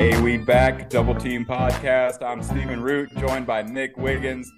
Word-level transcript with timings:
Hey, 0.00 0.18
we 0.22 0.38
back, 0.38 0.88
Double 0.88 1.14
Team 1.14 1.44
Podcast. 1.44 2.22
I'm 2.22 2.42
Stephen 2.42 2.80
Root, 2.80 3.14
joined 3.18 3.46
by 3.46 3.60
Nick 3.60 3.98
Wiggins. 3.98 4.50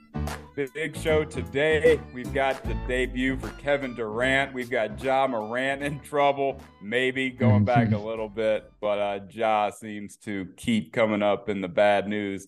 Big 0.55 0.97
show 0.97 1.25
today. 1.25 2.01
We've 2.15 2.33
got 2.33 2.63
the 2.63 2.75
debut 2.87 3.37
for 3.37 3.49
Kevin 3.61 3.93
Durant. 3.97 4.55
We've 4.55 4.71
got 4.71 5.03
Ja 5.03 5.27
Morant 5.27 5.83
in 5.83 5.99
trouble, 5.99 6.61
maybe 6.81 7.29
going 7.29 7.65
back 7.65 7.91
a 7.91 7.99
little 7.99 8.29
bit, 8.29 8.71
but 8.81 9.01
uh, 9.01 9.19
Ja 9.31 9.71
seems 9.71 10.17
to 10.19 10.47
keep 10.57 10.93
coming 10.93 11.23
up 11.23 11.49
in 11.49 11.61
the 11.61 11.67
bad 11.67 12.07
news. 12.07 12.47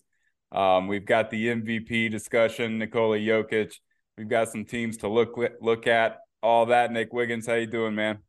Um, 0.53 0.87
we've 0.87 1.05
got 1.05 1.29
the 1.29 1.47
MVP 1.47 2.09
discussion, 2.09 2.77
Nikola 2.77 3.17
Jokic. 3.17 3.73
We've 4.17 4.29
got 4.29 4.47
some 4.47 4.63
teams 4.63 4.95
to 4.99 5.09
look 5.09 5.37
look 5.59 5.85
at. 5.85 6.19
All 6.41 6.67
that, 6.67 6.93
Nick 6.93 7.11
Wiggins. 7.11 7.45
How 7.45 7.55
you 7.55 7.67
doing, 7.67 7.93
man? 7.93 8.19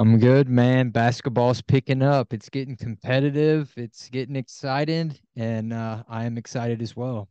I'm 0.00 0.18
good, 0.18 0.48
man. 0.48 0.88
Basketball's 0.88 1.60
picking 1.60 2.00
up. 2.00 2.32
It's 2.32 2.48
getting 2.48 2.74
competitive. 2.74 3.70
It's 3.76 4.08
getting 4.08 4.34
excited, 4.34 5.20
and 5.36 5.74
uh, 5.74 6.04
I 6.08 6.24
am 6.24 6.38
excited 6.38 6.80
as 6.80 6.96
well. 6.96 7.28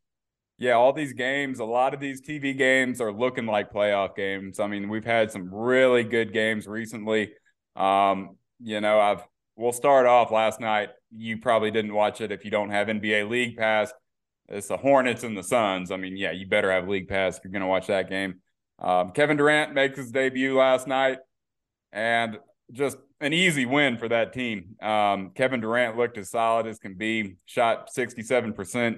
Yeah, 0.59 0.73
all 0.73 0.93
these 0.93 1.13
games, 1.13 1.57
a 1.57 1.65
lot 1.65 1.95
of 1.95 1.99
these 1.99 2.21
TV 2.21 2.55
games 2.55 3.01
are 3.01 3.11
looking 3.11 3.47
like 3.47 3.73
playoff 3.73 4.15
games. 4.15 4.59
I 4.59 4.67
mean, 4.67 4.87
we've 4.87 5.03
had 5.03 5.31
some 5.31 5.51
really 5.51 6.03
good 6.03 6.31
games 6.31 6.67
recently. 6.67 7.31
Um, 7.75 8.37
you 8.59 8.79
know, 8.81 8.99
I've 8.99 9.23
we'll 9.55 9.71
start 9.71 10.05
off 10.05 10.29
last 10.29 10.59
night. 10.59 10.89
You 11.09 11.39
probably 11.39 11.71
didn't 11.71 11.95
watch 11.95 12.21
it 12.21 12.31
if 12.31 12.45
you 12.45 12.51
don't 12.51 12.69
have 12.69 12.85
NBA 12.85 13.27
League 13.31 13.57
Pass. 13.57 13.91
It's 14.47 14.67
the 14.67 14.77
Hornets 14.77 15.23
and 15.23 15.35
the 15.35 15.41
Suns. 15.41 15.89
I 15.89 15.97
mean, 15.97 16.15
yeah, 16.15 16.33
you 16.33 16.45
better 16.45 16.71
have 16.71 16.87
League 16.87 17.07
Pass 17.07 17.39
if 17.39 17.45
you're 17.45 17.51
going 17.51 17.61
to 17.61 17.67
watch 17.67 17.87
that 17.87 18.11
game. 18.11 18.41
Um, 18.77 19.09
Kevin 19.09 19.37
Durant 19.37 19.73
makes 19.73 19.97
his 19.97 20.11
debut 20.11 20.55
last 20.55 20.87
night, 20.87 21.17
and 21.91 22.37
just 22.71 22.97
an 23.21 23.33
easy 23.33 23.65
win 23.65 23.97
for 23.97 24.07
that 24.07 24.33
team. 24.33 24.75
Um, 24.81 25.31
Kevin 25.35 25.61
Durant 25.61 25.97
looked 25.97 26.17
as 26.17 26.29
solid 26.29 26.67
as 26.67 26.79
can 26.79 26.95
be, 26.95 27.35
shot 27.45 27.89
67%, 27.95 28.97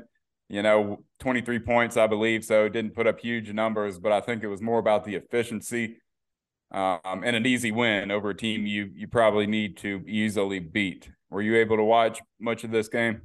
you 0.50 0.61
know, 0.61 1.03
23 1.19 1.59
points, 1.59 1.97
I 1.97 2.08
believe. 2.08 2.44
So 2.44 2.69
didn't 2.69 2.95
put 2.95 3.08
up 3.08 3.19
huge 3.19 3.52
numbers, 3.52 4.00
but 4.00 4.11
I 4.11 4.22
think 4.22 4.44
it 4.44 4.47
was 4.47 4.61
more 4.61 4.80
about 4.80 5.05
the 5.05 5.16
efficiency 5.16 5.97
um, 6.72 7.23
and 7.23 7.36
an 7.36 7.45
easy 7.45 7.72
win 7.72 8.11
over 8.11 8.30
a 8.30 8.38
team 8.38 8.66
you 8.66 8.89
you 8.95 9.08
probably 9.08 9.45
need 9.45 9.78
to 9.78 10.03
easily 10.08 10.59
beat. 10.59 11.09
Were 11.30 11.41
you 11.41 11.58
able 11.58 11.78
to 11.78 11.83
watch 11.83 12.22
much 12.39 12.63
of 12.63 12.72
this 12.72 12.88
game? 12.88 13.22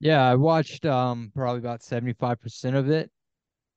Yeah, 0.00 0.22
I 0.22 0.34
watched 0.36 0.86
um, 0.86 1.32
probably 1.34 1.58
about 1.58 1.80
75% 1.80 2.74
of 2.76 2.88
it. 2.90 3.10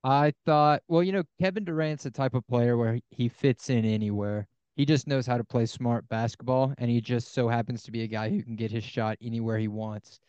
I 0.03 0.33
thought, 0.45 0.81
well, 0.87 1.03
you 1.03 1.11
know, 1.11 1.23
Kevin 1.39 1.63
Durant's 1.63 2.03
the 2.03 2.11
type 2.11 2.33
of 2.33 2.47
player 2.47 2.77
where 2.77 2.99
he 3.09 3.29
fits 3.29 3.69
in 3.69 3.85
anywhere 3.85 4.47
he 4.75 4.85
just 4.85 5.07
knows 5.07 5.27
how 5.27 5.37
to 5.37 5.43
play 5.43 5.65
smart 5.65 6.07
basketball, 6.07 6.73
and 6.77 6.89
he 6.89 7.01
just 7.01 7.33
so 7.33 7.47
happens 7.47 7.83
to 7.83 7.91
be 7.91 8.03
a 8.03 8.07
guy 8.07 8.29
who 8.29 8.41
can 8.41 8.55
get 8.55 8.71
his 8.71 8.83
shot 8.83 9.17
anywhere 9.21 9.57
he 9.57 9.67
wants. 9.67 10.19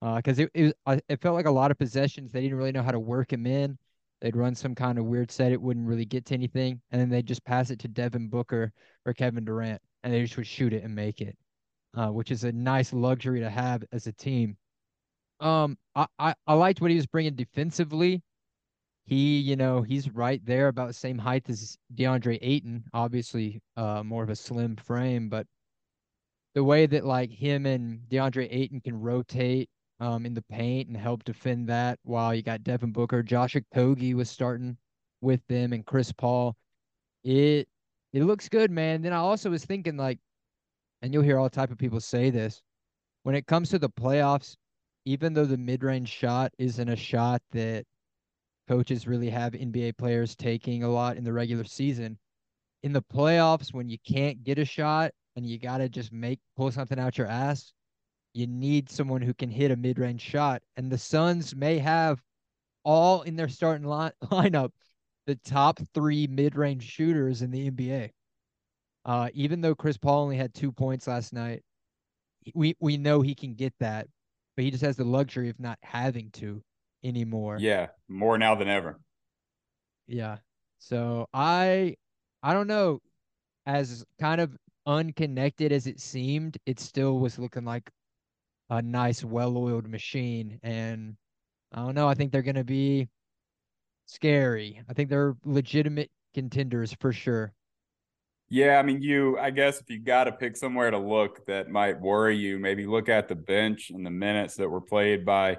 Because 0.00 0.38
uh, 0.38 0.46
it, 0.54 0.74
it 0.86 1.04
it 1.08 1.20
felt 1.20 1.34
like 1.34 1.46
a 1.46 1.50
lot 1.50 1.70
of 1.70 1.78
possessions 1.78 2.30
they 2.30 2.42
didn't 2.42 2.58
really 2.58 2.72
know 2.72 2.82
how 2.82 2.90
to 2.90 3.00
work 3.00 3.32
him 3.32 3.46
in. 3.46 3.78
They'd 4.20 4.36
run 4.36 4.54
some 4.54 4.74
kind 4.74 4.98
of 4.98 5.04
weird 5.04 5.30
set, 5.30 5.52
it 5.52 5.60
wouldn't 5.60 5.86
really 5.86 6.04
get 6.04 6.24
to 6.26 6.34
anything, 6.34 6.80
and 6.90 7.00
then 7.00 7.08
they'd 7.08 7.26
just 7.26 7.44
pass 7.44 7.70
it 7.70 7.78
to 7.80 7.88
Devin 7.88 8.28
Booker 8.28 8.72
or 9.04 9.12
Kevin 9.12 9.44
Durant, 9.44 9.80
and 10.02 10.12
they 10.12 10.22
just 10.22 10.36
would 10.36 10.46
shoot 10.46 10.72
it 10.72 10.82
and 10.84 10.94
make 10.94 11.20
it, 11.20 11.36
uh, 11.94 12.08
which 12.08 12.30
is 12.30 12.44
a 12.44 12.52
nice 12.52 12.92
luxury 12.92 13.40
to 13.40 13.50
have 13.50 13.84
as 13.92 14.06
a 14.06 14.12
team. 14.12 14.56
Um, 15.40 15.76
I, 15.94 16.06
I, 16.18 16.34
I 16.46 16.54
liked 16.54 16.80
what 16.80 16.90
he 16.90 16.96
was 16.96 17.06
bringing 17.06 17.34
defensively 17.34 18.22
he, 19.06 19.38
you 19.38 19.56
know, 19.56 19.82
he's 19.82 20.10
right 20.10 20.44
there 20.44 20.68
about 20.68 20.88
the 20.88 20.94
same 20.94 21.16
height 21.18 21.48
as 21.48 21.78
DeAndre 21.94 22.38
Ayton. 22.42 22.84
Obviously, 22.92 23.62
uh, 23.76 24.02
more 24.02 24.22
of 24.24 24.30
a 24.30 24.36
slim 24.36 24.76
frame, 24.76 25.28
but 25.28 25.46
the 26.54 26.64
way 26.64 26.86
that 26.86 27.04
like 27.04 27.30
him 27.30 27.66
and 27.66 28.00
DeAndre 28.10 28.48
Ayton 28.50 28.80
can 28.80 29.00
rotate 29.00 29.68
um 30.00 30.26
in 30.26 30.34
the 30.34 30.42
paint 30.42 30.88
and 30.88 30.96
help 30.96 31.24
defend 31.24 31.68
that, 31.68 31.98
while 32.02 32.34
you 32.34 32.42
got 32.42 32.64
Devin 32.64 32.92
Booker, 32.92 33.22
Josh 33.22 33.54
Okogie 33.54 34.14
was 34.14 34.28
starting 34.30 34.76
with 35.20 35.40
them, 35.48 35.72
and 35.72 35.86
Chris 35.86 36.12
Paul. 36.12 36.56
It 37.24 37.68
it 38.12 38.24
looks 38.24 38.48
good, 38.48 38.70
man. 38.70 39.02
Then 39.02 39.12
I 39.12 39.18
also 39.18 39.50
was 39.50 39.64
thinking 39.64 39.96
like, 39.96 40.18
and 41.02 41.12
you'll 41.14 41.22
hear 41.22 41.38
all 41.38 41.50
type 41.50 41.70
of 41.70 41.78
people 41.78 42.00
say 42.00 42.30
this 42.30 42.62
when 43.22 43.34
it 43.34 43.46
comes 43.46 43.70
to 43.70 43.78
the 43.78 43.90
playoffs. 43.90 44.56
Even 45.06 45.34
though 45.34 45.44
the 45.44 45.56
mid 45.56 45.84
range 45.84 46.08
shot 46.08 46.52
isn't 46.58 46.88
a 46.88 46.96
shot 46.96 47.40
that 47.52 47.84
coaches 48.68 49.06
really 49.06 49.30
have 49.30 49.52
NBA 49.52 49.96
players 49.96 50.34
taking 50.34 50.82
a 50.82 50.88
lot 50.88 51.16
in 51.16 51.24
the 51.24 51.32
regular 51.32 51.64
season. 51.64 52.18
In 52.82 52.92
the 52.92 53.02
playoffs, 53.02 53.72
when 53.72 53.88
you 53.88 53.98
can't 54.06 54.44
get 54.44 54.58
a 54.58 54.64
shot 54.64 55.12
and 55.34 55.46
you 55.46 55.58
got 55.58 55.78
to 55.78 55.88
just 55.88 56.12
make 56.12 56.40
pull 56.56 56.70
something 56.70 56.98
out 56.98 57.18
your 57.18 57.26
ass, 57.26 57.72
you 58.34 58.46
need 58.46 58.90
someone 58.90 59.22
who 59.22 59.34
can 59.34 59.50
hit 59.50 59.70
a 59.70 59.76
mid 59.76 59.98
range 59.98 60.20
shot. 60.20 60.62
And 60.76 60.90
the 60.90 60.98
Suns 60.98 61.54
may 61.56 61.78
have 61.78 62.22
all 62.84 63.22
in 63.22 63.36
their 63.36 63.48
starting 63.48 63.86
line, 63.86 64.12
lineup 64.24 64.70
the 65.26 65.36
top 65.36 65.80
three 65.92 66.26
mid 66.26 66.56
range 66.56 66.84
shooters 66.84 67.42
in 67.42 67.50
the 67.50 67.70
NBA. 67.70 68.10
Uh, 69.04 69.28
even 69.34 69.60
though 69.60 69.74
Chris 69.74 69.96
Paul 69.96 70.24
only 70.24 70.36
had 70.36 70.54
two 70.54 70.72
points 70.72 71.06
last 71.06 71.32
night, 71.32 71.62
we 72.54 72.76
we 72.80 72.96
know 72.96 73.20
he 73.20 73.34
can 73.34 73.54
get 73.54 73.74
that, 73.80 74.06
but 74.56 74.64
he 74.64 74.70
just 74.70 74.84
has 74.84 74.96
the 74.96 75.04
luxury 75.04 75.48
of 75.48 75.58
not 75.60 75.78
having 75.82 76.30
to 76.32 76.62
anymore. 77.04 77.58
Yeah, 77.60 77.88
more 78.08 78.38
now 78.38 78.54
than 78.54 78.68
ever. 78.68 78.98
Yeah. 80.06 80.38
So 80.78 81.28
I 81.32 81.96
I 82.42 82.52
don't 82.52 82.66
know 82.68 83.00
as 83.66 84.04
kind 84.20 84.40
of 84.40 84.56
unconnected 84.86 85.72
as 85.72 85.86
it 85.86 86.00
seemed, 86.00 86.58
it 86.66 86.78
still 86.78 87.18
was 87.18 87.38
looking 87.38 87.64
like 87.64 87.90
a 88.70 88.80
nice 88.82 89.24
well-oiled 89.24 89.88
machine 89.88 90.58
and 90.62 91.16
I 91.72 91.80
don't 91.82 91.94
know, 91.94 92.08
I 92.08 92.14
think 92.14 92.30
they're 92.30 92.42
going 92.42 92.54
to 92.54 92.64
be 92.64 93.08
scary. 94.06 94.80
I 94.88 94.92
think 94.92 95.10
they're 95.10 95.36
legitimate 95.44 96.10
contenders 96.34 96.94
for 97.00 97.12
sure. 97.12 97.52
Yeah, 98.48 98.78
I 98.78 98.82
mean, 98.82 99.02
you, 99.02 99.36
I 99.38 99.50
guess 99.50 99.80
if 99.80 99.90
you 99.90 99.98
got 99.98 100.24
to 100.24 100.32
pick 100.32 100.56
somewhere 100.56 100.90
to 100.90 100.98
look 100.98 101.44
that 101.46 101.68
might 101.68 102.00
worry 102.00 102.36
you, 102.36 102.60
maybe 102.60 102.86
look 102.86 103.08
at 103.08 103.26
the 103.26 103.34
bench 103.34 103.90
and 103.90 104.06
the 104.06 104.10
minutes 104.10 104.54
that 104.56 104.68
were 104.68 104.80
played 104.80 105.24
by 105.24 105.58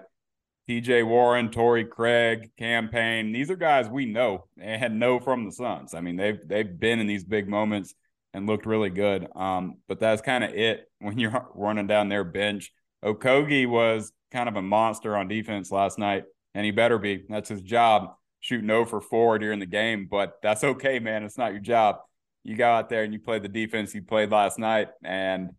TJ 0.68 1.08
Warren, 1.08 1.50
Torrey 1.50 1.86
Craig, 1.86 2.52
Cam 2.58 2.90
Payne. 2.90 3.32
These 3.32 3.50
are 3.50 3.56
guys 3.56 3.88
we 3.88 4.06
know 4.06 4.48
and 4.60 5.00
know 5.00 5.20
from 5.20 5.46
the 5.46 5.52
Suns. 5.52 5.94
I 5.94 6.02
mean, 6.02 6.18
they've 6.18 6.40
they've 6.46 6.80
been 6.80 7.00
in 7.00 7.08
these 7.08 7.24
big 7.24 7.48
moments 7.48 7.94
and 8.34 8.48
looked 8.48 8.66
really 8.66 8.90
good. 8.90 9.28
Um, 9.36 9.78
but 9.88 10.00
that's 10.00 10.22
kind 10.22 10.44
of 10.44 10.54
it 10.54 10.92
when 11.00 11.18
you're 11.18 11.48
running 11.56 11.88
down 11.88 12.10
their 12.10 12.26
bench. 12.26 12.74
Okogie 13.04 13.68
was 13.68 14.12
kind 14.32 14.50
of 14.50 14.58
a 14.58 14.62
monster 14.62 15.16
on 15.16 15.30
defense 15.30 15.72
last 15.72 15.98
night, 15.98 16.26
and 16.54 16.66
he 16.66 16.72
better 16.72 16.98
be. 16.98 17.24
That's 17.30 17.50
his 17.50 17.62
job, 17.62 18.16
shooting 18.42 18.68
0 18.68 18.86
for 18.86 19.00
4 19.00 19.40
during 19.40 19.60
the 19.60 19.66
game. 19.66 20.08
But 20.10 20.34
that's 20.44 20.64
okay, 20.64 21.00
man. 21.00 21.24
It's 21.24 21.38
not 21.38 21.54
your 21.54 21.62
job. 21.62 21.98
You 22.44 22.58
go 22.58 22.70
out 22.70 22.90
there 22.90 23.04
and 23.04 23.14
you 23.14 23.20
play 23.20 23.40
the 23.40 23.48
defense 23.48 23.96
you 23.96 24.02
played 24.02 24.32
last 24.32 24.60
night, 24.60 24.90
and 25.02 25.52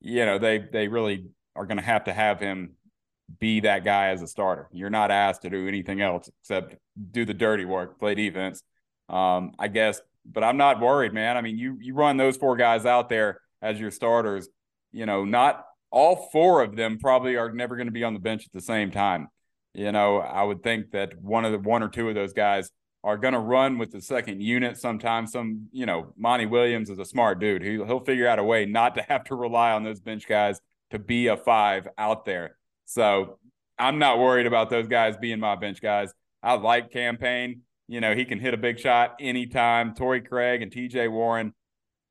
you 0.00 0.26
know 0.26 0.38
they 0.38 0.58
they 0.58 0.88
really 0.88 1.28
are 1.56 1.64
going 1.64 1.78
to 1.78 1.84
have 1.84 2.04
to 2.04 2.12
have 2.12 2.38
him 2.38 2.74
be 3.38 3.60
that 3.60 3.84
guy 3.84 4.08
as 4.08 4.22
a 4.22 4.26
starter. 4.26 4.68
You're 4.72 4.90
not 4.90 5.10
asked 5.10 5.42
to 5.42 5.50
do 5.50 5.68
anything 5.68 6.00
else 6.00 6.30
except 6.40 6.76
do 7.10 7.24
the 7.24 7.34
dirty 7.34 7.64
work, 7.64 7.98
play 7.98 8.14
defense. 8.14 8.62
Um, 9.08 9.52
I 9.58 9.68
guess, 9.68 10.00
but 10.24 10.44
I'm 10.44 10.56
not 10.56 10.80
worried, 10.80 11.12
man. 11.12 11.36
I 11.36 11.40
mean, 11.40 11.58
you 11.58 11.78
you 11.80 11.94
run 11.94 12.16
those 12.16 12.36
four 12.36 12.56
guys 12.56 12.86
out 12.86 13.08
there 13.08 13.40
as 13.60 13.80
your 13.80 13.90
starters. 13.90 14.48
You 14.92 15.06
know, 15.06 15.24
not 15.24 15.64
all 15.90 16.28
four 16.32 16.62
of 16.62 16.76
them 16.76 16.98
probably 16.98 17.36
are 17.36 17.52
never 17.52 17.76
going 17.76 17.86
to 17.86 17.92
be 17.92 18.04
on 18.04 18.14
the 18.14 18.20
bench 18.20 18.46
at 18.46 18.52
the 18.52 18.60
same 18.60 18.90
time. 18.90 19.28
You 19.74 19.92
know, 19.92 20.18
I 20.18 20.42
would 20.42 20.62
think 20.62 20.90
that 20.92 21.20
one 21.20 21.44
of 21.44 21.52
the 21.52 21.58
one 21.58 21.82
or 21.82 21.88
two 21.88 22.08
of 22.08 22.14
those 22.14 22.32
guys 22.32 22.70
are 23.04 23.16
going 23.16 23.34
to 23.34 23.40
run 23.40 23.78
with 23.78 23.90
the 23.90 24.00
second 24.00 24.40
unit 24.40 24.78
sometimes. 24.78 25.32
Some, 25.32 25.68
you 25.72 25.86
know, 25.86 26.12
Monty 26.16 26.46
Williams 26.46 26.88
is 26.88 26.98
a 26.98 27.04
smart 27.04 27.40
dude. 27.40 27.62
He, 27.62 27.72
he'll 27.72 28.04
figure 28.04 28.28
out 28.28 28.38
a 28.38 28.44
way 28.44 28.64
not 28.64 28.94
to 28.94 29.02
have 29.08 29.24
to 29.24 29.34
rely 29.34 29.72
on 29.72 29.82
those 29.82 30.00
bench 30.00 30.26
guys 30.28 30.60
to 30.90 30.98
be 30.98 31.26
a 31.26 31.36
five 31.36 31.88
out 31.98 32.24
there. 32.24 32.56
So 32.92 33.38
I'm 33.78 33.98
not 33.98 34.18
worried 34.18 34.46
about 34.46 34.68
those 34.68 34.86
guys 34.86 35.16
being 35.16 35.40
my 35.40 35.56
bench 35.56 35.80
guys. 35.80 36.12
I 36.42 36.54
like 36.54 36.90
Cam 36.90 37.16
Payne. 37.16 37.62
You 37.88 38.00
know, 38.00 38.14
he 38.14 38.24
can 38.24 38.38
hit 38.38 38.54
a 38.54 38.56
big 38.56 38.78
shot 38.78 39.16
anytime. 39.20 39.94
Torrey 39.94 40.20
Craig 40.20 40.62
and 40.62 40.70
TJ 40.70 41.10
Warren, 41.10 41.52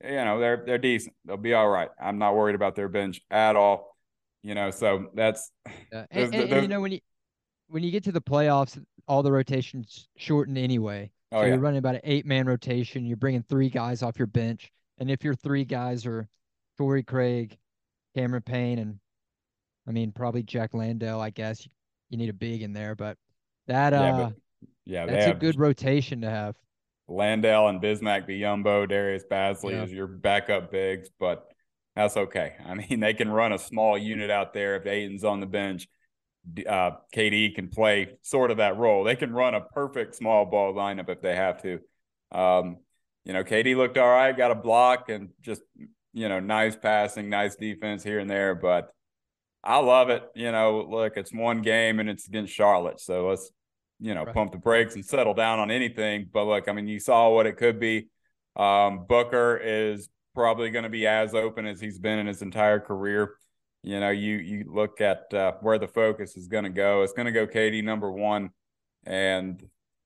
you 0.04 0.12
know, 0.12 0.40
they're 0.40 0.64
they're 0.66 0.78
decent. 0.78 1.16
They'll 1.26 1.38
be 1.38 1.54
all 1.54 1.70
right. 1.70 1.90
I'm 2.02 2.18
not 2.18 2.36
worried 2.36 2.56
about 2.56 2.76
their 2.76 2.90
bench 2.90 3.22
at 3.30 3.56
all. 3.56 3.96
You 4.44 4.56
know, 4.56 4.72
so 4.72 5.10
that's 5.14 5.52
yeah. 5.92 6.06
and, 6.12 6.36
and, 6.36 6.52
and, 6.52 6.62
you 6.64 6.68
know 6.68 6.82
when 6.82 6.94
you 6.94 7.00
when 7.68 7.84
you 7.84 7.92
get 7.92 8.04
to 8.06 8.12
the 8.12 8.22
playoffs, 8.22 8.84
all 9.08 9.24
the 9.24 9.32
rotations 9.32 10.10
shorten 10.18 10.58
anyway. 10.58 11.12
Oh, 11.32 11.40
so 11.40 11.46
yeah. 11.46 11.54
you're 11.54 11.60
running 11.60 11.78
about 11.78 11.96
an 11.96 12.02
eight 12.04 12.26
man 12.26 12.48
rotation. 12.48 13.06
You're 13.06 13.18
bringing 13.18 13.44
three 13.44 13.70
guys 13.70 14.02
off 14.02 14.18
your 14.18 14.28
bench, 14.28 14.72
and 14.98 15.12
if 15.12 15.24
your 15.24 15.36
three 15.36 15.64
guys 15.64 16.06
are 16.08 16.28
Torrey 16.78 17.04
Craig, 17.04 17.58
Cameron 18.16 18.44
Payne, 18.44 18.80
and 18.80 19.00
I 19.92 19.94
mean, 19.94 20.14
probably 20.14 20.42
Jock 20.42 20.74
Landale. 20.74 21.20
I 21.20 21.32
guess 21.32 21.66
you, 21.66 21.72
you 22.10 22.18
need 22.18 22.30
a 22.30 22.34
big 22.34 22.62
in 22.62 22.72
there, 22.72 22.96
but 22.96 23.18
that 23.68 23.92
yeah, 23.92 24.00
uh, 24.00 24.30
but, 24.30 24.36
yeah, 24.86 25.06
that's 25.06 25.28
a 25.28 25.34
good 25.34 25.60
rotation 25.60 26.22
to 26.22 26.30
have. 26.30 26.56
Landale 27.10 27.68
and 27.68 27.82
Bismack 27.82 28.26
Biyombo, 28.26 28.88
Darius 28.88 29.26
Bazley 29.30 29.72
yeah. 29.72 29.82
as 29.82 29.92
your 29.92 30.08
backup 30.08 30.72
bigs, 30.72 31.10
but 31.20 31.46
that's 31.94 32.16
okay. 32.16 32.54
I 32.66 32.76
mean, 32.76 33.02
they 33.02 33.14
can 33.14 33.30
run 33.30 33.52
a 33.52 33.58
small 33.58 33.98
unit 33.98 34.32
out 34.32 34.54
there 34.54 34.78
if 34.78 34.88
Ayton's 34.88 35.26
on 35.26 35.42
the 35.42 35.46
bench. 35.46 35.90
Uh, 36.66 36.92
KD 37.14 37.54
can 37.54 37.68
play 37.68 38.14
sort 38.22 38.50
of 38.50 38.58
that 38.58 38.78
role. 38.78 39.04
They 39.04 39.18
can 39.18 39.34
run 39.34 39.56
a 39.56 39.62
perfect 39.62 40.16
small 40.16 40.46
ball 40.46 40.74
lineup 40.74 41.10
if 41.10 41.22
they 41.22 41.36
have 41.36 41.62
to. 41.64 41.80
Um, 42.32 42.78
you 43.26 43.34
know, 43.34 43.44
KD 43.44 43.76
looked 43.76 43.98
all 43.98 44.08
right, 44.08 44.36
got 44.36 44.52
a 44.52 44.56
block 44.56 45.10
and 45.10 45.32
just, 45.42 45.64
you 46.14 46.30
know, 46.30 46.40
nice 46.40 46.78
passing, 46.78 47.30
nice 47.30 47.58
defense 47.58 48.04
here 48.04 48.20
and 48.20 48.30
there. 48.30 48.56
But 48.56 48.94
I 49.64 49.78
love 49.78 50.10
it. 50.10 50.24
You 50.36 50.52
know, 50.52 50.86
look, 50.90 51.18
it's 51.18 51.34
one 51.34 51.62
game 51.62 52.00
and 52.00 52.10
it's 52.10 52.28
against 52.28 52.54
Charlotte. 52.54 53.00
So 53.00 53.30
let's, 53.30 53.52
you 54.00 54.14
know, 54.14 54.24
right. 54.24 54.34
pump 54.34 54.52
the 54.52 54.58
brakes 54.58 54.96
and 54.96 55.06
settle 55.06 55.34
down 55.34 55.60
on 55.60 55.70
anything. 55.70 56.28
But 56.32 56.46
look, 56.46 56.68
I 56.68 56.72
mean, 56.72 56.88
you 56.88 57.00
saw 57.00 57.30
what 57.30 57.46
it 57.46 57.58
could 57.58 57.80
be. 57.80 58.08
Um, 58.56 59.06
Booker 59.08 59.58
is 59.58 60.10
probably 60.34 60.70
going 60.72 60.84
to 60.84 60.90
be 60.90 61.08
as 61.08 61.34
open 61.36 61.66
as 61.66 61.80
he's 61.80 62.00
been 62.00 62.20
in 62.20 62.28
his 62.28 62.42
entire 62.42 62.80
career. 62.80 63.36
You 63.84 64.00
know, 64.00 64.10
you 64.10 64.36
you 64.36 64.66
look 64.68 65.02
at 65.02 65.34
uh, 65.34 65.54
where 65.62 65.80
the 65.80 65.88
focus 65.88 66.38
is 66.38 66.48
going 66.48 66.66
to 66.66 66.70
go. 66.70 67.02
It's 67.02 67.14
going 67.14 67.26
to 67.26 67.32
go 67.32 67.48
KD 67.48 67.84
number 67.84 68.12
one, 68.12 68.52
and 69.06 69.64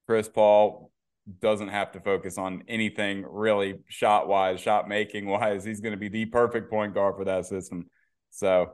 Chris 0.07 0.29
Paul 0.29 0.91
doesn't 1.39 1.69
have 1.69 1.91
to 1.93 1.99
focus 1.99 2.37
on 2.37 2.63
anything 2.67 3.25
really 3.27 3.79
shot 3.89 4.27
wise, 4.27 4.61
shot 4.61 4.87
making 4.87 5.25
wise. 5.25 5.63
He's 5.65 5.81
going 5.81 5.93
to 5.93 5.97
be 5.97 6.07
the 6.07 6.25
perfect 6.25 6.69
point 6.69 6.93
guard 6.93 7.15
for 7.17 7.25
that 7.25 7.45
system. 7.45 7.89
So, 8.29 8.71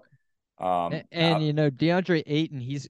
um, 0.62 0.94
and, 0.94 1.04
and 1.12 1.36
I, 1.36 1.40
you 1.40 1.54
know, 1.54 1.70
DeAndre 1.70 2.24
Ayton, 2.26 2.60
he's. 2.60 2.88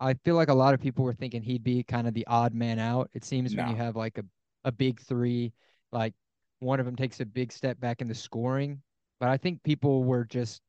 I 0.00 0.14
feel 0.24 0.34
like 0.34 0.48
a 0.48 0.54
lot 0.54 0.74
of 0.74 0.80
people 0.80 1.04
were 1.04 1.14
thinking 1.14 1.42
he'd 1.42 1.62
be 1.62 1.82
kind 1.82 2.06
of 2.06 2.14
the 2.14 2.26
odd 2.26 2.52
man 2.52 2.78
out. 2.78 3.10
It 3.14 3.24
seems 3.24 3.54
no. 3.54 3.62
when 3.62 3.70
you 3.70 3.76
have 3.76 3.96
like 3.96 4.18
a 4.18 4.24
a 4.64 4.72
big 4.72 5.00
three, 5.00 5.52
like 5.92 6.14
one 6.60 6.80
of 6.80 6.86
them 6.86 6.96
takes 6.96 7.20
a 7.20 7.26
big 7.26 7.52
step 7.52 7.78
back 7.80 8.00
in 8.00 8.08
the 8.08 8.14
scoring. 8.14 8.80
But 9.20 9.28
I 9.28 9.36
think 9.36 9.62
people 9.62 10.04
were 10.04 10.24
just 10.24 10.60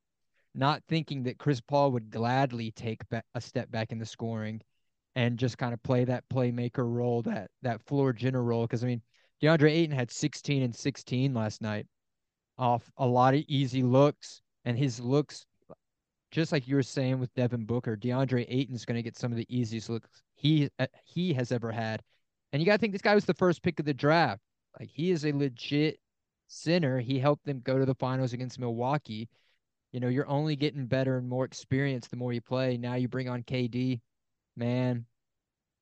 not 0.54 0.82
thinking 0.88 1.24
that 1.24 1.38
Chris 1.38 1.60
Paul 1.62 1.92
would 1.92 2.10
gladly 2.10 2.72
take 2.72 3.02
a 3.34 3.42
step 3.42 3.72
back 3.72 3.92
in 3.92 4.00
the 4.00 4.06
scoring 4.06 4.62
and 5.16 5.40
just 5.40 5.58
kind 5.58 5.74
of 5.74 5.82
play 5.84 6.06
that 6.06 6.24
playmaker 6.30 6.90
role, 6.90 7.22
that 7.24 7.50
that 7.62 7.82
floor 7.86 8.14
general 8.14 8.46
role. 8.46 8.64
Because 8.64 8.84
I 8.84 8.88
mean, 8.88 9.02
DeAndre 9.42 9.72
Ayton 9.72 9.96
had 9.96 10.12
16 10.12 10.64
and 10.64 10.76
16 10.76 11.34
last 11.34 11.62
night 11.62 11.88
off 12.58 12.90
a 12.98 13.06
lot 13.06 13.34
of 13.34 13.44
easy 13.48 13.84
looks, 13.84 14.42
and 14.64 14.78
his 14.78 15.00
looks, 15.00 15.46
just 16.32 16.52
like 16.52 16.68
you 16.68 16.76
were 16.76 16.84
saying 16.84 17.20
with 17.20 17.34
Devin 17.36 17.66
Booker, 17.66 17.96
DeAndre 17.96 18.46
Ayton's 18.48 18.86
going 18.86 18.96
to 18.96 19.04
get 19.04 19.18
some 19.18 19.32
of 19.32 19.38
the 19.38 19.48
easiest 19.50 19.90
looks 19.90 20.10
he 20.36 20.70
uh, 20.80 20.88
he 21.04 21.34
has 21.34 21.52
ever 21.52 21.72
had. 21.72 22.02
And 22.52 22.62
you 22.62 22.66
got 22.66 22.74
to 22.74 22.78
think 22.78 22.94
this 22.94 23.02
guy 23.02 23.16
was 23.16 23.26
the 23.26 23.34
first 23.34 23.64
pick 23.64 23.80
of 23.80 23.86
the 23.86 23.94
draft. 23.94 24.42
Like 24.80 24.90
he 24.90 25.12
is 25.12 25.26
a 25.26 25.32
legit 25.32 26.00
center. 26.48 27.00
He 27.00 27.20
helped 27.20 27.46
them 27.46 27.62
go 27.62 27.78
to 27.78 27.86
the 27.86 27.96
finals 27.96 28.34
against 28.34 28.60
Milwaukee. 28.60 29.30
You 29.92 30.00
know, 30.00 30.10
you're 30.10 30.28
only 30.28 30.56
getting 30.56 30.88
better 30.88 31.18
and 31.18 31.28
more 31.28 31.46
experience 31.46 32.08
the 32.08 32.18
more 32.18 32.34
you 32.34 32.42
play. 32.42 32.78
Now 32.78 32.96
you 32.96 33.08
bring 33.08 33.30
on 33.30 33.44
KD 33.44 34.02
man, 34.56 35.06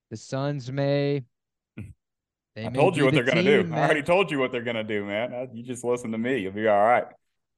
the 0.10 0.18
Suns 0.18 0.72
may. 0.72 1.24
They 2.56 2.68
I 2.68 2.70
told 2.70 2.96
you 2.96 3.06
what 3.06 3.16
they're 3.16 3.24
going 3.24 3.44
to 3.44 3.64
do. 3.64 3.68
Man. 3.68 3.80
I 3.80 3.86
already 3.86 4.04
told 4.04 4.30
you 4.30 4.38
what 4.38 4.52
they're 4.52 4.62
going 4.62 4.76
to 4.76 4.84
do, 4.84 5.04
man. 5.04 5.50
You 5.54 5.64
just 5.64 5.84
listen 5.84 6.12
to 6.12 6.20
me. 6.20 6.38
You'll 6.38 6.52
be 6.52 6.68
all 6.68 6.84
right. 6.84 7.06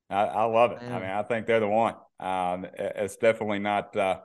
I, 0.10 0.26
I 0.26 0.44
love 0.46 0.72
it. 0.72 0.82
Man. 0.82 0.92
I 0.92 1.00
mean, 1.00 1.10
I 1.10 1.24
think 1.24 1.48
they're 1.48 1.60
the 1.60 1.68
one. 1.68 1.96
Um, 2.20 2.66
it's 2.78 3.18
definitely 3.18 3.60
not. 3.60 3.96
Uh, 3.96 4.20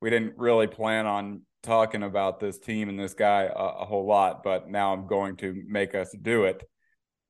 we 0.00 0.10
didn't 0.10 0.34
really 0.36 0.66
plan 0.66 1.06
on 1.06 1.42
talking 1.62 2.02
about 2.02 2.40
this 2.40 2.58
team 2.58 2.88
and 2.88 2.98
this 2.98 3.14
guy 3.14 3.42
a, 3.42 3.52
a, 3.52 3.84
whole 3.84 4.06
lot, 4.06 4.42
but 4.42 4.68
now 4.68 4.92
I'm 4.92 5.06
going 5.06 5.36
to 5.36 5.62
make 5.66 5.94
us 5.94 6.14
do 6.20 6.44
it. 6.44 6.62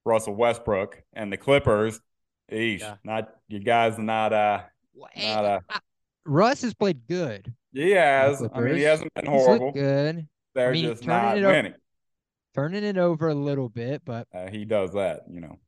Russell 0.04 0.34
Westbrook 0.34 1.02
and 1.12 1.32
the 1.32 1.36
Clippers. 1.36 2.00
Eesh, 2.50 2.80
yeah. 2.80 2.96
not 3.04 3.28
you 3.48 3.60
guys. 3.60 3.98
Not 3.98 4.32
uh, 4.32 4.62
not 5.16 5.44
uh. 5.44 5.60
Russ 6.24 6.62
has 6.62 6.74
played 6.74 7.06
good. 7.06 7.52
He 7.72 7.90
has. 7.90 8.42
I 8.52 8.60
mean, 8.60 8.76
he 8.76 8.82
hasn't 8.82 9.12
been 9.14 9.26
horrible. 9.26 9.72
good. 9.72 10.26
They're 10.54 10.70
I 10.70 10.72
mean, 10.72 10.84
just 10.84 11.06
not 11.06 11.36
winning. 11.36 11.74
turning 12.54 12.82
it 12.82 12.98
over 12.98 13.28
a 13.28 13.34
little 13.34 13.68
bit, 13.68 14.02
but 14.04 14.26
uh, 14.34 14.48
he 14.48 14.64
does 14.64 14.94
that, 14.94 15.20
you 15.30 15.40
know. 15.40 15.58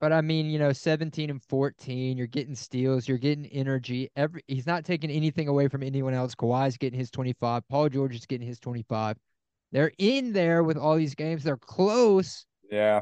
But 0.00 0.14
I 0.14 0.22
mean, 0.22 0.48
you 0.48 0.58
know, 0.58 0.72
17 0.72 1.28
and 1.28 1.42
14, 1.42 2.16
you're 2.16 2.26
getting 2.26 2.54
steals, 2.54 3.06
you're 3.06 3.18
getting 3.18 3.46
energy. 3.46 4.10
Every 4.16 4.42
he's 4.48 4.66
not 4.66 4.84
taking 4.84 5.10
anything 5.10 5.46
away 5.46 5.68
from 5.68 5.82
anyone 5.82 6.14
else. 6.14 6.34
Kawhi's 6.34 6.78
getting 6.78 6.98
his 6.98 7.10
25. 7.10 7.68
Paul 7.68 7.88
George 7.90 8.14
is 8.14 8.24
getting 8.24 8.46
his 8.46 8.58
25. 8.58 9.16
They're 9.72 9.92
in 9.98 10.32
there 10.32 10.64
with 10.64 10.78
all 10.78 10.96
these 10.96 11.14
games. 11.14 11.44
They're 11.44 11.58
close. 11.58 12.46
Yeah. 12.70 13.00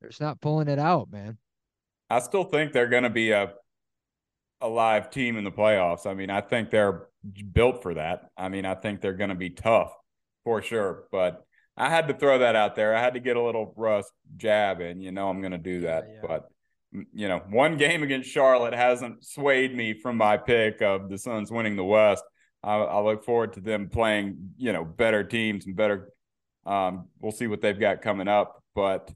They're 0.00 0.10
just 0.10 0.20
not 0.20 0.40
pulling 0.40 0.68
it 0.68 0.78
out, 0.78 1.10
man. 1.10 1.38
I 2.10 2.18
still 2.18 2.44
think 2.44 2.72
they're 2.72 2.88
going 2.88 3.04
to 3.04 3.10
be 3.10 3.30
a 3.30 3.52
a 4.60 4.68
live 4.68 5.10
team 5.10 5.36
in 5.36 5.44
the 5.44 5.52
playoffs. 5.52 6.04
I 6.04 6.14
mean, 6.14 6.30
I 6.30 6.40
think 6.40 6.70
they're 6.70 7.06
built 7.52 7.80
for 7.82 7.94
that. 7.94 8.30
I 8.36 8.48
mean, 8.48 8.64
I 8.64 8.74
think 8.74 9.00
they're 9.00 9.12
going 9.12 9.30
to 9.30 9.36
be 9.36 9.50
tough 9.50 9.92
for 10.42 10.62
sure. 10.62 11.04
But 11.12 11.44
I 11.78 11.88
had 11.88 12.08
to 12.08 12.14
throw 12.14 12.38
that 12.40 12.56
out 12.56 12.74
there. 12.74 12.94
I 12.94 13.00
had 13.00 13.14
to 13.14 13.20
get 13.20 13.36
a 13.36 13.42
little 13.42 13.72
Russ 13.76 14.10
jab 14.36 14.80
in. 14.80 15.00
You 15.00 15.12
know, 15.12 15.28
I'm 15.28 15.40
going 15.40 15.52
to 15.52 15.58
do 15.58 15.82
that. 15.82 16.04
Yeah, 16.08 16.14
yeah. 16.14 16.20
But 16.26 16.48
you 17.12 17.28
know, 17.28 17.42
one 17.50 17.76
game 17.76 18.02
against 18.02 18.30
Charlotte 18.30 18.74
hasn't 18.74 19.24
swayed 19.24 19.74
me 19.74 19.94
from 19.94 20.16
my 20.16 20.36
pick 20.36 20.82
of 20.82 21.08
the 21.08 21.18
Suns 21.18 21.50
winning 21.50 21.76
the 21.76 21.84
West. 21.84 22.24
I, 22.62 22.76
I 22.76 23.00
look 23.00 23.24
forward 23.24 23.52
to 23.54 23.60
them 23.60 23.88
playing, 23.88 24.54
you 24.56 24.72
know, 24.72 24.84
better 24.84 25.22
teams 25.22 25.66
and 25.66 25.76
better. 25.76 26.10
Um, 26.66 27.08
we'll 27.20 27.32
see 27.32 27.46
what 27.46 27.60
they've 27.60 27.78
got 27.78 28.02
coming 28.02 28.28
up, 28.28 28.62
but 28.74 29.10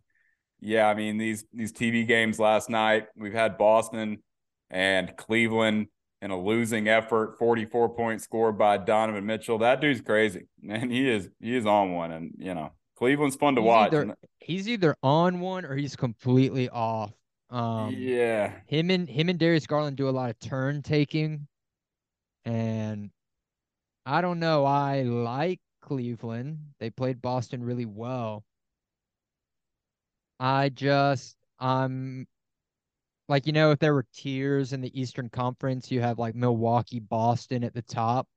yeah, 0.60 0.86
I 0.86 0.94
mean 0.94 1.18
these 1.18 1.44
these 1.52 1.72
TV 1.72 2.06
games 2.06 2.38
last 2.38 2.70
night. 2.70 3.06
We've 3.16 3.34
had 3.34 3.58
Boston 3.58 4.22
and 4.70 5.14
Cleveland 5.16 5.88
in 6.22 6.30
a 6.30 6.40
losing 6.40 6.88
effort, 6.88 7.36
44 7.36 7.90
point 7.90 8.22
score 8.22 8.52
by 8.52 8.78
Donovan 8.78 9.26
Mitchell. 9.26 9.58
That 9.58 9.80
dude's 9.80 10.00
crazy. 10.00 10.46
Man, 10.62 10.88
he 10.88 11.10
is 11.10 11.28
he 11.40 11.54
is 11.54 11.66
on 11.66 11.92
one. 11.92 12.12
And 12.12 12.32
you 12.38 12.54
know, 12.54 12.70
Cleveland's 12.96 13.36
fun 13.36 13.56
to 13.56 13.60
he's 13.60 13.69
watch. 13.69 13.92
Either, 13.92 14.16
he's 14.38 14.69
either 14.69 14.96
on 15.02 15.40
one 15.40 15.66
or 15.66 15.74
he's 15.74 15.96
completely 15.96 16.69
off. 16.70 17.12
Um, 17.50 17.94
yeah. 17.98 18.52
Him 18.66 18.90
and 18.90 19.08
him 19.08 19.28
and 19.28 19.38
Darius 19.38 19.66
Garland 19.66 19.96
do 19.96 20.08
a 20.08 20.10
lot 20.10 20.30
of 20.30 20.38
turn 20.38 20.80
taking. 20.80 21.48
And 22.44 23.10
I 24.06 24.20
don't 24.20 24.38
know. 24.38 24.64
I 24.64 25.02
like 25.02 25.60
Cleveland. 25.82 26.58
They 26.78 26.90
played 26.90 27.20
Boston 27.20 27.62
really 27.62 27.86
well. 27.86 28.44
I 30.40 30.70
just 30.70 31.36
I'm 31.58 32.26
like 33.32 33.46
you 33.46 33.53
know 33.55 33.70
if 33.70 33.79
there 33.79 33.94
were 33.94 34.05
tiers 34.12 34.74
in 34.74 34.82
the 34.82 35.01
Eastern 35.01 35.31
Conference, 35.31 35.91
you 35.91 36.03
have 36.03 36.19
like 36.19 36.34
Milwaukee, 36.34 37.01
Boston 37.01 37.65
at 37.65 37.72
the 37.72 37.81
top. 37.81 38.29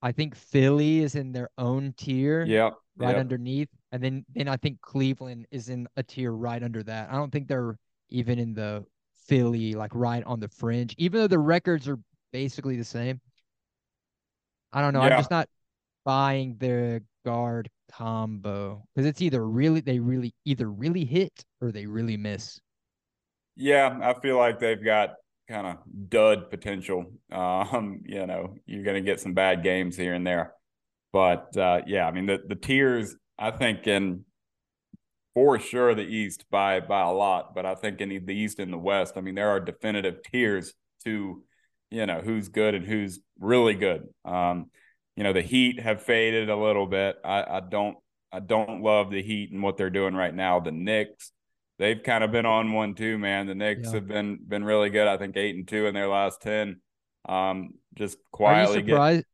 I 0.00 0.10
think 0.10 0.34
Philly 0.34 1.00
is 1.00 1.16
in 1.16 1.32
their 1.32 1.50
own 1.58 1.92
tier. 1.98 2.46
Yeah. 2.46 2.70
Right 2.96 3.10
yep. 3.10 3.18
underneath. 3.18 3.68
And 3.92 4.02
then 4.02 4.24
then 4.34 4.48
I 4.48 4.56
think 4.56 4.80
Cleveland 4.80 5.46
is 5.50 5.68
in 5.68 5.86
a 5.98 6.02
tier 6.02 6.32
right 6.32 6.62
under 6.62 6.82
that. 6.84 7.10
I 7.10 7.16
don't 7.16 7.30
think 7.30 7.46
they're 7.46 7.76
even 8.08 8.38
in 8.38 8.54
the 8.54 8.86
Philly, 9.26 9.74
like 9.74 9.94
right 9.94 10.24
on 10.24 10.40
the 10.40 10.48
fringe, 10.48 10.94
even 10.96 11.20
though 11.20 11.26
the 11.26 11.38
records 11.38 11.86
are 11.86 11.98
basically 12.32 12.78
the 12.78 12.84
same. 12.84 13.20
I 14.72 14.80
don't 14.80 14.94
know. 14.94 15.02
Yeah. 15.02 15.10
I'm 15.10 15.18
just 15.18 15.30
not 15.30 15.46
buying 16.06 16.56
the 16.58 17.02
guard 17.26 17.68
combo 17.92 18.82
because 18.94 19.06
it's 19.06 19.20
either 19.20 19.46
really 19.46 19.80
they 19.80 19.98
really 19.98 20.34
either 20.46 20.70
really 20.70 21.04
hit 21.04 21.44
or 21.60 21.70
they 21.70 21.84
really 21.84 22.16
miss. 22.16 22.58
Yeah, 23.56 23.98
I 24.02 24.18
feel 24.20 24.36
like 24.36 24.58
they've 24.58 24.82
got 24.82 25.14
kind 25.48 25.66
of 25.66 25.78
dud 26.08 26.50
potential. 26.50 27.06
Um, 27.34 28.02
you 28.04 28.26
know, 28.26 28.54
you're 28.64 28.84
going 28.84 28.94
to 28.94 29.10
get 29.10 29.18
some 29.20 29.34
bad 29.34 29.64
games 29.64 29.96
here 29.96 30.14
and 30.14 30.24
there, 30.24 30.52
but 31.12 31.56
uh, 31.56 31.80
yeah, 31.84 32.06
I 32.06 32.12
mean 32.12 32.26
the 32.26 32.38
the 32.46 32.54
tiers. 32.54 33.16
I 33.36 33.50
think 33.50 33.88
in 33.88 34.24
for 35.34 35.58
sure 35.58 35.94
the 35.94 36.02
East 36.02 36.44
by 36.50 36.78
by 36.80 37.00
a 37.00 37.10
lot, 37.10 37.54
but 37.54 37.66
I 37.66 37.74
think 37.74 38.00
in 38.00 38.08
the 38.24 38.34
East 38.34 38.60
and 38.60 38.72
the 38.72 38.78
West, 38.78 39.14
I 39.16 39.20
mean 39.20 39.34
there 39.34 39.50
are 39.50 39.58
definitive 39.58 40.22
tiers 40.22 40.74
to 41.04 41.42
you 41.90 42.06
know 42.06 42.20
who's 42.20 42.48
good 42.48 42.74
and 42.76 42.86
who's 42.86 43.18
really 43.40 43.74
good. 43.74 44.06
Um, 44.24 44.70
you 45.16 45.24
know 45.24 45.32
the 45.32 45.42
Heat 45.42 45.80
have 45.80 46.02
faded 46.02 46.50
a 46.50 46.56
little 46.56 46.86
bit. 46.86 47.16
I, 47.24 47.42
I 47.42 47.60
don't 47.60 47.96
I 48.30 48.38
don't 48.38 48.82
love 48.82 49.10
the 49.10 49.22
Heat 49.22 49.50
and 49.50 49.62
what 49.62 49.76
they're 49.76 49.90
doing 49.90 50.14
right 50.14 50.34
now. 50.34 50.60
The 50.60 50.72
Knicks 50.72 51.32
they've 51.78 52.02
kind 52.02 52.24
of 52.24 52.30
been 52.30 52.46
on 52.46 52.72
one 52.72 52.94
too, 52.94 53.18
man. 53.18 53.46
The 53.46 53.54
Knicks 53.54 53.88
yeah. 53.88 53.94
have 53.94 54.06
been 54.06 54.38
been 54.46 54.64
really 54.64 54.90
good. 54.90 55.06
I 55.06 55.16
think 55.16 55.36
eight 55.36 55.56
and 55.56 55.66
two 55.66 55.86
in 55.86 55.94
their 55.94 56.08
last 56.08 56.40
ten. 56.42 56.80
Um, 57.28 57.74
just 57.94 58.18
quietly. 58.32 58.76
Are 58.76 58.80
you 58.80 58.86
surprised? 58.86 59.18
Get... 59.18 59.26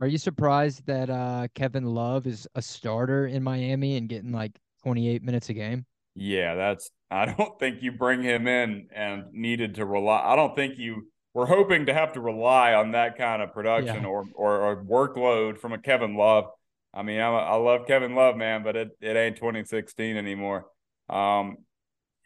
Are 0.00 0.08
you 0.08 0.18
surprised 0.18 0.86
that 0.86 1.10
uh, 1.10 1.48
Kevin 1.54 1.84
Love 1.84 2.26
is 2.26 2.46
a 2.54 2.62
starter 2.62 3.26
in 3.26 3.42
Miami 3.42 3.96
and 3.96 4.08
getting 4.08 4.32
like 4.32 4.58
28 4.82 5.22
minutes 5.22 5.48
a 5.48 5.54
game? 5.54 5.86
Yeah, 6.14 6.54
that's. 6.54 6.90
I 7.12 7.26
don't 7.26 7.58
think 7.58 7.82
you 7.82 7.92
bring 7.92 8.22
him 8.22 8.46
in 8.46 8.88
and 8.94 9.24
needed 9.32 9.74
to 9.74 9.84
rely. 9.84 10.22
I 10.24 10.34
don't 10.34 10.56
think 10.56 10.78
you 10.78 11.08
were 11.34 11.44
hoping 11.44 11.86
to 11.86 11.94
have 11.94 12.14
to 12.14 12.20
rely 12.20 12.72
on 12.72 12.92
that 12.92 13.18
kind 13.18 13.42
of 13.42 13.52
production 13.52 14.02
yeah. 14.02 14.08
or, 14.08 14.24
or, 14.34 14.60
or 14.60 14.84
workload 14.84 15.58
from 15.58 15.72
a 15.72 15.78
Kevin 15.78 16.16
Love. 16.16 16.46
I 16.94 17.02
mean, 17.02 17.20
I, 17.20 17.28
I 17.28 17.54
love 17.56 17.86
Kevin 17.86 18.14
Love, 18.14 18.36
man, 18.36 18.62
but 18.62 18.76
it, 18.76 18.88
it 19.00 19.16
ain't 19.16 19.36
2016 19.36 20.16
anymore. 20.16 20.66
Um, 21.08 21.58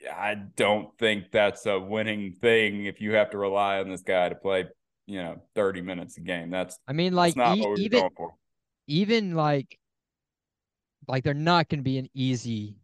I 0.08 0.34
don't 0.34 0.96
think 0.98 1.32
that's 1.32 1.66
a 1.66 1.78
winning 1.78 2.32
thing 2.32 2.86
if 2.86 3.00
you 3.00 3.14
have 3.14 3.30
to 3.30 3.38
rely 3.38 3.78
on 3.80 3.88
this 3.90 4.02
guy 4.02 4.28
to 4.28 4.34
play, 4.34 4.66
you 5.06 5.22
know, 5.22 5.42
30 5.54 5.82
minutes 5.82 6.16
a 6.18 6.20
game. 6.20 6.50
That's 6.50 6.78
I 6.88 6.92
mean, 6.92 7.12
like 7.14 7.36
e- 7.44 7.50
what 7.58 7.70
we're 7.70 7.78
even 7.78 8.00
going 8.00 8.10
for. 8.16 8.34
even 8.88 9.34
like 9.34 9.78
like 11.08 11.24
they're 11.24 11.34
not 11.34 11.68
going 11.68 11.80
to 11.80 11.84
be 11.84 11.98
an 11.98 12.08
easy 12.14 12.76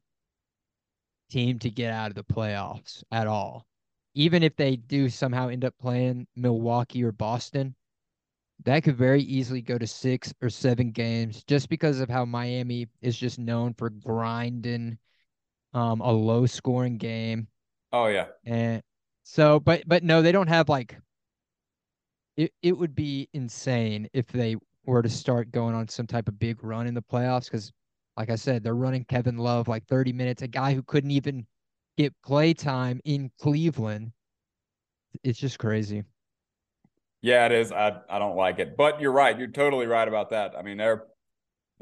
team 1.30 1.58
to 1.58 1.70
get 1.70 1.92
out 1.92 2.10
of 2.10 2.14
the 2.14 2.24
playoffs 2.24 3.02
at 3.10 3.26
all. 3.26 3.66
Even 4.14 4.42
if 4.42 4.54
they 4.56 4.76
do 4.76 5.08
somehow 5.08 5.48
end 5.48 5.64
up 5.64 5.74
playing 5.78 6.26
Milwaukee 6.36 7.02
or 7.02 7.12
Boston, 7.12 7.74
that 8.64 8.84
could 8.84 8.96
very 8.96 9.22
easily 9.22 9.62
go 9.62 9.78
to 9.78 9.86
six 9.86 10.34
or 10.42 10.50
seven 10.50 10.90
games 10.92 11.44
just 11.44 11.68
because 11.68 12.00
of 12.00 12.10
how 12.10 12.24
Miami 12.24 12.88
is 13.02 13.16
just 13.18 13.38
known 13.38 13.74
for 13.74 13.90
grinding 13.90 14.98
um, 15.74 16.00
a 16.00 16.12
low 16.12 16.46
scoring 16.46 16.98
game. 16.98 17.48
Oh 17.92 18.06
yeah. 18.06 18.28
And 18.44 18.82
so, 19.22 19.60
but 19.60 19.82
but 19.86 20.02
no, 20.02 20.22
they 20.22 20.32
don't 20.32 20.48
have 20.48 20.68
like. 20.68 20.96
It 22.36 22.52
it 22.62 22.72
would 22.72 22.94
be 22.94 23.28
insane 23.32 24.08
if 24.12 24.26
they 24.26 24.56
were 24.84 25.02
to 25.02 25.08
start 25.08 25.50
going 25.50 25.74
on 25.74 25.88
some 25.88 26.06
type 26.06 26.28
of 26.28 26.38
big 26.38 26.62
run 26.64 26.86
in 26.86 26.94
the 26.94 27.02
playoffs 27.02 27.44
because, 27.44 27.72
like 28.16 28.30
I 28.30 28.36
said, 28.36 28.62
they're 28.62 28.74
running 28.74 29.04
Kevin 29.04 29.38
Love 29.38 29.68
like 29.68 29.86
30 29.86 30.12
minutes, 30.12 30.42
a 30.42 30.48
guy 30.48 30.74
who 30.74 30.82
couldn't 30.82 31.10
even 31.10 31.46
get 31.96 32.14
play 32.22 32.54
time 32.54 33.00
in 33.04 33.30
Cleveland. 33.38 34.12
It's 35.22 35.38
just 35.38 35.58
crazy. 35.58 36.04
Yeah, 37.20 37.46
it 37.46 37.52
is. 37.52 37.70
I 37.72 38.00
I 38.08 38.18
don't 38.18 38.36
like 38.36 38.58
it. 38.58 38.76
But 38.76 39.00
you're 39.00 39.12
right. 39.12 39.38
You're 39.38 39.48
totally 39.48 39.86
right 39.86 40.08
about 40.08 40.30
that. 40.30 40.54
I 40.56 40.62
mean, 40.62 40.76
they're 40.76 41.04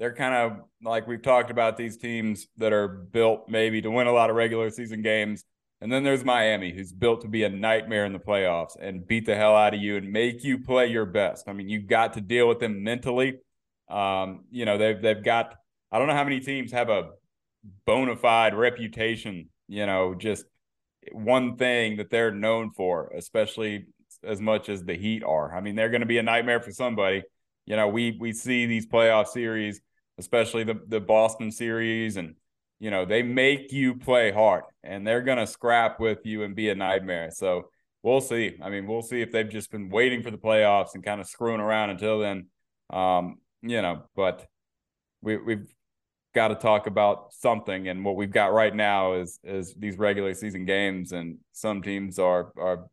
they're 0.01 0.15
kind 0.15 0.35
of 0.35 0.65
like 0.83 1.07
we've 1.07 1.21
talked 1.21 1.51
about 1.51 1.77
these 1.77 1.99
teams 1.99 2.49
that 2.57 2.73
are 2.73 2.89
built 2.89 3.51
maybe 3.51 3.83
to 3.83 3.91
win 3.91 4.07
a 4.07 4.13
lot 4.13 4.31
of 4.31 4.37
regular 4.37 4.71
season 4.71 5.03
games. 5.03 5.45
And 5.83 5.93
then 5.93 6.03
there's 6.05 6.25
Miami, 6.25 6.73
who's 6.73 6.91
built 6.91 7.21
to 7.21 7.29
be 7.29 7.45
a 7.45 7.51
nightmare 7.51 8.07
in 8.07 8.15
the 8.15 8.19
playoffs 8.19 8.77
and 8.81 9.07
beat 9.07 9.27
the 9.27 9.37
hell 9.37 9.55
out 9.55 9.75
of 9.75 9.81
you 9.81 9.99
and 9.99 10.11
make 10.11 10.43
you 10.43 10.59
play 10.59 10.87
your 10.87 11.05
best. 11.05 11.49
I 11.49 11.53
mean, 11.53 11.69
you've 11.69 11.87
got 11.87 12.15
to 12.15 12.23
deal 12.23 12.49
with 12.49 12.61
them 12.61 12.83
mentally. 12.83 13.41
Um, 13.91 14.45
you 14.51 14.65
know, 14.65 14.79
they've 14.79 15.01
they've 15.01 15.23
got 15.23 15.55
I 15.93 15.99
don't 15.99 16.09
know 16.09 16.15
how 16.15 16.25
many 16.25 16.41
teams 16.41 16.73
have 16.73 16.89
a 16.89 17.11
bona 17.85 18.17
fide 18.17 18.55
reputation, 18.55 19.51
you 19.69 19.85
know, 19.85 20.15
just 20.15 20.47
one 21.13 21.57
thing 21.57 21.99
that 21.99 22.09
they're 22.11 22.33
known 22.33 22.71
for, 22.71 23.13
especially 23.15 23.87
as 24.25 24.41
much 24.41 24.71
as 24.71 24.83
the 24.83 24.95
Heat 24.95 25.23
are. 25.25 25.55
I 25.55 25.61
mean, 25.61 25.77
they're 25.77 25.91
going 25.91 26.01
to 26.01 26.07
be 26.07 26.19
a 26.19 26.23
nightmare 26.23 26.61
for 26.61 26.73
somebody. 26.73 27.23
You 27.67 27.77
know, 27.77 27.89
we 27.89 28.17
we 28.19 28.33
see 28.33 28.65
these 28.65 28.87
playoff 28.87 29.27
series, 29.29 29.81
especially 30.21 30.63
the 30.63 30.81
the 30.87 31.01
Boston 31.01 31.51
series, 31.51 32.17
and 32.17 32.37
you 32.79 32.93
know 32.93 33.05
they 33.05 33.23
make 33.23 33.73
you 33.73 33.97
play 33.97 34.31
hard, 34.31 34.63
and 34.85 35.05
they're 35.05 35.23
going 35.23 35.39
to 35.39 35.47
scrap 35.47 35.99
with 35.99 36.25
you 36.25 36.45
and 36.45 36.55
be 36.55 36.69
a 36.69 36.75
nightmare. 36.77 37.31
So 37.33 37.71
we'll 38.05 38.21
see. 38.21 38.57
I 38.63 38.71
mean, 38.71 38.87
we'll 38.87 39.03
see 39.03 39.21
if 39.21 39.33
they've 39.33 39.49
just 39.49 39.73
been 39.73 39.91
waiting 39.91 40.23
for 40.23 40.31
the 40.31 40.39
playoffs 40.39 40.95
and 40.95 41.03
kind 41.03 41.21
of 41.21 41.27
screwing 41.27 41.61
around 41.61 41.91
until 41.91 42.21
then. 42.21 42.47
Um, 42.91 43.39
you 43.63 43.83
know, 43.83 44.05
but 44.15 44.47
we 45.23 45.37
we've 45.37 45.75
got 46.35 46.49
to 46.49 46.55
talk 46.55 46.87
about 46.87 47.33
something 47.33 47.89
and 47.89 48.05
what 48.05 48.15
we've 48.15 48.31
got 48.31 48.53
right 48.53 48.75
now 48.75 49.15
is 49.15 49.41
is 49.43 49.75
these 49.75 49.99
regular 49.99 50.33
season 50.33 50.65
games 50.65 51.13
and 51.13 51.39
some 51.53 51.83
teams 51.83 52.19
are 52.19 52.53
are 52.57 52.87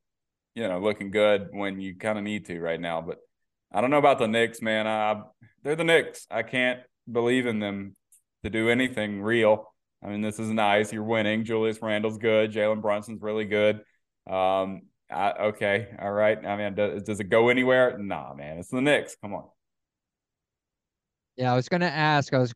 you 0.56 0.68
know 0.68 0.80
looking 0.80 1.12
good 1.12 1.50
when 1.52 1.80
you 1.80 1.96
kind 1.96 2.18
of 2.18 2.24
need 2.24 2.46
to 2.46 2.60
right 2.60 2.82
now 2.82 3.00
but 3.00 3.20
I 3.72 3.82
don't 3.82 3.92
know 3.92 4.00
about 4.00 4.18
the 4.18 4.28
Knicks 4.28 4.62
man 4.62 4.88
I, 4.88 5.22
they're 5.64 5.76
the 5.76 5.84
Knicks 5.84 6.26
I 6.32 6.42
can't 6.42 6.80
believe 7.12 7.46
in 7.46 7.60
them 7.60 7.96
to 8.44 8.50
do 8.50 8.70
anything 8.70 9.22
real. 9.22 9.74
I 10.04 10.10
mean 10.10 10.22
this 10.22 10.40
is 10.40 10.50
nice. 10.50 10.94
You're 10.94 11.04
winning. 11.04 11.44
Julius 11.44 11.82
Randle's 11.82 12.18
good. 12.18 12.52
Jalen 12.52 12.82
Brunson's 12.82 13.22
really 13.22 13.46
good. 13.46 13.82
Um 14.30 14.82
I, 15.10 15.32
okay. 15.32 15.88
All 16.00 16.12
right. 16.12 16.38
I 16.46 16.58
mean 16.58 16.76
does, 16.76 17.04
does 17.04 17.20
it 17.20 17.30
go 17.30 17.50
anywhere? 17.50 17.98
Nah 17.98 18.34
man. 18.34 18.58
It's 18.58 18.70
the 18.70 18.82
Knicks. 18.82 19.16
Come 19.22 19.34
on. 19.34 19.46
Yeah, 21.36 21.54
I 21.54 21.56
was 21.56 21.70
gonna 21.70 21.86
ask. 21.86 22.34
I 22.34 22.40
was 22.40 22.54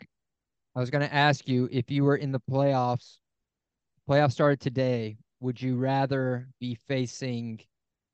I 0.75 0.79
was 0.79 0.89
to 0.89 1.13
ask 1.13 1.49
you 1.49 1.67
if 1.69 1.91
you 1.91 2.05
were 2.05 2.15
in 2.15 2.31
the 2.31 2.39
playoffs, 2.49 3.17
playoffs 4.09 4.31
started 4.31 4.61
today, 4.61 5.17
would 5.41 5.61
you 5.61 5.75
rather 5.75 6.47
be 6.61 6.75
facing 6.87 7.59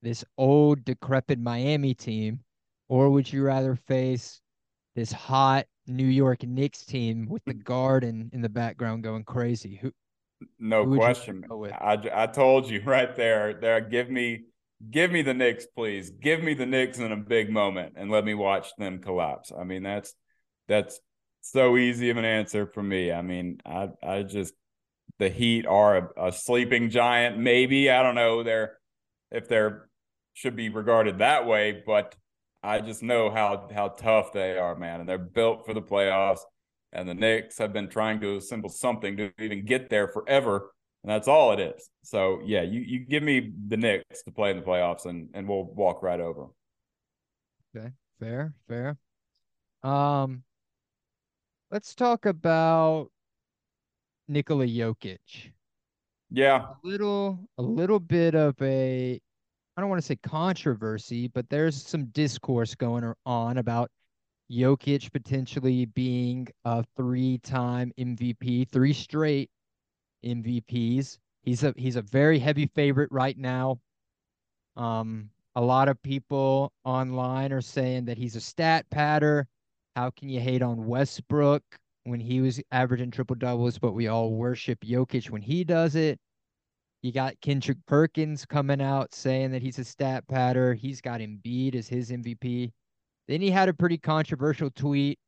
this 0.02 0.26
old, 0.38 0.84
decrepit 0.84 1.40
Miami 1.40 1.94
team, 1.94 2.40
or 2.90 3.12
would 3.12 3.32
you 3.32 3.44
rather 3.44 3.76
face 3.76 4.42
this 4.96 5.12
hot 5.12 5.68
New 5.88 6.08
York 6.08 6.44
Knicks 6.44 6.86
team 6.86 7.28
with 7.30 7.44
the 7.46 7.54
garden 7.54 8.30
in 8.34 8.42
the 8.42 8.50
background 8.50 9.04
going 9.04 9.24
crazy? 9.24 9.80
Who? 9.82 9.92
No 10.60 10.86
who 10.86 10.98
question. 10.98 11.44
I, 11.72 11.98
I 12.14 12.28
told 12.28 12.70
you 12.70 12.82
right 12.86 13.16
there. 13.16 13.54
There, 13.54 13.82
give 13.82 14.10
me, 14.10 14.46
give 14.92 15.12
me 15.12 15.22
the 15.22 15.34
Knicks, 15.34 15.66
please. 15.66 16.10
Give 16.12 16.44
me 16.44 16.54
the 16.54 16.66
Knicks 16.66 17.00
in 17.00 17.12
a 17.12 17.18
big 17.18 17.50
moment, 17.50 17.94
and 17.96 18.12
let 18.12 18.26
me 18.26 18.34
watch 18.34 18.70
them 18.78 19.00
collapse. 19.00 19.52
I 19.58 19.64
mean, 19.64 19.84
that's 19.84 20.14
that's 20.68 21.00
so 21.42 21.78
easy 21.78 22.10
of 22.10 22.18
an 22.18 22.26
answer 22.26 22.68
for 22.68 22.84
me. 22.84 23.12
I 23.12 23.22
mean, 23.22 23.60
I 23.66 23.90
I 24.04 24.24
just 24.24 24.54
the 25.20 25.30
Heat 25.30 25.66
are 25.66 25.98
a, 25.98 26.28
a, 26.28 26.32
sleeping 26.32 26.90
giant. 26.90 27.40
Maybe 27.40 27.90
I 27.90 28.04
don't 28.04 28.16
know. 28.16 28.44
They're 28.44 28.78
if 29.32 29.48
they're 29.48 29.90
should 30.34 30.56
be 30.56 30.70
regarded 30.70 31.20
that 31.20 31.48
way, 31.48 31.82
but 31.86 32.16
I 32.64 32.80
just 32.80 33.04
know 33.04 33.30
how 33.30 33.68
how 33.74 33.90
tough 33.90 34.34
they 34.34 34.58
are, 34.58 34.76
man, 34.76 35.00
and 35.00 35.10
they're 35.10 35.18
built 35.18 35.66
for 35.66 35.74
the 35.74 35.82
playoffs. 35.82 36.40
And 36.94 37.08
the 37.08 37.14
Knicks 37.14 37.58
have 37.58 37.74
been 37.74 37.90
trying 37.90 38.22
to 38.22 38.38
assemble 38.38 38.70
something 38.70 39.18
to 39.18 39.32
even 39.40 39.66
get 39.66 39.90
there 39.90 40.08
forever, 40.08 40.72
and 41.04 41.12
that's 41.12 41.28
all 41.28 41.52
it 41.52 41.60
is. 41.60 41.90
So 42.04 42.40
yeah, 42.46 42.62
you 42.62 42.82
you 42.82 43.00
give 43.00 43.24
me 43.24 43.52
the 43.68 43.78
Knicks 43.78 44.24
to 44.24 44.32
play 44.32 44.52
in 44.52 44.58
the 44.58 44.64
playoffs, 44.64 45.06
and 45.06 45.30
and 45.34 45.48
we'll 45.48 45.66
walk 45.66 46.02
right 46.02 46.20
over. 46.20 46.48
Okay, 47.76 47.92
fair, 48.20 48.54
fair. 48.68 48.98
Um, 49.84 50.44
Let's 51.70 51.96
talk 51.96 52.26
about 52.26 53.12
Nikola 54.30 54.66
Jokic. 54.66 55.52
Yeah. 56.32 56.68
A 56.82 56.88
little 56.88 57.50
a 57.58 57.62
little 57.62 58.00
bit 58.00 58.36
of 58.36 58.56
a 58.62 59.20
I 59.78 59.82
don't 59.82 59.92
want 59.92 60.02
to 60.02 60.08
say 60.08 60.16
controversy, 60.16 61.28
but 61.28 61.48
there's 61.50 61.80
some 61.86 62.06
discourse 62.06 62.74
going 62.74 63.14
on 63.28 63.60
about 63.60 63.92
Jokic 64.52 65.12
potentially 65.12 65.86
being 65.86 66.48
a 66.66 66.84
three-time 66.96 67.92
MVP, 68.00 68.68
three 68.70 68.94
straight 68.94 69.52
MVPs. 70.26 71.20
He's 71.44 71.64
a 71.64 71.76
he's 71.78 71.96
a 71.96 72.02
very 72.02 72.40
heavy 72.40 72.66
favorite 72.66 73.12
right 73.12 73.38
now. 73.38 73.80
Um, 74.76 75.30
a 75.56 75.62
lot 75.62 75.90
of 75.90 76.02
people 76.02 76.74
online 76.84 77.52
are 77.54 77.62
saying 77.62 78.06
that 78.06 78.18
he's 78.18 78.36
a 78.36 78.42
stat 78.42 78.88
patter. 78.90 79.48
How 79.96 80.10
can 80.10 80.28
you 80.28 80.40
hate 80.40 80.64
on 80.64 80.88
Westbrook 80.88 81.62
when 82.04 82.20
he 82.20 82.42
was 82.42 82.60
averaging 82.72 83.12
triple 83.12 83.36
doubles, 83.36 83.78
but 83.78 83.94
we 83.94 84.08
all 84.08 84.32
worship 84.34 84.80
Jokic 84.82 85.30
when 85.30 85.44
he 85.44 85.64
does 85.64 85.96
it? 85.96 86.20
You 87.02 87.12
got 87.12 87.40
Kendrick 87.42 87.78
Perkins 87.86 88.46
coming 88.46 88.82
out 88.82 89.14
saying 89.14 89.52
that 89.52 89.62
he's 89.62 89.80
a 89.80 89.84
stat 89.84 90.28
patter. 90.28 90.74
He's 90.74 91.00
got 91.02 91.22
Embiid 91.22 91.76
as 91.76 91.88
his 91.88 92.12
MVP. 92.12 92.72
Then 93.28 93.42
he 93.42 93.52
had 93.52 93.70
a 93.70 93.74
pretty 93.74 93.98
controversial 93.98 94.72
tweet 94.72 95.20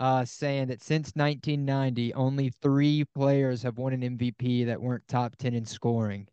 uh, 0.00 0.24
saying 0.24 0.68
that 0.68 0.82
since 0.82 1.12
1990, 1.14 2.12
only 2.14 2.50
three 2.62 3.04
players 3.14 3.62
have 3.62 3.78
won 3.78 3.92
an 3.92 4.18
MVP 4.18 4.66
that 4.66 4.80
weren't 4.80 5.06
top 5.06 5.36
10 5.36 5.54
in 5.54 5.64
scoring 5.64 6.26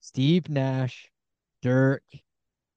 Steve 0.00 0.48
Nash, 0.48 1.10
Dirk, 1.62 2.02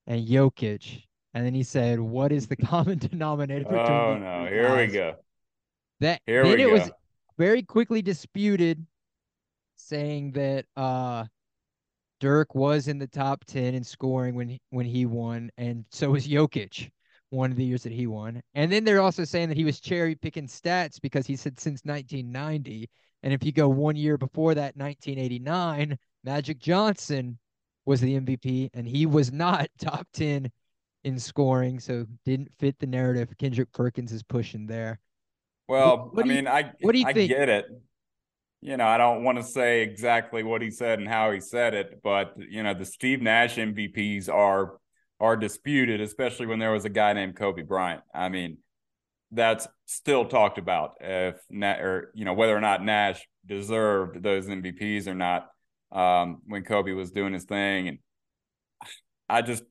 and 0.06 0.26
Jokic. 0.26 1.04
And 1.34 1.44
then 1.46 1.54
he 1.54 1.62
said, 1.62 2.00
"What 2.00 2.32
is 2.32 2.46
the 2.46 2.56
common 2.70 2.98
denominator 2.98 3.64
between?" 3.64 3.80
Oh 3.80 4.18
no! 4.18 4.46
Here 4.46 4.68
guys? 4.68 4.88
we 4.88 4.92
go. 4.92 5.16
That 6.00 6.20
Here 6.26 6.44
then 6.44 6.60
it 6.60 6.66
go. 6.66 6.72
was 6.72 6.90
very 7.38 7.62
quickly 7.62 8.02
disputed, 8.02 8.86
saying 9.92 10.32
that 10.32 10.64
uh, 10.74 11.26
Dirk 12.18 12.54
was 12.54 12.88
in 12.88 12.98
the 12.98 13.06
top 13.06 13.44
ten 13.44 13.74
in 13.74 13.84
scoring 13.84 14.34
when 14.34 14.58
when 14.70 14.86
he 14.86 15.04
won, 15.04 15.50
and 15.58 15.84
so 15.90 16.10
was 16.10 16.26
Jokic 16.26 16.90
one 17.28 17.50
of 17.50 17.56
the 17.56 17.64
years 17.64 17.82
that 17.82 17.92
he 17.92 18.06
won. 18.06 18.42
And 18.54 18.70
then 18.70 18.84
they're 18.84 19.00
also 19.00 19.24
saying 19.24 19.48
that 19.48 19.56
he 19.56 19.64
was 19.64 19.80
cherry 19.80 20.14
picking 20.14 20.46
stats 20.46 21.00
because 21.00 21.26
he 21.26 21.34
said 21.34 21.58
since 21.58 21.80
1990. 21.84 22.88
And 23.22 23.32
if 23.32 23.42
you 23.42 23.52
go 23.52 23.68
one 23.68 23.96
year 23.96 24.18
before 24.18 24.54
that, 24.54 24.76
1989, 24.76 25.96
Magic 26.24 26.58
Johnson 26.58 27.38
was 27.86 28.00
the 28.00 28.20
MVP, 28.20 28.68
and 28.74 28.86
he 28.86 29.06
was 29.06 29.32
not 29.32 29.68
top 29.80 30.06
10 30.12 30.50
in 31.04 31.18
scoring, 31.18 31.80
so 31.80 32.06
didn't 32.24 32.52
fit 32.58 32.78
the 32.78 32.86
narrative 32.86 33.30
Kendrick 33.38 33.72
Perkins 33.72 34.12
is 34.12 34.22
pushing 34.22 34.66
there. 34.66 35.00
Well, 35.68 36.10
what 36.12 36.26
I 36.26 36.28
mean, 36.28 36.44
you, 36.44 36.50
I 36.50 36.72
what 36.82 36.92
do 36.92 36.98
you 36.98 37.06
I 37.06 37.12
think? 37.14 37.30
get 37.30 37.48
it. 37.48 37.66
You 38.62 38.76
know, 38.76 38.86
I 38.86 38.96
don't 38.96 39.24
want 39.24 39.38
to 39.38 39.44
say 39.44 39.82
exactly 39.82 40.44
what 40.44 40.62
he 40.62 40.70
said 40.70 41.00
and 41.00 41.08
how 41.08 41.32
he 41.32 41.40
said 41.40 41.74
it, 41.74 42.00
but 42.02 42.34
you 42.38 42.62
know, 42.62 42.74
the 42.74 42.84
Steve 42.84 43.20
Nash 43.20 43.56
MVPs 43.56 44.28
are 44.28 44.78
are 45.20 45.36
disputed, 45.36 46.00
especially 46.00 46.46
when 46.46 46.58
there 46.60 46.72
was 46.72 46.84
a 46.84 46.88
guy 46.90 47.12
named 47.12 47.36
Kobe 47.36 47.62
Bryant. 47.62 48.02
I 48.14 48.28
mean, 48.28 48.58
that's 49.32 49.66
still 49.86 50.26
talked 50.26 50.58
about 50.58 50.94
if 51.00 51.36
or 51.52 52.12
you 52.14 52.24
know 52.24 52.34
whether 52.34 52.56
or 52.56 52.60
not 52.60 52.84
Nash 52.84 53.26
deserved 53.46 54.22
those 54.22 54.48
MVPs 54.48 55.08
or 55.08 55.14
not. 55.14 55.48
um, 55.92 56.42
when 56.46 56.64
Kobe 56.64 56.92
was 56.92 57.12
doing 57.12 57.32
his 57.34 57.44
thing, 57.44 57.88
and 57.88 57.98
I 59.28 59.42
just 59.42 59.64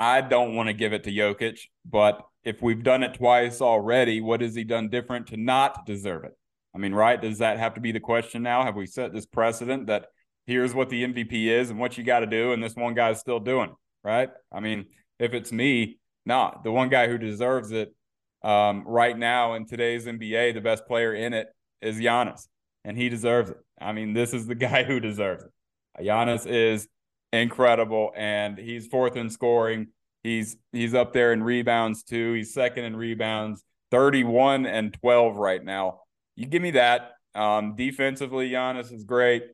I 0.00 0.20
don't 0.20 0.54
want 0.54 0.68
to 0.68 0.72
give 0.72 0.92
it 0.92 1.04
to 1.04 1.10
Jokic, 1.12 1.60
but 1.84 2.24
if 2.44 2.62
we've 2.62 2.82
done 2.82 3.02
it 3.02 3.14
twice 3.14 3.60
already, 3.60 4.20
what 4.20 4.40
has 4.40 4.54
he 4.54 4.64
done 4.64 4.88
different 4.88 5.28
to 5.28 5.36
not 5.36 5.86
deserve 5.86 6.24
it? 6.24 6.36
I 6.74 6.78
mean, 6.78 6.92
right? 6.92 7.20
Does 7.20 7.38
that 7.38 7.58
have 7.58 7.74
to 7.74 7.80
be 7.80 7.92
the 7.92 8.00
question 8.00 8.42
now? 8.42 8.64
Have 8.64 8.74
we 8.74 8.86
set 8.86 9.12
this 9.12 9.26
precedent 9.26 9.86
that 9.86 10.06
here's 10.46 10.74
what 10.74 10.88
the 10.88 11.04
MVP 11.04 11.46
is 11.46 11.70
and 11.70 11.78
what 11.78 11.96
you 11.96 12.04
got 12.04 12.20
to 12.20 12.26
do, 12.26 12.52
and 12.52 12.62
this 12.62 12.74
one 12.74 12.94
guy's 12.94 13.20
still 13.20 13.40
doing, 13.40 13.74
right? 14.02 14.30
I 14.52 14.60
mean, 14.60 14.86
if 15.18 15.34
it's 15.34 15.52
me, 15.52 15.98
nah, 16.26 16.54
the 16.62 16.72
one 16.72 16.88
guy 16.88 17.08
who 17.08 17.18
deserves 17.18 17.70
it 17.70 17.94
um, 18.42 18.84
right 18.86 19.16
now 19.16 19.54
in 19.54 19.66
today's 19.66 20.06
NBA, 20.06 20.54
the 20.54 20.60
best 20.60 20.86
player 20.86 21.14
in 21.14 21.32
it 21.32 21.48
is 21.80 21.96
Giannis, 21.96 22.46
and 22.84 22.96
he 22.96 23.08
deserves 23.08 23.50
it. 23.50 23.58
I 23.80 23.92
mean, 23.92 24.12
this 24.12 24.34
is 24.34 24.46
the 24.46 24.54
guy 24.56 24.84
who 24.84 25.00
deserves 25.00 25.44
it. 25.44 26.04
Giannis 26.04 26.46
is 26.46 26.88
incredible, 27.32 28.12
and 28.16 28.58
he's 28.58 28.86
fourth 28.86 29.16
in 29.16 29.30
scoring. 29.30 29.88
He's 30.22 30.56
he's 30.72 30.94
up 30.94 31.12
there 31.12 31.32
in 31.32 31.42
rebounds 31.42 32.02
too. 32.02 32.32
He's 32.32 32.54
second 32.54 32.84
in 32.84 32.96
rebounds, 32.96 33.62
31 33.90 34.66
and 34.66 34.92
12 34.94 35.36
right 35.36 35.62
now. 35.62 36.00
You 36.36 36.46
give 36.46 36.62
me 36.62 36.72
that. 36.72 37.12
Um, 37.34 37.74
defensively, 37.76 38.50
Giannis 38.50 38.92
is 38.92 39.04
great. 39.04 39.44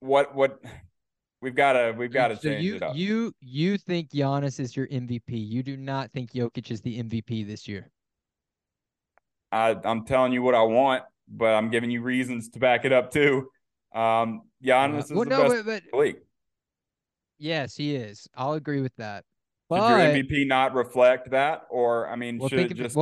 What 0.00 0.34
what 0.34 0.60
we've 1.40 1.54
got 1.54 1.74
to 1.74 1.94
we've 1.96 2.12
got 2.12 2.28
to 2.28 2.36
so 2.36 2.42
change 2.42 2.64
you, 2.64 2.76
it 2.76 2.82
up. 2.82 2.96
You 2.96 3.32
you 3.40 3.78
think 3.78 4.10
Giannis 4.10 4.60
is 4.60 4.76
your 4.76 4.86
MVP? 4.88 5.22
You 5.28 5.62
do 5.62 5.76
not 5.76 6.10
think 6.12 6.32
Jokic 6.32 6.70
is 6.70 6.80
the 6.80 7.02
MVP 7.02 7.46
this 7.46 7.66
year. 7.66 7.90
I, 9.52 9.76
I'm 9.84 10.04
telling 10.04 10.32
you 10.32 10.42
what 10.42 10.54
I 10.54 10.62
want, 10.62 11.04
but 11.28 11.54
I'm 11.54 11.70
giving 11.70 11.90
you 11.90 12.02
reasons 12.02 12.48
to 12.50 12.58
back 12.58 12.84
it 12.84 12.92
up 12.92 13.12
too. 13.12 13.48
Um, 13.94 14.42
Giannis 14.64 14.94
uh, 14.94 14.98
is 14.98 15.12
well, 15.12 15.24
the 15.24 15.30
no, 15.30 15.42
best 15.48 15.64
but, 15.64 15.82
but, 15.92 15.98
league. 15.98 16.16
Yes, 17.38 17.76
he 17.76 17.94
is. 17.94 18.28
I'll 18.34 18.54
agree 18.54 18.80
with 18.80 18.94
that. 18.96 19.24
But, 19.68 19.88
should 19.88 20.14
your 20.14 20.24
MVP 20.24 20.46
not 20.46 20.74
reflect 20.74 21.30
that, 21.30 21.62
or 21.70 22.08
I 22.08 22.16
mean, 22.16 22.38
well, 22.38 22.48
should 22.48 22.58
it 22.60 22.74
just 22.74 22.96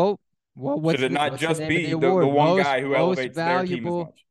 well, 0.54 0.80
well, 0.80 0.94
should 0.94 1.04
it 1.04 1.12
not 1.12 1.38
just 1.38 1.60
be 1.66 1.86
the, 1.86 1.92
the, 1.92 1.98
the, 1.98 2.26
one 2.26 2.56
most, 2.56 2.64
guy 2.64 2.80
who 2.80 2.94
elevates 2.94 3.34
valuable, 3.34 3.66
their 3.66 3.76
team 3.76 3.86
as 3.86 4.06
much? 4.06 4.24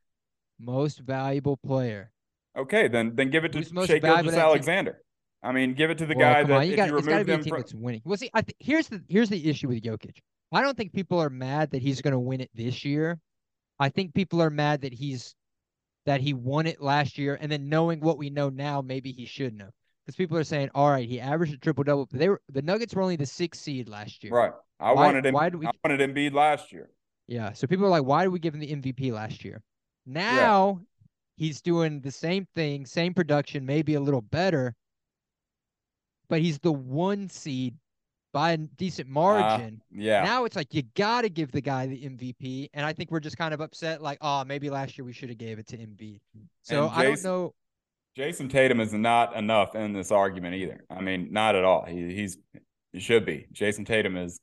Most 0.60 1.00
valuable 1.00 1.58
player. 1.58 2.12
Okay, 2.58 2.88
then 2.88 3.16
then 3.16 3.30
give 3.30 3.46
it 3.46 3.54
to 3.54 3.64
Shai 3.64 4.00
Gilgeous-Alexander. 4.00 5.02
I 5.44 5.52
mean, 5.52 5.74
give 5.74 5.90
it 5.90 5.98
to 5.98 6.06
the 6.06 6.16
well, 6.16 6.34
guy 6.34 6.44
that 6.44 6.54
on, 6.54 6.68
you 6.68 6.76
got, 6.76 6.90
you 6.90 6.96
remove 6.96 7.26
them 7.26 7.44
from 7.44 7.82
winning. 7.82 8.02
Well, 8.06 8.18
see, 8.18 8.30
I 8.34 8.42
th- 8.42 8.56
here's 8.60 8.88
the 8.88 9.02
here's 9.08 9.30
the 9.30 9.50
issue 9.50 9.70
with 9.70 9.82
Jokic. 9.82 10.18
I 10.52 10.62
don't 10.62 10.78
think 10.78 10.94
people 10.94 11.20
are 11.20 11.30
mad 11.30 11.72
that 11.72 11.82
he's 11.82 12.02
going 12.02 12.12
to 12.12 12.20
win 12.20 12.42
it 12.42 12.52
this 12.54 12.84
year. 12.84 13.20
I 13.80 13.90
think 13.90 14.14
people 14.14 14.42
are 14.42 14.50
mad 14.50 14.82
that 14.82 14.94
he's 14.94 15.34
that 16.06 16.22
he 16.22 16.34
won 16.34 16.68
it 16.68 16.82
last 16.82 17.18
year, 17.18 17.38
and 17.40 17.52
then 17.52 17.70
knowing 17.70 18.00
what 18.02 18.18
we 18.18 18.30
know 18.30 18.50
now, 18.50 18.82
maybe 18.82 19.12
he 19.12 19.26
shouldn't 19.26 19.62
have. 19.62 19.72
Because 20.06 20.16
people 20.16 20.38
are 20.38 20.44
saying, 20.44 20.70
all 20.76 20.90
right, 20.90 21.08
he 21.08 21.20
averaged 21.20 21.54
a 21.54 21.58
triple 21.58 21.84
double. 21.84 22.08
They 22.12 22.30
were 22.30 22.42
the 22.50 22.62
Nuggets 22.62 22.94
were 22.94 23.02
only 23.02 23.16
the 23.16 23.26
sixth 23.26 23.62
seed 23.62 23.88
last 23.88 24.24
year. 24.24 24.34
Right. 24.34 24.52
I 24.82 24.94
why, 24.94 25.06
wanted 25.06 25.26
him. 25.26 25.34
Why 25.34 25.50
did 25.50 25.60
we, 25.60 25.68
I 25.68 25.72
wanted 25.84 26.00
Embiid 26.00 26.34
last 26.34 26.72
year. 26.72 26.90
Yeah. 27.28 27.54
So 27.54 27.68
people 27.68 27.86
are 27.86 27.90
like, 27.90 28.04
why 28.04 28.24
did 28.24 28.30
we 28.30 28.40
give 28.40 28.54
him 28.54 28.60
the 28.60 28.76
MVP 28.76 29.12
last 29.12 29.46
year? 29.46 29.62
Now 30.06 30.80
yeah. 30.80 31.46
he's 31.46 31.62
doing 31.62 32.02
the 32.02 32.12
same 32.12 32.48
thing, 32.56 32.86
same 32.86 33.14
production, 33.14 33.66
maybe 33.66 33.94
a 33.94 34.00
little 34.02 34.22
better, 34.22 34.76
but 36.30 36.42
he's 36.42 36.60
the 36.60 36.72
one 36.72 37.30
seed 37.30 37.76
by 38.34 38.54
a 38.54 38.58
decent 38.58 39.08
uh, 39.10 39.12
margin. 39.12 39.82
Uh, 39.82 40.02
yeah. 40.02 40.24
Now 40.24 40.46
it's 40.46 40.56
like 40.56 40.74
you 40.74 40.84
got 40.96 41.22
to 41.22 41.30
give 41.30 41.52
the 41.52 41.62
guy 41.62 41.88
the 41.88 42.02
MVP, 42.02 42.70
and 42.74 42.86
I 42.86 42.94
think 42.94 43.12
we're 43.12 43.20
just 43.20 43.38
kind 43.38 43.54
of 43.54 43.62
upset, 43.62 44.02
like, 44.02 44.18
oh, 44.22 44.44
maybe 44.46 44.70
last 44.70 44.98
year 44.98 45.06
we 45.06 45.14
should 45.14 45.30
have 45.30 45.38
gave 45.38 45.60
it 45.60 45.68
to 45.68 45.78
Embiid. 45.78 46.20
So 46.64 46.88
Jayson, 46.88 46.98
I 46.98 47.04
don't 47.04 47.24
know. 47.24 47.54
Jayson 48.18 48.50
Tatum 48.50 48.80
is 48.82 48.94
not 48.94 49.36
enough 49.36 49.76
in 49.76 49.94
this 49.94 50.12
argument 50.12 50.56
either. 50.56 50.84
I 50.90 51.02
mean, 51.02 51.30
not 51.32 51.56
at 51.56 51.64
all. 51.64 51.86
He, 51.86 52.14
he's 52.14 52.38
he 52.92 53.00
should 53.00 53.26
be. 53.26 53.48
Jayson 53.54 53.86
Tatum 53.86 54.18
is 54.18 54.40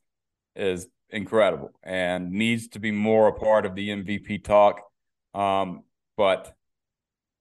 is 0.59 0.87
incredible 1.09 1.71
and 1.83 2.31
needs 2.31 2.67
to 2.69 2.79
be 2.79 2.91
more 2.91 3.27
a 3.27 3.33
part 3.33 3.65
of 3.65 3.75
the 3.75 3.89
MVP 3.89 4.43
talk. 4.43 4.81
Um, 5.33 5.83
but 6.17 6.53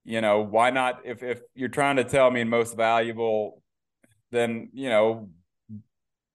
you 0.04 0.20
know, 0.20 0.40
why 0.40 0.70
not? 0.70 1.00
If 1.04 1.22
if 1.22 1.40
you're 1.54 1.68
trying 1.68 1.96
to 1.96 2.04
tell 2.04 2.30
me 2.30 2.44
most 2.44 2.76
valuable, 2.76 3.62
then 4.30 4.70
you 4.72 4.88
know 4.88 5.28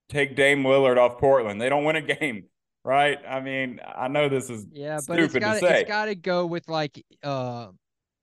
take 0.08 0.36
Dame 0.36 0.62
Lillard 0.62 0.96
off 0.96 1.18
Portland. 1.18 1.60
They 1.60 1.68
don't 1.68 1.84
win 1.84 1.96
a 1.96 2.02
game, 2.02 2.44
right? 2.84 3.18
I 3.28 3.40
mean, 3.40 3.80
I 3.84 4.08
know 4.08 4.28
this 4.28 4.50
is 4.50 4.66
yeah, 4.72 5.00
but 5.06 5.18
it's 5.18 5.34
gotta, 5.34 5.80
it's 5.80 5.88
got 5.88 6.06
to 6.06 6.14
go 6.14 6.46
with 6.46 6.68
like 6.68 7.04
uh 7.22 7.68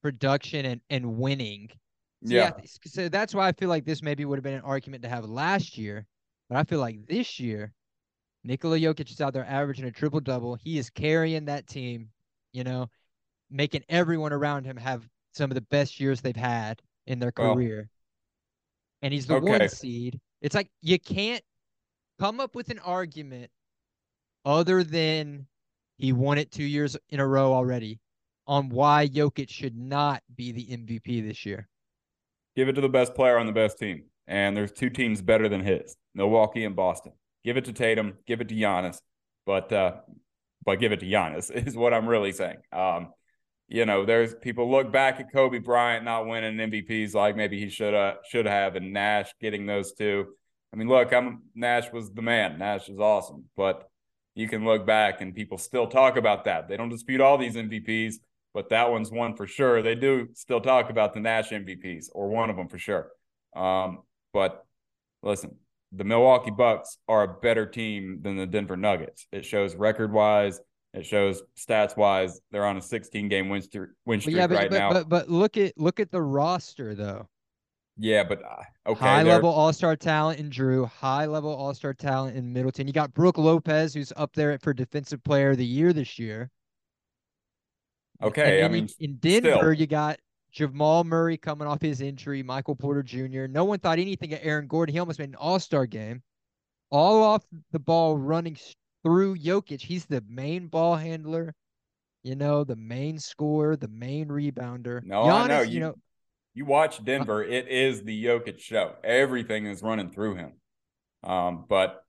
production 0.01 0.65
and 0.65 0.81
and 0.89 1.17
winning. 1.17 1.69
So 2.23 2.33
yeah. 2.33 2.51
yeah. 2.57 2.65
So 2.85 3.09
that's 3.09 3.33
why 3.33 3.47
I 3.47 3.51
feel 3.53 3.69
like 3.69 3.85
this 3.85 4.01
maybe 4.01 4.25
would 4.25 4.37
have 4.37 4.43
been 4.43 4.53
an 4.53 4.61
argument 4.61 5.03
to 5.03 5.09
have 5.09 5.25
last 5.25 5.77
year, 5.77 6.05
but 6.49 6.57
I 6.57 6.63
feel 6.63 6.79
like 6.79 7.07
this 7.07 7.39
year, 7.39 7.73
Nikola 8.43 8.77
Jokic 8.77 9.11
is 9.11 9.21
out 9.21 9.33
there 9.33 9.45
averaging 9.45 9.85
a 9.85 9.91
triple 9.91 10.19
double. 10.19 10.55
He 10.55 10.77
is 10.77 10.89
carrying 10.89 11.45
that 11.45 11.67
team, 11.67 12.09
you 12.53 12.63
know, 12.63 12.89
making 13.49 13.83
everyone 13.89 14.33
around 14.33 14.65
him 14.65 14.77
have 14.77 15.07
some 15.33 15.51
of 15.51 15.55
the 15.55 15.61
best 15.61 15.99
years 15.99 16.21
they've 16.21 16.35
had 16.35 16.81
in 17.07 17.19
their 17.19 17.31
career. 17.31 17.89
And 19.01 19.13
he's 19.13 19.27
the 19.27 19.35
okay. 19.35 19.59
one 19.59 19.69
seed. 19.69 20.19
It's 20.41 20.55
like 20.55 20.69
you 20.81 20.99
can't 20.99 21.43
come 22.19 22.39
up 22.39 22.55
with 22.55 22.69
an 22.69 22.79
argument 22.79 23.51
other 24.45 24.83
than 24.83 25.47
he 25.97 26.13
won 26.13 26.37
it 26.37 26.51
two 26.51 26.63
years 26.63 26.97
in 27.09 27.19
a 27.19 27.27
row 27.27 27.53
already 27.53 27.99
on 28.47 28.69
why 28.69 29.07
Jokic 29.07 29.49
should 29.49 29.77
not 29.77 30.23
be 30.35 30.51
the 30.51 30.65
MVP 30.65 31.27
this 31.27 31.45
year. 31.45 31.67
Give 32.55 32.67
it 32.67 32.73
to 32.73 32.81
the 32.81 32.89
best 32.89 33.13
player 33.13 33.37
on 33.37 33.45
the 33.45 33.51
best 33.51 33.77
team. 33.77 34.03
And 34.27 34.55
there's 34.55 34.71
two 34.71 34.89
teams 34.89 35.21
better 35.21 35.47
than 35.47 35.61
his 35.61 35.95
Milwaukee 36.15 36.63
and 36.65 36.75
Boston. 36.75 37.13
Give 37.43 37.57
it 37.57 37.65
to 37.65 37.73
Tatum, 37.73 38.17
give 38.27 38.41
it 38.41 38.49
to 38.49 38.55
Giannis, 38.55 38.99
but 39.45 39.71
uh, 39.71 39.93
but 40.63 40.79
give 40.79 40.91
it 40.91 40.99
to 40.99 41.05
Giannis 41.05 41.49
is 41.67 41.75
what 41.75 41.93
I'm 41.93 42.07
really 42.07 42.31
saying. 42.31 42.57
Um, 42.71 43.09
you 43.67 43.85
know, 43.85 44.05
there's 44.05 44.35
people 44.35 44.69
look 44.69 44.91
back 44.91 45.19
at 45.19 45.31
Kobe 45.31 45.59
Bryant 45.59 46.03
not 46.03 46.27
winning 46.27 46.57
MVPs 46.57 47.13
like 47.13 47.35
maybe 47.37 47.59
he 47.59 47.69
should 47.69 47.93
have 47.93 48.17
should 48.29 48.45
have, 48.45 48.75
and 48.75 48.93
Nash 48.93 49.33
getting 49.39 49.65
those 49.65 49.93
two. 49.93 50.27
I 50.73 50.77
mean, 50.77 50.87
look, 50.87 51.13
I'm 51.13 51.43
Nash 51.55 51.91
was 51.91 52.11
the 52.11 52.21
man. 52.21 52.59
Nash 52.59 52.89
is 52.89 52.99
awesome, 52.99 53.45
but 53.55 53.87
you 54.35 54.47
can 54.47 54.65
look 54.65 54.85
back 54.85 55.21
and 55.21 55.35
people 55.35 55.57
still 55.57 55.87
talk 55.87 56.17
about 56.17 56.45
that. 56.45 56.67
They 56.67 56.77
don't 56.77 56.89
dispute 56.89 57.21
all 57.21 57.37
these 57.37 57.55
MVPs, 57.55 58.15
but 58.53 58.69
that 58.69 58.91
one's 58.91 59.11
one 59.11 59.35
for 59.35 59.47
sure. 59.47 59.81
They 59.81 59.95
do 59.95 60.29
still 60.33 60.61
talk 60.61 60.89
about 60.89 61.13
the 61.13 61.19
Nash 61.19 61.49
MVPs 61.49 62.07
or 62.13 62.29
one 62.29 62.49
of 62.49 62.55
them 62.55 62.67
for 62.67 62.77
sure. 62.77 63.09
Um, 63.55 63.99
but 64.33 64.65
listen, 65.21 65.57
the 65.91 66.03
Milwaukee 66.03 66.51
Bucks 66.51 66.97
are 67.07 67.23
a 67.23 67.27
better 67.27 67.65
team 67.65 68.19
than 68.21 68.37
the 68.37 68.45
Denver 68.45 68.77
Nuggets. 68.77 69.27
It 69.31 69.45
shows 69.45 69.75
record 69.75 70.11
wise. 70.11 70.59
It 70.93 71.05
shows 71.05 71.41
stats 71.57 71.95
wise. 71.95 72.41
They're 72.51 72.65
on 72.65 72.77
a 72.77 72.81
16 72.81 73.29
game 73.29 73.49
win 73.49 73.61
streak, 73.61 73.89
win 74.05 74.19
streak 74.21 74.35
yeah, 74.35 74.47
but, 74.47 74.57
right 74.57 74.69
but, 74.69 74.77
now. 74.77 74.91
But, 74.91 75.09
but 75.09 75.29
look 75.29 75.57
at 75.57 75.77
look 75.77 75.99
at 75.99 76.11
the 76.11 76.21
roster 76.21 76.95
though. 76.95 77.27
Yeah, 77.97 78.23
but 78.23 78.41
uh, 78.43 78.91
okay. 78.91 78.99
High 78.99 79.23
level 79.23 79.49
all 79.49 79.71
star 79.73 79.95
talent 79.95 80.39
in 80.39 80.49
Jrue. 80.49 80.87
high 80.87 81.25
level 81.25 81.53
all 81.53 81.73
star 81.73 81.93
talent 81.93 82.35
in 82.35 82.51
Middleton. 82.51 82.87
You 82.87 82.93
got 82.93 83.13
Brook 83.13 83.37
Lopez, 83.37 83.93
who's 83.93 84.13
up 84.15 84.33
there 84.33 84.57
for 84.59 84.73
defensive 84.73 85.23
player 85.23 85.51
of 85.51 85.57
the 85.57 85.65
year 85.65 85.93
this 85.93 86.17
year. 86.17 86.49
Okay, 88.23 88.63
I 88.63 88.67
mean, 88.67 88.87
in 88.99 89.15
Denver, 89.15 89.57
still. 89.57 89.73
you 89.73 89.87
got 89.87 90.19
Jamal 90.51 91.03
Murray 91.03 91.37
coming 91.37 91.67
off 91.67 91.81
his 91.81 92.01
injury, 92.01 92.43
Michael 92.43 92.75
Porter 92.75 93.03
Jr. 93.03 93.47
No 93.47 93.63
one 93.63 93.79
thought 93.79 93.99
anything 93.99 94.33
of 94.33 94.39
Aaron 94.41 94.67
Gordon. 94.67 94.93
He 94.93 94.99
almost 94.99 95.19
made 95.19 95.29
an 95.29 95.35
All 95.35 95.59
Star 95.59 95.85
game, 95.85 96.21
all 96.89 97.23
off 97.23 97.43
the 97.71 97.79
ball, 97.79 98.17
running 98.17 98.57
through 99.03 99.37
Jokic. 99.37 99.81
He's 99.81 100.05
the 100.05 100.23
main 100.27 100.67
ball 100.67 100.95
handler, 100.95 101.55
you 102.23 102.35
know, 102.35 102.63
the 102.63 102.75
main 102.75 103.17
scorer, 103.17 103.75
the 103.75 103.87
main 103.87 104.27
rebounder. 104.27 105.03
No, 105.03 105.23
Giannis, 105.23 105.43
I 105.43 105.47
know 105.47 105.61
you, 105.61 105.71
you 105.71 105.79
know 105.79 105.95
you 106.53 106.65
watch 106.65 106.99
uh, 106.99 107.03
Denver, 107.03 107.43
it 107.43 107.67
is 107.67 108.03
the 108.03 108.25
Jokic 108.25 108.59
show. 108.59 108.95
Everything 109.03 109.65
is 109.65 109.81
running 109.81 110.11
through 110.11 110.35
him. 110.35 110.53
Um, 111.23 111.65
but 111.67 112.03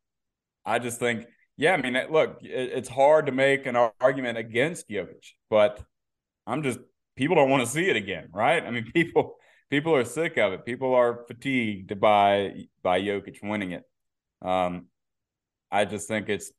I 0.65 0.79
just 0.79 0.99
think, 0.99 1.27
yeah, 1.57 1.75
I 1.75 1.77
mean, 1.77 1.97
look, 2.11 2.39
it's 2.43 2.89
hard 2.89 3.27
to 3.27 3.33
make 3.33 3.67
an 3.67 3.77
argument 4.01 4.39
against 4.39 4.89
Jokic, 4.89 5.33
but 5.51 5.83
I'm 6.47 6.63
just 6.63 6.79
people 7.23 7.37
don't 7.37 7.51
want 7.51 7.65
to 7.65 7.71
see 7.71 7.89
it 7.89 7.95
again, 7.95 8.29
right? 8.33 8.65
I 8.65 8.71
mean, 8.73 8.91
people 8.95 9.37
people 9.71 9.95
are 9.95 10.05
sick 10.05 10.37
of 10.39 10.53
it. 10.53 10.65
People 10.65 10.93
are 10.95 11.25
fatigued 11.29 11.99
by 12.01 12.67
by 12.83 13.01
Jokic 13.01 13.37
winning 13.43 13.71
it. 13.71 13.85
Um, 14.43 14.87
I 15.71 15.85
just 15.85 16.09
think 16.09 16.29
it's 16.29 16.51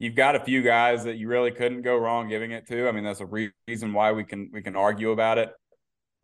you've 0.00 0.16
got 0.16 0.34
a 0.34 0.40
few 0.40 0.62
guys 0.62 1.04
that 1.04 1.16
you 1.16 1.28
really 1.28 1.52
couldn't 1.52 1.82
go 1.82 1.96
wrong 1.96 2.28
giving 2.28 2.50
it 2.50 2.66
to. 2.68 2.88
I 2.88 2.92
mean, 2.92 3.04
that's 3.04 3.20
a 3.20 3.26
re- 3.26 3.52
reason 3.68 3.92
why 3.92 4.10
we 4.10 4.24
can 4.24 4.50
we 4.52 4.62
can 4.62 4.74
argue 4.74 5.12
about 5.12 5.38
it. 5.38 5.50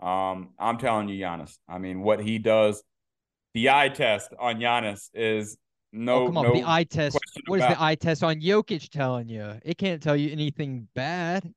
Um, 0.01 0.51
I'm 0.59 0.79
telling 0.79 1.09
you, 1.09 1.25
Giannis. 1.25 1.57
I 1.69 1.79
mean, 1.79 2.01
what 2.01 2.21
he 2.21 2.39
does, 2.39 2.83
the 3.55 3.71
eye 3.71 3.89
test 3.89 4.35
on 4.39 4.57
Giannis 4.57 5.11
is 5.15 5.57
no. 5.93 6.25
Oh, 6.25 6.27
come 6.27 6.39
on, 6.39 6.45
no 6.47 6.55
the 6.55 6.65
eye 6.67 6.85
test. 6.85 7.17
What 7.47 7.61
is 7.61 7.69
the 7.69 7.81
eye 7.81 7.95
test 7.95 8.25
on 8.25 8.41
Jokic 8.41 8.89
telling 8.89 9.29
you? 9.29 9.61
It 9.65 9.79
can't 9.79 10.03
tell 10.03 10.17
you 10.17 10.33
anything 10.33 10.89
bad. 10.97 11.49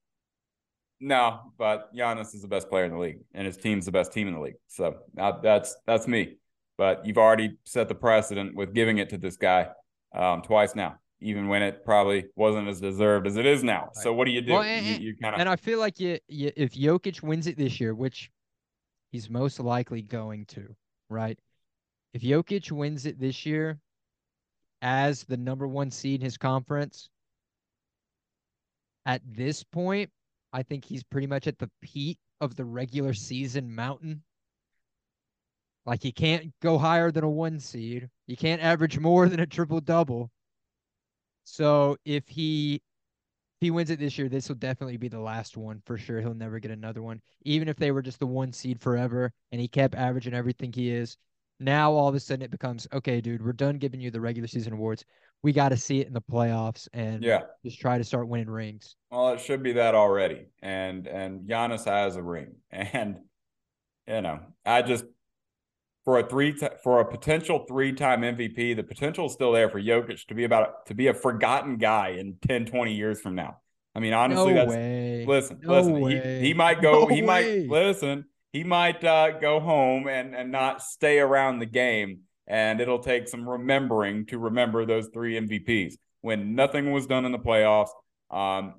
No, 1.00 1.54
but 1.58 1.94
Giannis 1.96 2.36
is 2.36 2.42
the 2.42 2.48
best 2.48 2.70
player 2.70 2.84
in 2.84 2.92
the 2.92 2.98
league, 2.98 3.20
and 3.34 3.46
his 3.46 3.56
team's 3.56 3.86
the 3.86 3.92
best 3.92 4.12
team 4.12 4.28
in 4.28 4.34
the 4.34 4.40
league. 4.40 4.56
So 4.68 4.98
uh, 5.18 5.34
that's 5.42 5.76
that's 5.86 6.08
me. 6.08 6.38
But 6.78 7.06
you've 7.06 7.18
already 7.18 7.58
set 7.66 7.88
the 7.88 7.96
precedent 7.96 8.56
with 8.56 8.74
giving 8.74 8.98
it 8.98 9.10
to 9.10 9.18
this 9.18 9.38
guy 9.38 9.68
um, 10.14 10.42
twice 10.42 10.76
now, 10.76 10.96
even 11.22 11.48
when 11.48 11.62
it 11.62 11.86
probably 11.86 12.26
wasn't 12.36 12.68
as 12.68 12.82
deserved 12.82 13.28
as 13.28 13.38
it 13.38 13.46
is 13.46 13.64
now. 13.64 13.86
Right. 13.86 13.96
So 13.96 14.14
what 14.14 14.26
do 14.26 14.32
you 14.32 14.42
do? 14.42 14.54
Well, 14.54 14.64
and, 14.64 14.86
you, 14.86 15.10
you 15.10 15.16
kind 15.22 15.36
of 15.36 15.42
and 15.42 15.50
I 15.50 15.56
feel 15.56 15.80
like 15.80 16.00
you, 16.00 16.20
you, 16.28 16.52
if 16.56 16.74
Jokic 16.74 17.22
wins 17.22 17.48
it 17.48 17.58
this 17.58 17.80
year, 17.80 17.94
which 17.96 18.30
he's 19.12 19.30
most 19.30 19.60
likely 19.60 20.02
going 20.02 20.46
to, 20.48 20.76
right? 21.10 21.38
If 22.14 22.22
Jokic 22.22 22.72
wins 22.72 23.06
it 23.06 23.20
this 23.20 23.46
year 23.46 23.80
as 24.82 25.24
the 25.24 25.38
number 25.38 25.68
one 25.68 25.92
seed 25.92 26.22
in 26.22 26.26
his 26.26 26.38
conference, 26.38 27.10
at 29.06 29.22
this 29.26 29.64
point, 29.64 30.10
I 30.52 30.64
think 30.64 30.86
he's 30.86 31.04
pretty 31.04 31.28
much 31.28 31.48
at 31.48 31.60
the 31.60 31.70
peak 31.82 32.18
of 32.42 32.56
the 32.56 32.66
regular 32.66 33.14
season 33.14 33.74
mountain. 33.74 34.24
Like 35.86 36.04
you 36.04 36.14
can't 36.14 36.54
go 36.62 36.78
higher 36.78 37.12
than 37.12 37.24
a 37.24 37.30
one 37.30 37.60
seed. 37.60 38.10
You 38.28 38.38
can't 38.38 38.62
average 38.62 39.00
more 39.00 39.28
than 39.28 39.40
a 39.40 39.48
triple 39.48 39.82
double. 39.82 40.32
So 41.44 41.98
if 42.06 42.28
he 42.28 42.76
if 42.76 43.66
he 43.66 43.72
wins 43.72 43.90
it 43.90 44.00
this 44.00 44.18
year, 44.18 44.30
this 44.30 44.48
will 44.48 44.56
definitely 44.56 44.98
be 44.98 45.08
the 45.10 45.20
last 45.20 45.58
one 45.58 45.82
for 45.86 45.98
sure. 45.98 46.22
He'll 46.22 46.34
never 46.34 46.60
get 46.60 46.72
another 46.72 47.02
one. 47.02 47.22
Even 47.42 47.68
if 47.68 47.76
they 47.78 47.92
were 47.92 48.02
just 48.02 48.20
the 48.20 48.28
one 48.28 48.54
seed 48.54 48.80
forever 48.80 49.34
and 49.52 49.60
he 49.60 49.68
kept 49.68 49.96
averaging 49.96 50.34
everything 50.34 50.72
he 50.72 50.92
is. 50.92 51.18
Now 51.60 51.92
all 51.92 52.08
of 52.08 52.16
a 52.16 52.20
sudden 52.20 52.44
it 52.44 52.52
becomes 52.52 52.88
okay, 52.94 53.20
dude, 53.20 53.44
we're 53.44 53.54
done 53.54 53.78
giving 53.78 54.00
you 54.00 54.12
the 54.12 54.22
regular 54.22 54.48
season 54.48 54.74
awards 54.74 55.04
we 55.41 55.54
got 55.54 55.69
to 55.69 55.78
see 55.78 56.02
it 56.02 56.08
in 56.08 56.13
the 56.13 56.21
playoffs 56.21 56.88
and 56.93 57.23
yeah, 57.23 57.41
just 57.65 57.80
try 57.80 57.97
to 57.97 58.04
start 58.04 58.28
winning 58.28 58.49
rings. 58.49 58.95
Well, 59.12 59.30
it 59.30 59.39
should 59.39 59.63
be 59.63 59.73
that 59.73 59.95
already, 59.95 60.47
and 60.62 61.08
and 61.08 61.47
Giannis 61.47 61.86
has 61.86 62.15
a 62.15 62.23
ring, 62.23 62.56
and 62.71 63.19
you 64.08 64.21
know, 64.21 64.39
I 64.65 64.82
just 64.82 65.06
for 66.06 66.19
a 66.19 66.28
three 66.28 66.54
t- 66.54 66.67
for 66.84 66.99
a 66.99 67.06
potential 67.06 67.65
three 67.67 67.93
time 67.93 68.21
MVP, 68.21 68.75
the 68.75 68.84
potential 68.84 69.28
is 69.28 69.34
still 69.34 69.52
there 69.52 69.69
for 69.69 69.82
Jokic 69.82 70.25
to 70.28 70.34
be 70.34 70.43
about 70.43 70.86
to 70.88 70.93
be 70.93 71.08
a 71.08 71.13
forgotten 71.13 71.78
guy 71.78 72.10
in 72.19 72.36
10, 72.47 72.65
20 72.65 72.93
years 72.93 73.21
from 73.21 73.36
now. 73.36 73.58
I 73.95 73.99
mean, 73.99 74.13
honestly, 74.13 74.54
no 74.54 74.60
that's 74.60 74.71
way. 74.71 75.25
listen, 75.28 75.60
no 75.62 75.82
listen. 75.82 76.10
He, 76.10 76.47
he 76.47 76.54
might 76.54 76.82
go. 76.82 77.02
No 77.02 77.08
he 77.08 77.21
way. 77.21 77.67
might 77.67 77.67
listen. 77.69 78.25
He 78.52 78.63
might 78.63 79.04
uh, 79.04 79.39
go 79.39 79.60
home 79.60 80.08
and 80.08 80.36
and 80.36 80.52
not 80.52 80.82
stay 80.82 81.19
around 81.19 81.60
the 81.60 81.65
game 81.65 82.21
and 82.50 82.82
it'll 82.82 83.00
take 83.00 83.28
some 83.28 83.48
remembering 83.48 84.26
to 84.26 84.40
remember 84.40 84.86
those 84.86 85.08
three 85.14 85.40
MVPs 85.40 85.94
when 86.22 86.56
nothing 86.56 86.92
was 86.92 87.06
done 87.06 87.26
in 87.26 87.32
the 87.32 87.40
playoffs. 87.40 87.90
Um, 88.32 88.76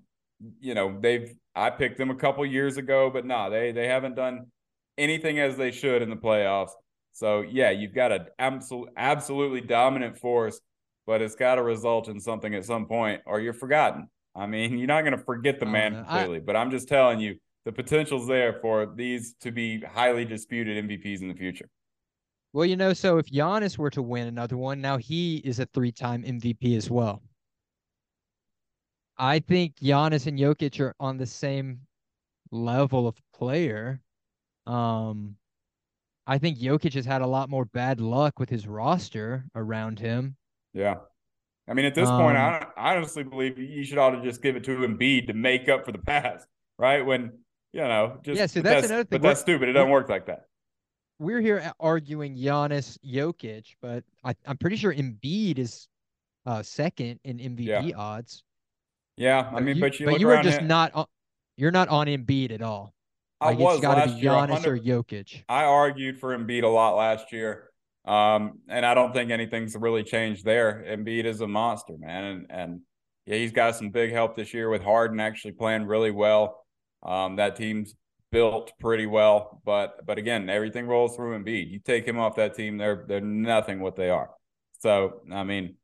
you 0.61 0.75
know, 0.75 0.99
they've 1.01 1.33
I 1.55 1.71
picked 1.71 1.99
them 1.99 2.11
a 2.11 2.15
couple 2.15 2.45
years 2.45 2.77
ago, 2.77 3.11
but 3.11 3.25
nah, 3.25 3.49
they 3.49 3.73
they 3.73 3.87
haven't 3.87 4.17
done 4.17 4.47
anything 4.99 5.39
as 5.39 5.57
they 5.57 5.71
should 5.71 6.03
in 6.03 6.11
the 6.11 6.17
playoffs. 6.17 6.71
So 7.13 7.43
yeah, 7.43 7.71
you've 7.71 7.95
got 7.95 8.13
an 8.13 8.27
absolute 8.39 8.91
absolutely 8.97 9.61
dominant 9.61 10.19
force, 10.19 10.61
but 11.07 11.23
it's 11.23 11.37
got 11.37 11.57
to 11.57 11.63
result 11.63 12.09
in 12.09 12.21
something 12.21 12.55
at 12.55 12.65
some 12.65 12.87
point, 12.87 13.23
or 13.27 13.41
you're 13.41 13.53
forgotten. 13.53 14.09
I 14.35 14.47
mean, 14.47 14.79
you're 14.79 14.89
not 14.89 15.03
going 15.03 15.17
to 15.17 15.25
forget 15.25 15.61
the 15.61 15.67
man 15.67 15.95
completely, 15.95 16.39
I, 16.39 16.41
but 16.41 16.57
I'm 16.57 16.71
just 16.71 16.89
telling 16.89 17.21
you 17.21 17.37
the 17.65 17.73
potential's 17.73 18.27
there 18.27 18.59
for 18.61 18.87
these 18.87 19.35
to 19.41 19.53
be 19.53 19.81
highly 19.81 20.25
disputed 20.25 20.85
MVPs 20.85 21.21
in 21.21 21.29
the 21.29 21.35
future. 21.35 21.69
Well, 22.53 22.67
you 22.67 22.77
know, 22.77 22.93
so 22.93 23.19
if 23.19 23.27
Giannis 23.27 23.79
were 23.79 23.91
to 23.91 24.03
win 24.03 24.27
another 24.27 24.57
one, 24.57 24.81
now 24.81 24.97
he 24.97 25.37
is 25.39 25.61
a 25.61 25.67
three-time 25.67 26.25
MVP 26.25 26.77
as 26.77 26.91
well. 26.91 27.23
I 29.17 29.39
think 29.39 29.77
Giannis 29.77 30.27
and 30.27 30.39
Jokic 30.39 30.81
are 30.81 30.95
on 30.99 31.17
the 31.17 31.27
same 31.27 31.81
level 32.51 33.07
of 33.07 33.17
player. 33.33 34.01
Um, 34.67 35.37
I 36.27 36.39
think 36.39 36.59
Jokic 36.59 36.95
has 36.95 37.05
had 37.05 37.23
a 37.23 37.27
lot 37.27 37.51
more 37.51 37.67
bad 37.67 38.01
luck 38.01 38.41
with 38.41 38.49
his 38.49 38.67
roster 38.67 39.45
around 39.55 40.01
him. 40.01 40.37
Yeah. 40.73 40.97
I 41.69 41.75
mean, 41.75 41.85
at 41.85 41.95
this 41.95 42.09
um, 42.09 42.21
point, 42.21 42.37
I, 42.37 42.67
I 42.77 42.97
honestly 42.97 43.23
believe 43.23 43.59
you 43.59 43.85
should 43.85 43.99
ought 43.99 44.11
to 44.11 44.23
just 44.23 44.43
give 44.43 44.57
it 44.57 44.65
to 44.65 44.79
Embiid 44.79 45.29
to 45.29 45.35
make 45.35 45.69
up 45.69 45.85
for 45.85 45.93
the 45.93 45.99
past, 45.99 46.49
right? 46.79 47.07
When, 47.07 47.33
you 47.73 47.83
know, 47.83 48.19
just. 48.25 48.39
Yeah, 48.39 48.47
so 48.47 48.61
that's, 48.61 48.81
that's 48.81 48.87
another 48.87 49.05
thing. 49.05 49.21
But 49.21 49.23
that's 49.23 49.41
stupid. 49.41 49.69
It 49.69 49.73
doesn't 49.75 49.91
work 49.91 50.09
like 50.09 50.27
that 50.27 50.47
we're 51.21 51.41
here 51.41 51.73
arguing 51.79 52.35
Giannis, 52.35 52.99
Jokic, 53.07 53.67
but 53.83 54.03
I, 54.25 54.35
am 54.47 54.57
pretty 54.57 54.77
sure 54.77 54.93
Embiid 54.93 55.59
is 55.59 55.87
uh, 56.47 56.63
second 56.63 57.21
in 57.25 57.39
MVP 57.39 57.67
yeah. 57.67 57.97
odds. 57.97 58.43
Yeah, 59.19 59.51
I 59.55 59.61
mean, 59.61 59.77
you, 59.77 59.83
but 59.83 60.01
you, 60.01 60.07
but 60.07 60.19
you 60.19 60.31
are 60.31 60.43
just 60.43 60.63
not 60.63 60.93
on, 60.95 61.05
you're 61.59 61.71
not 61.71 61.89
on 61.89 62.07
Embiid 62.07 62.53
at 62.53 62.63
all. 62.63 62.95
Like, 63.41 63.59
I 63.59 63.61
was 63.61 63.75
it's 63.77 63.83
got 63.83 64.05
to 64.07 64.15
be 64.15 64.23
Giannis 64.23 64.67
or 64.67 64.79
Jokic. 64.79 65.45
I 65.47 65.65
argued 65.65 66.19
for 66.19 66.37
Embiid 66.37 66.63
a 66.63 66.69
lot 66.69 66.97
last 66.97 67.31
year, 67.33 67.69
um, 68.07 68.61
and 68.69 68.87
I 68.87 68.95
don't 68.95 69.13
think 69.13 69.31
anything's 69.31 69.77
really 69.77 70.03
changed 70.03 70.47
there. 70.47 70.85
Embiid 70.89 71.27
is 71.27 71.43
a 71.43 71.47
monster, 71.47 71.97
man, 71.99 72.25
and 72.25 72.47
and 72.49 72.81
yeah, 73.27 73.37
he's 73.37 73.53
got 73.53 73.77
some 73.77 73.91
big 73.91 74.11
help 74.11 74.37
this 74.37 74.55
year 74.55 74.71
with 74.71 74.83
Harden 74.83 75.21
actually 75.21 75.53
playing 75.53 75.85
really 75.85 76.11
well. 76.11 76.65
Um, 77.03 77.37
that 77.37 77.57
team's 77.57 77.95
built 78.31 78.73
pretty 78.79 79.07
well, 79.07 79.61
but 79.65 80.07
but 80.07 80.19
again, 80.19 80.49
everything 80.49 80.87
rolls 80.87 81.17
through 81.17 81.39
Embiid. 81.39 81.71
You 81.71 81.79
take 81.79 82.07
him 82.07 82.19
off 82.19 82.37
that 82.37 82.55
team, 82.55 82.79
they're 82.79 83.05
they're 83.09 83.21
nothing 83.21 83.81
what 83.81 83.97
they 83.97 84.11
are. 84.11 84.31
So 84.79 85.23
I 85.33 85.45
mean, 85.45 85.77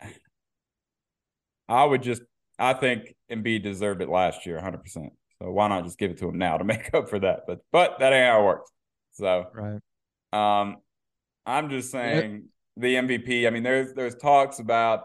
I 1.68 1.84
would 1.84 2.02
just 2.02 2.22
I 2.58 2.74
think 2.74 3.14
Embiid 3.30 3.62
deserved 3.62 4.02
it 4.02 4.08
last 4.08 4.46
year, 4.46 4.56
100. 4.56 4.82
percent 4.82 5.12
So 5.40 5.50
why 5.50 5.68
not 5.68 5.84
just 5.84 5.98
give 5.98 6.10
it 6.10 6.18
to 6.18 6.28
him 6.28 6.38
now 6.38 6.58
to 6.58 6.64
make 6.72 6.92
up 6.94 7.08
for 7.08 7.18
that? 7.20 7.42
But 7.46 7.60
but 7.72 7.98
that 8.00 8.12
ain't 8.12 8.26
how 8.26 8.42
it 8.42 8.44
works. 8.44 8.70
So 9.12 9.46
right. 9.54 9.80
Um, 10.32 10.76
I'm 11.46 11.70
just 11.70 11.90
saying 11.90 12.44
the 12.76 12.94
MVP. 12.94 13.46
I 13.46 13.50
mean, 13.50 13.62
there's 13.62 13.92
there's 13.94 14.14
talks 14.14 14.58
about 14.58 15.04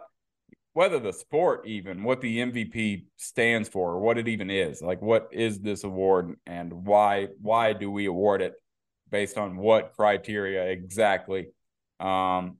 whether 0.75 0.99
the 0.99 1.13
sport 1.13 1.65
even 1.65 2.03
what 2.03 2.19
the 2.19 2.39
MVP 2.39 3.05
stands 3.15 3.69
for 3.69 3.93
or 3.93 3.99
what 4.01 4.17
it 4.17 4.27
even 4.27 4.49
is. 4.49 4.81
Like 4.81 5.01
what 5.01 5.29
is 5.31 5.61
this 5.61 5.85
award 5.85 6.35
and 6.45 6.85
why 6.85 7.29
why 7.41 7.71
do 7.71 7.89
we 7.89 8.07
award 8.07 8.41
it 8.41 8.55
based 9.09 9.37
on 9.37 9.55
what 9.55 9.93
criteria 9.95 10.65
exactly? 10.65 11.47
Um, 12.01 12.57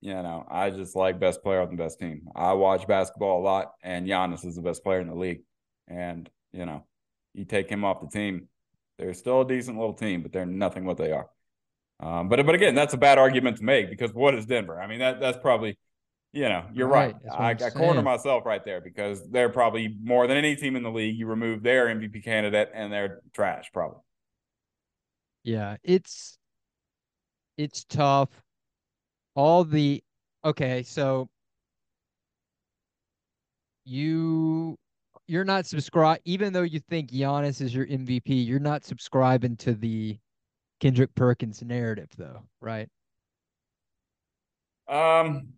you 0.00 0.14
know, 0.14 0.46
I 0.48 0.70
just 0.70 0.94
like 0.94 1.18
best 1.18 1.42
player 1.42 1.60
on 1.60 1.70
the 1.70 1.76
best 1.76 1.98
team. 1.98 2.28
I 2.36 2.52
watch 2.52 2.86
basketball 2.86 3.40
a 3.40 3.42
lot 3.42 3.72
and 3.82 4.06
Giannis 4.06 4.46
is 4.46 4.54
the 4.54 4.62
best 4.62 4.84
player 4.84 5.00
in 5.00 5.08
the 5.08 5.16
league. 5.16 5.40
And, 5.88 6.30
you 6.52 6.66
know, 6.66 6.86
you 7.34 7.46
take 7.46 7.68
him 7.68 7.84
off 7.84 8.00
the 8.00 8.06
team, 8.06 8.46
they're 8.96 9.12
still 9.12 9.40
a 9.40 9.46
decent 9.46 9.76
little 9.76 9.92
team, 9.92 10.22
but 10.22 10.30
they're 10.30 10.46
nothing 10.46 10.84
what 10.84 10.98
they 10.98 11.10
are. 11.10 11.28
Um, 11.98 12.28
but 12.28 12.46
but 12.46 12.54
again, 12.54 12.76
that's 12.76 12.94
a 12.94 12.98
bad 12.98 13.18
argument 13.18 13.56
to 13.56 13.64
make 13.64 13.90
because 13.90 14.12
what 14.14 14.36
is 14.36 14.46
Denver? 14.46 14.80
I 14.80 14.86
mean, 14.86 15.00
that 15.00 15.18
that's 15.18 15.38
probably 15.38 15.76
you 16.36 16.50
know, 16.50 16.66
you're 16.74 16.86
right. 16.86 17.16
right. 17.38 17.58
I, 17.62 17.66
I 17.66 17.70
corner 17.70 18.02
myself 18.02 18.44
right 18.44 18.62
there 18.62 18.82
because 18.82 19.26
they're 19.30 19.48
probably 19.48 19.96
more 20.02 20.26
than 20.26 20.36
any 20.36 20.54
team 20.54 20.76
in 20.76 20.82
the 20.82 20.90
league. 20.90 21.16
You 21.16 21.26
remove 21.26 21.62
their 21.62 21.86
MVP 21.86 22.22
candidate 22.22 22.70
and 22.74 22.92
they're 22.92 23.22
trash, 23.32 23.70
probably. 23.72 24.00
Yeah, 25.44 25.78
it's 25.82 26.38
it's 27.56 27.84
tough. 27.84 28.28
All 29.34 29.64
the 29.64 30.04
okay, 30.44 30.82
so 30.82 31.30
you 33.86 34.76
you're 35.26 35.44
not 35.44 35.64
subscribe 35.64 36.18
even 36.26 36.52
though 36.52 36.62
you 36.62 36.80
think 36.90 37.12
Giannis 37.12 37.62
is 37.62 37.74
your 37.74 37.86
MVP, 37.86 38.24
you're 38.26 38.58
not 38.58 38.84
subscribing 38.84 39.56
to 39.56 39.72
the 39.72 40.18
Kendrick 40.80 41.14
Perkins 41.14 41.62
narrative 41.62 42.10
though, 42.18 42.42
right? 42.60 42.90
Um 44.86 45.55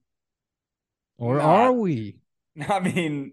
or 1.18 1.36
Not, 1.36 1.44
are 1.44 1.72
we? 1.72 2.20
I 2.68 2.80
mean, 2.80 3.32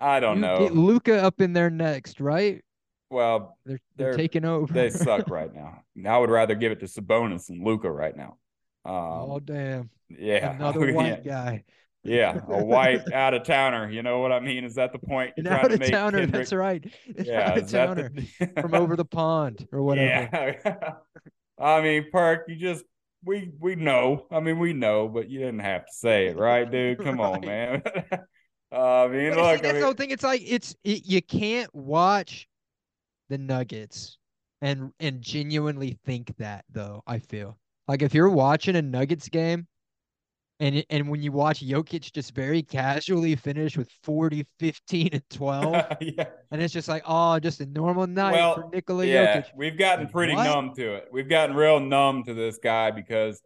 I 0.00 0.20
don't 0.20 0.36
you 0.36 0.42
know. 0.42 0.58
Get 0.58 0.74
Luka 0.74 1.22
up 1.22 1.40
in 1.40 1.52
there 1.52 1.70
next, 1.70 2.20
right? 2.20 2.62
Well, 3.10 3.56
they're, 3.64 3.80
they're, 3.96 4.08
they're 4.10 4.16
taking 4.16 4.44
over. 4.44 4.72
they 4.72 4.90
suck 4.90 5.28
right 5.28 5.52
now. 5.52 5.82
I 6.06 6.18
would 6.18 6.30
rather 6.30 6.54
give 6.54 6.72
it 6.72 6.80
to 6.80 6.86
Sabonis 6.86 7.48
and 7.48 7.64
Luka 7.64 7.90
right 7.90 8.16
now. 8.16 8.36
Um, 8.84 8.94
oh 8.94 9.40
damn! 9.40 9.90
Yeah, 10.08 10.54
another 10.54 10.92
white 10.94 11.24
yeah. 11.24 11.32
guy. 11.32 11.64
Yeah, 12.04 12.40
a 12.48 12.64
white 12.64 13.12
out 13.12 13.34
of 13.34 13.42
towner. 13.42 13.90
You 13.90 14.02
know 14.02 14.20
what 14.20 14.32
I 14.32 14.40
mean? 14.40 14.64
Is 14.64 14.76
that 14.76 14.92
the 14.92 14.98
point? 14.98 15.32
An 15.36 15.46
out 15.48 15.70
of 15.72 15.80
towner. 15.80 16.20
Kendrick... 16.20 16.30
That's 16.30 16.52
right. 16.52 16.84
Yeah, 17.18 17.50
out 17.50 17.58
of 17.58 17.70
towner 17.70 18.10
the... 18.10 18.62
from 18.62 18.74
over 18.74 18.96
the 18.96 19.04
pond 19.04 19.66
or 19.72 19.82
whatever. 19.82 20.56
Yeah. 20.64 20.92
I 21.58 21.80
mean, 21.82 22.06
Perk, 22.12 22.44
you 22.48 22.56
just 22.56 22.84
we 23.24 23.52
we 23.60 23.74
know. 23.74 24.26
I 24.30 24.40
mean, 24.40 24.58
we 24.58 24.72
know, 24.72 25.08
but 25.08 25.28
you 25.28 25.38
didn't 25.38 25.60
have 25.60 25.86
to 25.86 25.92
say 25.92 26.26
it, 26.28 26.36
right, 26.36 26.70
dude? 26.70 27.02
Come 27.02 27.18
right. 27.18 27.34
on, 27.34 27.40
man. 27.40 27.82
uh, 28.72 29.04
I 29.04 29.08
mean, 29.08 29.30
but 29.30 29.38
look, 29.38 29.56
see, 29.56 29.62
that's 29.62 29.64
I 29.64 29.72
mean, 29.72 29.80
the 29.80 29.84
whole 29.84 29.94
thing. 29.94 30.10
It's 30.10 30.24
like 30.24 30.42
it's 30.44 30.74
it, 30.84 31.06
you 31.06 31.22
can't 31.22 31.72
watch 31.74 32.48
the 33.28 33.38
Nuggets 33.38 34.18
and 34.60 34.92
and 35.00 35.20
genuinely 35.22 35.98
think 36.04 36.36
that 36.38 36.64
though. 36.70 37.02
I 37.06 37.18
feel 37.18 37.58
like 37.86 38.02
if 38.02 38.14
you're 38.14 38.30
watching 38.30 38.76
a 38.76 38.82
Nuggets 38.82 39.28
game 39.28 39.66
And 40.60 40.84
and 40.90 41.08
when 41.08 41.22
you 41.22 41.30
watch 41.30 41.60
Jokic 41.64 42.12
just 42.12 42.34
very 42.34 42.62
casually 42.62 43.36
finish 43.36 43.76
with 43.76 43.88
40, 44.02 44.44
15, 44.58 45.10
and 45.12 45.22
12, 45.30 45.74
yeah. 46.00 46.24
and 46.50 46.60
it's 46.60 46.72
just 46.72 46.88
like, 46.88 47.04
oh, 47.06 47.38
just 47.38 47.60
a 47.60 47.66
normal 47.66 48.06
night 48.08 48.32
Well, 48.32 48.54
for 48.56 48.68
Nikola 48.74 49.06
yeah, 49.06 49.40
Jokic. 49.40 49.44
we've 49.56 49.78
gotten 49.78 50.06
Like, 50.06 50.12
pretty 50.12 50.34
what? 50.34 50.44
numb 50.44 50.74
to 50.74 50.94
it. 50.96 51.08
We've 51.12 51.28
gotten 51.28 51.54
real 51.54 51.78
numb 51.78 52.24
to 52.24 52.34
this 52.34 52.58
guy 52.58 52.90
because, 52.90 53.40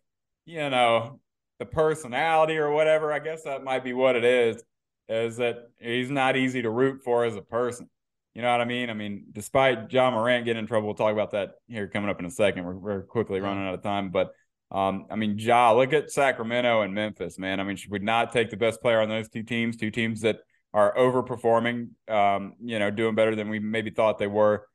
you 0.46 0.70
know, 0.70 1.20
the 1.58 1.66
personality 1.66 2.56
or 2.56 2.70
whatever, 2.70 3.12
I 3.12 3.18
guess 3.18 3.42
that 3.42 3.62
might 3.62 3.84
be 3.84 3.92
what 3.92 4.16
it 4.16 4.24
is, 4.24 4.62
is 5.08 5.36
that 5.36 5.68
he's 5.78 6.10
not 6.10 6.36
easy 6.36 6.62
to 6.62 6.70
root 6.70 7.02
for 7.04 7.26
as 7.26 7.36
a 7.36 7.42
person. 7.42 7.90
You 8.34 8.40
know 8.40 8.50
what 8.50 8.62
I 8.62 8.64
mean? 8.64 8.88
I 8.88 8.94
mean, 8.94 9.26
despite 9.32 9.92
Ja 9.92 10.10
Morant 10.10 10.46
getting 10.46 10.60
in 10.60 10.66
trouble, 10.66 10.86
we'll 10.88 10.94
talk 10.94 11.12
about 11.12 11.32
that 11.32 11.56
here 11.68 11.86
coming 11.88 12.08
up 12.08 12.18
in 12.18 12.24
a 12.24 12.30
second. 12.30 12.64
We're, 12.64 12.74
we're 12.74 13.02
quickly 13.02 13.40
running 13.40 13.66
out 13.68 13.74
of 13.74 13.82
time. 13.82 14.08
But, 14.08 14.32
um, 14.72 15.06
I 15.10 15.16
mean, 15.16 15.38
Ja, 15.38 15.72
look 15.72 15.92
at 15.92 16.10
Sacramento 16.10 16.80
and 16.80 16.94
Memphis, 16.94 17.38
man. 17.38 17.60
I 17.60 17.64
mean, 17.64 17.76
should 17.76 17.90
we 17.90 17.98
not 17.98 18.32
take 18.32 18.50
the 18.50 18.56
best 18.56 18.80
player 18.80 19.00
on 19.00 19.08
those 19.10 19.28
two 19.28 19.42
teams, 19.42 19.76
two 19.76 19.90
teams 19.90 20.22
that 20.22 20.38
are 20.72 20.94
overperforming, 20.96 21.90
um, 22.08 22.54
you 22.62 22.78
know, 22.78 22.90
doing 22.90 23.14
better 23.14 23.36
than 23.36 23.50
we 23.50 23.58
maybe 23.58 23.90
thought 23.90 24.18
they 24.18 24.26
were? 24.26 24.66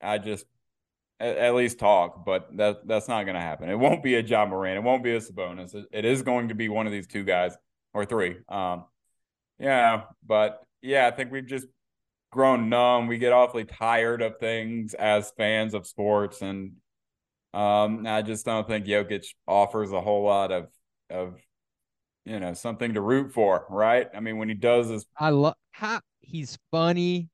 I 0.00 0.16
just 0.16 0.46
at, 1.20 1.36
at 1.36 1.54
least 1.54 1.78
talk, 1.78 2.24
but 2.24 2.48
that 2.56 2.86
that's 2.86 3.06
not 3.06 3.24
going 3.24 3.34
to 3.34 3.40
happen. 3.40 3.68
It 3.68 3.78
won't 3.78 4.02
be 4.02 4.14
a 4.14 4.20
Ja 4.20 4.46
Morant. 4.46 4.78
It 4.78 4.82
won't 4.82 5.04
be 5.04 5.14
a 5.14 5.20
Sabonis. 5.20 5.74
It, 5.74 5.86
it 5.92 6.04
is 6.06 6.22
going 6.22 6.48
to 6.48 6.54
be 6.54 6.70
one 6.70 6.86
of 6.86 6.92
these 6.92 7.06
two 7.06 7.24
guys 7.24 7.54
or 7.92 8.06
three. 8.06 8.36
Um, 8.48 8.86
yeah, 9.58 10.04
but 10.26 10.62
yeah, 10.80 11.06
I 11.06 11.10
think 11.10 11.30
we've 11.30 11.46
just 11.46 11.66
grown 12.32 12.70
numb. 12.70 13.08
We 13.08 13.18
get 13.18 13.32
awfully 13.32 13.64
tired 13.64 14.22
of 14.22 14.38
things 14.38 14.94
as 14.94 15.32
fans 15.36 15.74
of 15.74 15.86
sports, 15.86 16.40
and 16.40 16.72
um, 17.54 18.06
I 18.06 18.22
just 18.22 18.44
don't 18.44 18.66
think 18.66 18.86
Jokic 18.86 19.26
offers 19.46 19.92
a 19.92 20.00
whole 20.00 20.24
lot 20.24 20.52
of 20.52 20.68
of 21.10 21.38
you 22.24 22.40
know 22.40 22.54
something 22.54 22.94
to 22.94 23.00
root 23.00 23.32
for, 23.32 23.66
right? 23.70 24.08
I 24.14 24.20
mean, 24.20 24.38
when 24.38 24.48
he 24.48 24.54
does 24.54 24.88
this, 24.88 25.04
I 25.18 25.30
love 25.30 25.54
how 25.72 26.00
he's 26.20 26.58
funny. 26.70 27.28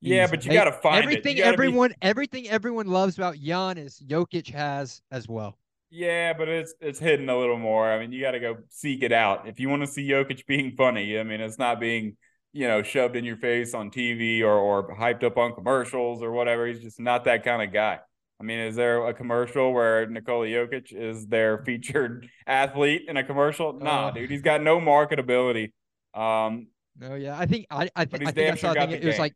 yeah, 0.00 0.22
He's 0.22 0.30
but 0.30 0.44
you 0.44 0.52
got 0.52 0.64
to 0.64 0.72
find 0.72 1.02
everything 1.02 1.36
it. 1.38 1.38
You 1.38 1.44
be- 1.44 1.48
everyone 1.48 1.94
everything 2.02 2.48
everyone 2.48 2.86
loves 2.88 3.18
about 3.18 3.36
Giannis, 3.36 4.02
Jokic 4.04 4.48
has 4.50 5.02
as 5.10 5.28
well. 5.28 5.58
Yeah, 5.90 6.34
but 6.34 6.48
it's 6.48 6.74
it's 6.80 6.98
hidden 6.98 7.28
a 7.30 7.38
little 7.38 7.58
more. 7.58 7.90
I 7.90 7.98
mean, 7.98 8.12
you 8.12 8.20
got 8.20 8.32
to 8.32 8.40
go 8.40 8.58
seek 8.68 9.02
it 9.02 9.12
out. 9.12 9.48
If 9.48 9.58
you 9.58 9.68
want 9.68 9.82
to 9.82 9.86
see 9.86 10.06
Jokic 10.08 10.46
being 10.46 10.72
funny, 10.76 11.18
I 11.18 11.22
mean, 11.22 11.40
it's 11.40 11.58
not 11.58 11.80
being 11.80 12.16
you 12.52 12.66
know 12.68 12.82
shoved 12.82 13.16
in 13.16 13.24
your 13.24 13.36
face 13.36 13.74
on 13.74 13.90
TV 13.90 14.42
or 14.42 14.52
or 14.52 14.96
hyped 14.96 15.24
up 15.24 15.38
on 15.38 15.54
commercials 15.54 16.22
or 16.22 16.30
whatever. 16.32 16.66
He's 16.66 16.80
just 16.82 17.00
not 17.00 17.24
that 17.24 17.42
kind 17.44 17.62
of 17.62 17.72
guy. 17.72 18.00
I 18.40 18.44
mean, 18.44 18.60
is 18.60 18.76
there 18.76 19.06
a 19.06 19.14
commercial 19.14 19.72
where 19.72 20.06
Nikola 20.06 20.46
Jokic 20.46 20.92
is 20.92 21.26
their 21.26 21.58
featured 21.64 22.28
athlete 22.46 23.06
in 23.08 23.16
a 23.16 23.24
commercial? 23.24 23.72
Nah, 23.72 24.08
Uh. 24.08 24.10
dude, 24.12 24.30
he's 24.30 24.42
got 24.42 24.62
no 24.62 24.78
marketability. 24.80 25.72
Um, 26.14 26.68
No, 26.96 27.14
yeah, 27.14 27.38
I 27.38 27.46
think 27.46 27.66
I 27.70 27.88
I, 27.94 28.04
th- 28.04 28.22
I 28.24 28.32
think 28.32 28.50
I 28.50 28.54
sure 28.54 28.74
saw 28.74 28.74
the 28.74 28.92
it 29.02 29.04
was 29.04 29.18
like 29.18 29.34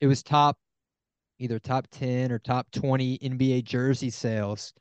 it 0.00 0.06
was 0.06 0.22
top 0.22 0.58
either 1.38 1.58
top 1.58 1.86
10 1.90 2.32
or 2.32 2.38
top 2.38 2.70
20 2.72 3.18
NBA 3.22 3.62
jersey 3.62 4.10
sales. 4.10 4.72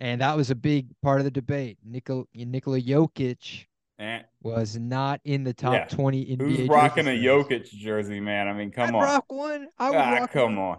And 0.00 0.20
that 0.20 0.36
was 0.36 0.50
a 0.50 0.54
big 0.56 0.88
part 1.02 1.20
of 1.20 1.24
the 1.24 1.30
debate. 1.30 1.78
Nikola 1.84 2.24
Nikola 2.34 2.80
Jokic 2.80 3.66
eh, 3.98 4.22
was 4.42 4.78
not 4.78 5.20
in 5.24 5.44
the 5.44 5.54
top 5.54 5.72
Yeah. 5.72 5.84
20 5.88 6.24
NBA 6.26 6.38
who's 6.38 6.68
jersey 6.68 6.68
rocking 6.68 7.06
a. 7.08 7.10
Jokic 7.10 7.68
jersey, 7.70 8.20
man? 8.20 8.48
I 8.48 8.52
mean, 8.52 8.70
come 8.70 8.94
I'd 8.94 8.94
on. 8.94 9.02
rock 9.02 9.32
one. 9.32 9.68
I 9.78 9.90
would 9.90 9.96
Ah, 9.96 10.10
rock 10.10 10.30
come 10.32 10.56
one. 10.56 10.58
on. 10.58 10.78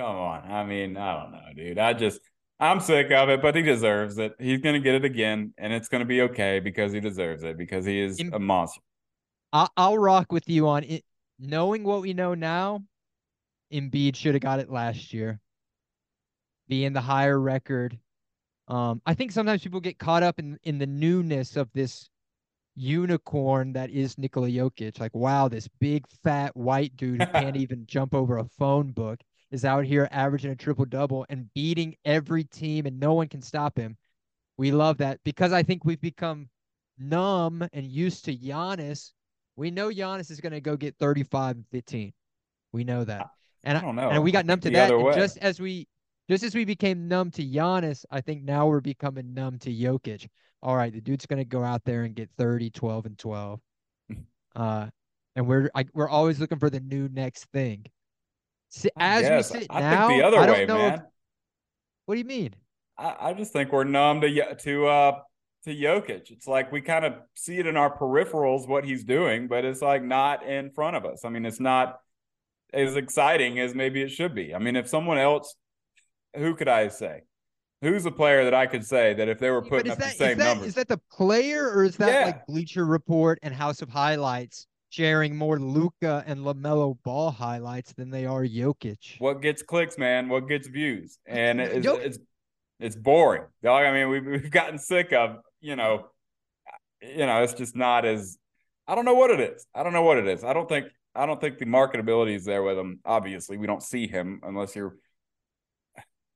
Come 0.00 0.16
on. 0.16 0.50
I 0.50 0.64
mean, 0.64 0.96
I 0.96 1.20
don't 1.20 1.32
know, 1.32 1.42
dude. 1.54 1.78
I 1.78 1.92
just 1.92 2.22
I'm 2.58 2.80
sick 2.80 3.10
of 3.10 3.28
it, 3.28 3.42
but 3.42 3.54
he 3.54 3.60
deserves 3.60 4.16
it. 4.16 4.32
He's 4.38 4.60
gonna 4.60 4.80
get 4.80 4.94
it 4.94 5.04
again, 5.04 5.52
and 5.58 5.74
it's 5.74 5.88
gonna 5.88 6.06
be 6.06 6.22
okay 6.22 6.58
because 6.58 6.90
he 6.94 7.00
deserves 7.00 7.42
it 7.42 7.58
because 7.58 7.84
he 7.84 8.00
is 8.00 8.18
a 8.32 8.38
monster. 8.38 8.80
I, 9.52 9.68
I'll 9.76 9.98
rock 9.98 10.32
with 10.32 10.48
you 10.48 10.68
on 10.68 10.84
it. 10.84 11.04
Knowing 11.38 11.84
what 11.84 12.00
we 12.00 12.14
know 12.14 12.32
now, 12.32 12.82
Embiid 13.70 14.16
should 14.16 14.34
have 14.34 14.40
got 14.40 14.58
it 14.58 14.70
last 14.70 15.12
year. 15.12 15.38
Being 16.66 16.94
the 16.94 17.02
higher 17.02 17.38
record. 17.38 17.98
Um, 18.68 19.02
I 19.04 19.12
think 19.12 19.32
sometimes 19.32 19.62
people 19.62 19.80
get 19.80 19.98
caught 19.98 20.22
up 20.22 20.38
in 20.38 20.58
in 20.62 20.78
the 20.78 20.86
newness 20.86 21.58
of 21.58 21.68
this 21.74 22.08
unicorn 22.74 23.74
that 23.74 23.90
is 23.90 24.16
Nikola 24.16 24.48
Jokic. 24.48 24.98
Like, 24.98 25.14
wow, 25.14 25.48
this 25.48 25.68
big 25.78 26.06
fat 26.24 26.56
white 26.56 26.96
dude 26.96 27.20
who 27.20 27.26
can't 27.26 27.56
even 27.58 27.84
jump 27.84 28.14
over 28.14 28.38
a 28.38 28.46
phone 28.46 28.92
book 28.92 29.20
is 29.50 29.64
out 29.64 29.84
here 29.84 30.08
averaging 30.10 30.50
a 30.50 30.56
triple 30.56 30.84
double 30.84 31.26
and 31.28 31.52
beating 31.54 31.96
every 32.04 32.44
team, 32.44 32.86
and 32.86 32.98
no 33.00 33.14
one 33.14 33.28
can 33.28 33.42
stop 33.42 33.76
him. 33.76 33.96
We 34.56 34.70
love 34.72 34.98
that 34.98 35.20
because 35.24 35.52
I 35.52 35.62
think 35.62 35.84
we've 35.84 36.00
become 36.00 36.48
numb 36.98 37.66
and 37.72 37.86
used 37.86 38.26
to 38.26 38.36
Giannis. 38.36 39.12
We 39.56 39.70
know 39.70 39.88
Giannis 39.88 40.30
is 40.30 40.40
going 40.40 40.52
to 40.52 40.60
go 40.60 40.76
get 40.76 40.96
35 40.98 41.56
and 41.56 41.64
15. 41.72 42.12
We 42.72 42.84
know 42.84 43.04
that. 43.04 43.28
And 43.64 43.76
I 43.76 43.80
don't 43.80 43.96
know. 43.96 44.10
and 44.10 44.22
we 44.22 44.30
got 44.32 44.46
numb 44.46 44.60
to 44.60 44.70
that. 44.70 44.90
Just 45.14 45.38
as 45.38 45.60
we 45.60 45.86
just 46.28 46.44
as 46.44 46.54
we 46.54 46.64
became 46.64 47.08
numb 47.08 47.30
to 47.32 47.44
Giannis, 47.44 48.04
I 48.10 48.20
think 48.20 48.42
now 48.44 48.66
we're 48.68 48.80
becoming 48.80 49.34
numb 49.34 49.58
to 49.60 49.70
Jokic. 49.70 50.28
All 50.62 50.76
right, 50.76 50.92
the 50.92 51.00
dude's 51.00 51.26
going 51.26 51.38
to 51.38 51.44
go 51.44 51.64
out 51.64 51.84
there 51.84 52.04
and 52.04 52.14
get 52.14 52.30
30, 52.38 52.70
12 52.70 53.06
and 53.06 53.18
12. 53.18 53.60
Uh 54.56 54.88
and 55.36 55.46
we're 55.46 55.70
I, 55.76 55.84
we're 55.94 56.08
always 56.08 56.40
looking 56.40 56.58
for 56.58 56.70
the 56.70 56.80
new 56.80 57.08
next 57.08 57.44
thing. 57.52 57.86
As 58.96 59.22
guess. 59.22 59.52
we 59.52 59.60
sit 59.60 59.66
I 59.70 59.80
now, 59.80 60.08
think 60.08 60.20
the 60.20 60.26
other 60.26 60.38
I 60.38 60.46
don't 60.46 60.54
way, 60.56 60.66
know 60.66 60.78
man. 60.78 61.02
what 62.06 62.14
do 62.14 62.18
you 62.20 62.24
mean? 62.26 62.54
I, 62.98 63.16
I 63.30 63.32
just 63.34 63.52
think 63.52 63.72
we're 63.72 63.84
numb 63.84 64.20
to 64.20 64.54
to 64.56 64.86
uh 64.86 65.20
to 65.64 65.74
Jokic. 65.74 66.30
It's 66.30 66.46
like 66.46 66.72
we 66.72 66.80
kind 66.80 67.04
of 67.04 67.14
see 67.34 67.58
it 67.58 67.66
in 67.66 67.76
our 67.76 67.94
peripherals 67.96 68.66
what 68.68 68.84
he's 68.84 69.04
doing, 69.04 69.48
but 69.48 69.64
it's 69.64 69.82
like 69.82 70.02
not 70.02 70.46
in 70.46 70.70
front 70.70 70.96
of 70.96 71.04
us. 71.04 71.24
I 71.24 71.28
mean, 71.28 71.44
it's 71.44 71.60
not 71.60 71.98
as 72.72 72.96
exciting 72.96 73.58
as 73.58 73.74
maybe 73.74 74.00
it 74.02 74.10
should 74.10 74.34
be. 74.34 74.54
I 74.54 74.58
mean, 74.58 74.76
if 74.76 74.88
someone 74.88 75.18
else, 75.18 75.56
who 76.36 76.54
could 76.54 76.68
I 76.68 76.88
say? 76.88 77.22
Who's 77.82 78.04
a 78.06 78.10
player 78.10 78.44
that 78.44 78.54
I 78.54 78.66
could 78.66 78.84
say 78.86 79.14
that 79.14 79.28
if 79.28 79.38
they 79.38 79.50
were 79.50 79.62
putting 79.62 79.86
is 79.86 79.92
up 79.92 79.98
that, 79.98 80.04
the 80.04 80.10
is 80.12 80.16
same 80.18 80.38
that, 80.38 80.44
numbers? 80.44 80.68
is 80.68 80.74
that 80.74 80.88
the 80.88 81.00
player 81.10 81.68
or 81.70 81.82
is 81.84 81.96
that 81.96 82.08
Yeah. 82.20 82.26
like 82.26 82.46
Bleacher 82.46 82.84
Report 82.86 83.38
and 83.42 83.54
House 83.54 83.80
of 83.82 83.88
Highlights 83.88 84.66
sharing 84.90 85.36
more 85.36 85.58
Luka 85.58 86.22
and 86.26 86.40
LaMelo 86.40 86.98
Ball 87.02 87.30
highlights 87.30 87.92
than 87.94 88.10
they 88.10 88.26
are 88.26 88.44
Jokic? 88.44 89.18
what 89.18 89.40
gets 89.40 89.62
clicks, 89.62 89.96
man? 89.96 90.28
What 90.28 90.48
gets 90.48 90.68
views? 90.68 91.18
And 91.26 91.60
it's, 91.60 91.86
Jokic- 91.86 92.04
it's 92.04 92.18
it's 92.78 92.96
boring, 92.96 93.44
dog. 93.62 93.84
I 93.84 93.92
mean, 93.92 94.08
we've 94.10 94.26
we've 94.26 94.50
gotten 94.50 94.78
sick 94.78 95.12
of 95.12 95.36
you 95.60 95.76
know, 95.76 96.06
you 97.00 97.26
know, 97.26 97.42
it's 97.42 97.54
just 97.54 97.74
not 97.74 98.04
as. 98.04 98.36
I 98.86 98.96
don't 98.96 99.04
know 99.04 99.14
what 99.14 99.30
it 99.30 99.38
is. 99.38 99.66
I 99.72 99.84
don't 99.84 99.92
know 99.92 100.02
what 100.02 100.18
it 100.18 100.26
is. 100.26 100.42
I 100.42 100.52
don't 100.52 100.68
think 100.68 100.86
I 101.14 101.26
don't 101.26 101.40
think 101.40 101.58
the 101.58 101.66
marketability 101.66 102.34
is 102.34 102.44
there 102.44 102.62
with 102.62 102.78
him. 102.78 103.00
Obviously, 103.04 103.56
we 103.56 103.66
don't 103.66 103.82
see 103.82 104.08
him 104.08 104.40
unless 104.42 104.74
you're 104.74 104.96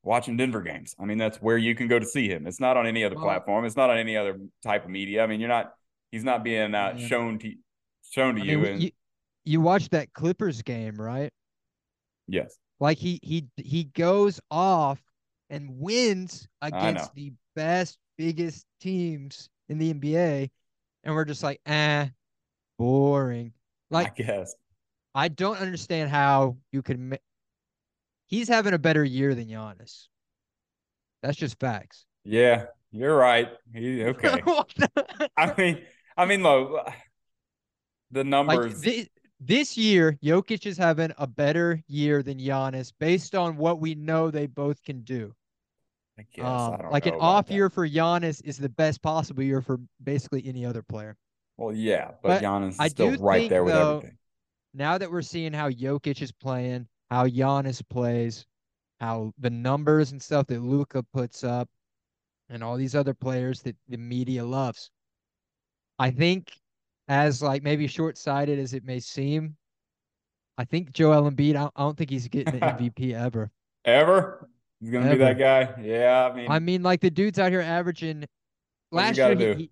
watching 0.05 0.37
Denver 0.37 0.61
games. 0.63 0.95
I 1.01 1.05
mean, 1.05 1.19
that's 1.19 1.39
where 1.39 1.57
you 1.57 1.75
can 1.75 1.89
go 1.89 1.99
to 1.99 2.07
see 2.07 2.29
him. 2.29 2.47
It's 2.47 2.61
not 2.61 2.77
on 2.77 2.87
any 2.87 3.05
other 3.05 3.17
platform. 3.17 3.65
It's 3.65 3.77
not 3.77 3.91
on 3.91 3.99
any 3.99 4.17
other 4.17 4.39
type 4.63 4.85
of 4.85 4.91
media. 4.91 5.23
I 5.23 5.27
mean, 5.27 5.41
you're 5.41 5.49
not. 5.49 5.73
He's 6.13 6.23
not 6.23 6.45
being 6.45 6.75
uh, 6.77 6.97
shown 6.97 7.41
to 7.41 7.53
shown 8.15 8.37
to 8.37 8.41
I 8.41 8.45
you. 8.45 8.65
mean, 8.65 8.67
and 8.67 8.83
you, 8.83 8.91
you 9.45 9.61
watched 9.61 9.91
that 9.93 10.13
Clippers 10.13 10.63
game, 10.63 10.97
right? 10.97 11.33
yes, 12.27 12.59
Like 12.81 12.99
he 12.99 13.21
he 13.23 13.47
he 13.57 13.85
goes 13.85 14.41
off 14.51 15.01
and 15.51 15.79
wins 15.79 16.49
against 16.61 17.15
the 17.15 17.33
best, 17.55 17.99
biggest 18.19 18.67
teams 18.81 19.49
in 19.69 19.79
the 19.79 19.91
NBA, 19.91 20.51
and 21.05 21.15
we're 21.15 21.25
just 21.25 21.43
like, 21.43 21.61
eh, 21.67 22.09
boring. 22.79 23.55
Like 23.91 24.09
I 24.09 24.11
guess. 24.11 24.55
I 25.15 25.29
don't 25.29 25.59
understand 25.59 26.11
how 26.11 26.57
you 26.73 26.83
can. 26.83 27.09
Ma- 27.11 27.17
He's 28.27 28.49
having 28.49 28.75
a 28.75 28.79
better 28.79 29.03
year 29.03 29.35
than 29.35 29.49
Giannis. 29.49 30.09
That's 31.23 31.37
just 31.39 31.59
facts. 31.59 32.07
Yeah, 32.25 32.67
you're 32.93 33.17
right. 33.17 33.49
He 33.73 34.03
okay. 34.05 34.43
I 35.37 35.55
mean, 35.57 35.83
I 36.17 36.27
mean, 36.27 36.43
look, 36.43 36.87
the 38.15 38.25
like 38.47 38.63
numbers. 38.63 38.81
this, 38.81 39.09
this 39.41 39.77
year, 39.77 40.19
Jokic 40.23 40.67
is 40.67 40.79
having 40.79 41.13
a 41.19 41.27
better 41.27 41.83
year 41.89 42.23
than 42.23 42.39
Giannis 42.39 42.93
based 42.99 43.35
on 43.35 43.57
what 43.59 43.81
we 43.81 43.95
know 43.95 44.31
they 44.31 44.47
both 44.47 44.83
can 44.83 45.03
do. 45.03 45.35
I 46.19 46.25
guess 46.33 46.69
I 46.69 46.75
Um, 46.75 46.79
don't 46.79 46.93
like 46.93 47.07
an 47.07 47.15
off 47.21 47.49
that. 47.49 47.55
year 47.55 47.71
for 47.71 47.89
Giannis 47.89 48.43
is 48.45 48.59
the 48.59 48.69
best 48.69 49.03
possible 49.03 49.43
year 49.43 49.61
for 49.61 49.81
basically 50.03 50.47
any 50.47 50.65
other 50.65 50.83
player. 50.83 51.17
Well, 51.57 51.75
yeah, 51.75 52.13
but, 52.23 52.41
But 52.41 52.43
Giannis 52.43 52.71
is 52.71 52.81
I 52.81 52.89
still 52.89 53.17
right 53.19 53.39
think, 53.41 53.51
there 53.51 53.65
with 53.65 53.75
though, 53.75 53.99
everything. 53.99 54.19
Now 54.75 54.99
that 54.99 55.11
we're 55.11 55.23
seeing 55.23 55.53
how 55.53 55.71
Jokic 55.71 56.23
is 56.23 56.33
playing, 56.33 56.89
how 57.11 57.27
Giannis 57.27 57.83
plays, 57.89 58.47
how 59.01 59.33
the 59.39 59.51
numbers 59.51 60.13
and 60.13 60.23
stuff 60.23 60.47
that 60.49 60.61
Luka 60.63 61.03
puts 61.03 61.45
up, 61.45 61.69
and 62.49 62.63
all 62.63 62.77
these 62.77 62.95
other 62.95 63.15
players 63.15 63.63
that 63.63 63.77
the 63.89 63.97
media 63.99 64.45
loves, 64.45 64.91
I 65.99 66.11
think, 66.11 66.53
as 67.09 67.43
like 67.43 67.63
maybe 67.63 67.87
short 67.87 68.17
sighted 68.17 68.59
as 68.59 68.75
it 68.75 68.85
may 68.85 69.01
seem, 69.01 69.57
I 70.57 70.65
think 70.65 70.93
Joel 70.93 71.31
Embiid. 71.31 71.57
I, 71.57 71.69
I 71.77 71.83
don't 71.83 71.97
think 71.97 72.11
he's 72.11 72.29
getting 72.29 72.55
the 72.55 72.61
MVP 72.67 73.15
ever. 73.15 73.51
Ever? 73.85 74.49
He's 74.81 74.91
gonna 74.91 75.11
be 75.11 75.19
that 75.19 75.39
guy. 75.39 75.75
Yeah, 75.83 76.29
I 76.31 76.37
mean, 76.37 76.51
I 76.51 76.59
mean, 76.59 76.83
like 76.83 77.01
the 77.01 77.11
dude's 77.11 77.39
out 77.39 77.51
here 77.51 77.61
averaging. 77.61 78.25
Last 78.93 79.17
year, 79.17 79.35
he, 79.35 79.55
he 79.55 79.71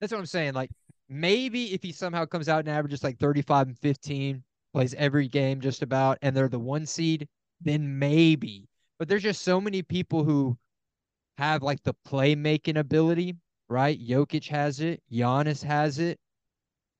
That's 0.00 0.12
what 0.12 0.18
I'm 0.18 0.26
saying. 0.26 0.54
Like 0.54 0.70
maybe 1.08 1.74
if 1.74 1.82
he 1.82 1.92
somehow 1.92 2.24
comes 2.24 2.48
out 2.48 2.60
and 2.60 2.68
averages 2.68 3.02
like 3.02 3.18
35 3.18 3.66
and 3.68 3.78
15, 3.78 4.42
plays 4.72 4.94
every 4.94 5.28
game 5.28 5.60
just 5.60 5.82
about, 5.82 6.18
and 6.22 6.34
they're 6.36 6.48
the 6.48 6.58
one 6.58 6.86
seed, 6.86 7.28
then 7.60 7.98
maybe. 7.98 8.68
But 8.98 9.08
there's 9.08 9.22
just 9.22 9.42
so 9.42 9.60
many 9.60 9.82
people 9.82 10.24
who 10.24 10.56
have 11.38 11.62
like 11.62 11.82
the 11.82 11.94
playmaking 12.06 12.78
ability, 12.78 13.34
right? 13.68 13.98
Jokic 14.00 14.46
has 14.48 14.80
it, 14.80 15.02
Giannis 15.12 15.62
has 15.62 15.98
it. 15.98 16.18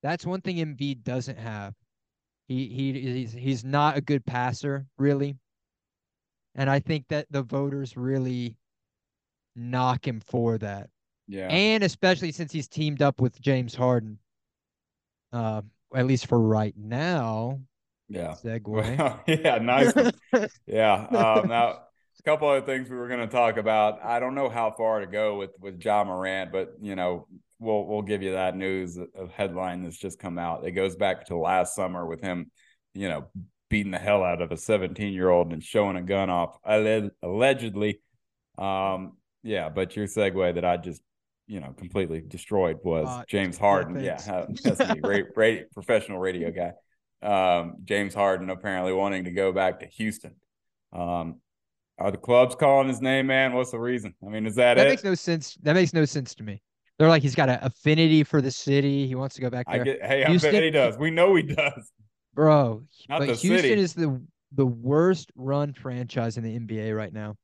That's 0.03 0.25
one 0.25 0.41
thing 0.41 0.57
Embiid 0.57 1.03
doesn't 1.03 1.37
have. 1.37 1.73
He 2.47 2.67
he 2.67 2.93
he's 2.99 3.31
he's 3.31 3.63
not 3.63 3.97
a 3.97 4.01
good 4.01 4.25
passer, 4.25 4.85
really. 4.97 5.37
And 6.55 6.69
I 6.69 6.79
think 6.79 7.05
that 7.09 7.27
the 7.29 7.43
voters 7.43 7.95
really 7.95 8.57
knock 9.55 10.05
him 10.05 10.21
for 10.27 10.57
that. 10.57 10.89
Yeah. 11.27 11.47
And 11.47 11.83
especially 11.83 12.31
since 12.31 12.51
he's 12.51 12.67
teamed 12.67 13.01
up 13.01 13.21
with 13.21 13.39
James 13.39 13.73
Harden. 13.73 14.19
Uh, 15.31 15.61
at 15.95 16.05
least 16.05 16.27
for 16.27 16.39
right 16.39 16.73
now. 16.77 17.59
Yeah. 18.09 18.35
Segue. 18.43 19.19
Yeah, 19.27 19.57
nice. 19.59 19.93
yeah. 20.65 20.93
Um, 20.93 21.47
now, 21.47 21.79
a 22.19 22.23
couple 22.23 22.49
other 22.49 22.65
things 22.65 22.89
we 22.89 22.97
were 22.97 23.07
going 23.07 23.21
to 23.21 23.27
talk 23.27 23.57
about. 23.57 24.03
I 24.03 24.19
don't 24.19 24.35
know 24.35 24.49
how 24.49 24.71
far 24.71 24.99
to 24.99 25.07
go 25.07 25.37
with 25.37 25.51
with 25.59 25.83
Ja 25.83 26.03
Morant, 26.03 26.51
but 26.51 26.75
you 26.81 26.95
know, 26.95 27.27
we'll 27.61 27.85
we'll 27.85 28.01
give 28.01 28.23
you 28.23 28.33
that 28.33 28.57
news 28.57 28.97
of 28.97 29.31
headline 29.31 29.83
that's 29.83 29.97
just 29.97 30.19
come 30.19 30.37
out. 30.37 30.65
It 30.65 30.71
goes 30.71 30.95
back 30.95 31.27
to 31.27 31.37
last 31.37 31.75
summer 31.75 32.05
with 32.05 32.19
him, 32.19 32.51
you 32.93 33.07
know, 33.07 33.27
beating 33.69 33.91
the 33.91 33.99
hell 33.99 34.23
out 34.23 34.41
of 34.41 34.51
a 34.51 34.57
17 34.57 35.13
year 35.13 35.29
old 35.29 35.53
and 35.53 35.63
showing 35.63 35.95
a 35.95 36.01
gun 36.01 36.29
off 36.29 36.57
allegedly. 36.65 38.01
Um, 38.57 39.13
yeah, 39.43 39.69
but 39.69 39.95
your 39.95 40.07
segue 40.07 40.55
that 40.55 40.65
I 40.65 40.77
just 40.77 41.01
you 41.47 41.59
know 41.59 41.73
completely 41.77 42.21
destroyed 42.21 42.79
was 42.83 43.07
uh, 43.07 43.23
James 43.27 43.57
Harden. 43.57 44.03
Yeah, 44.03 44.19
yeah 44.25 44.95
great, 45.01 45.33
great 45.33 45.71
professional 45.71 46.19
radio 46.19 46.51
guy. 46.51 46.73
Um, 47.21 47.75
James 47.83 48.15
Harden 48.15 48.49
apparently 48.49 48.93
wanting 48.93 49.25
to 49.25 49.31
go 49.31 49.51
back 49.51 49.81
to 49.81 49.85
Houston. 49.85 50.35
Um, 50.91 51.39
are 51.99 52.09
the 52.09 52.17
clubs 52.17 52.55
calling 52.55 52.87
his 52.87 52.99
name, 52.99 53.27
man? 53.27 53.53
What's 53.53 53.71
the 53.71 53.79
reason? 53.79 54.15
I 54.25 54.29
mean, 54.29 54.47
is 54.47 54.55
that, 54.55 54.77
that 54.77 54.87
it? 54.87 54.89
makes 54.89 55.03
no 55.03 55.13
sense. 55.13 55.55
That 55.61 55.73
makes 55.73 55.93
no 55.93 56.03
sense 56.05 56.33
to 56.35 56.43
me. 56.43 56.63
They're 57.01 57.09
like 57.09 57.23
he's 57.23 57.33
got 57.33 57.49
an 57.49 57.57
affinity 57.63 58.23
for 58.23 58.43
the 58.43 58.51
city. 58.51 59.07
He 59.07 59.15
wants 59.15 59.33
to 59.33 59.41
go 59.41 59.49
back 59.49 59.65
there. 59.65 59.81
I 59.81 59.83
get, 59.83 60.05
hey, 60.05 60.23
Houston, 60.27 60.49
I 60.49 60.51
bet 60.51 60.63
he 60.63 60.69
does. 60.69 60.99
We 60.99 61.09
know 61.09 61.33
he 61.33 61.41
does, 61.41 61.91
bro. 62.35 62.83
Not 63.09 63.21
but 63.21 63.27
Houston 63.29 63.57
city. 63.57 63.81
is 63.81 63.95
the 63.95 64.21
the 64.51 64.67
worst 64.67 65.31
run 65.35 65.73
franchise 65.73 66.37
in 66.37 66.43
the 66.43 66.59
NBA 66.59 66.95
right 66.95 67.11
now. 67.11 67.37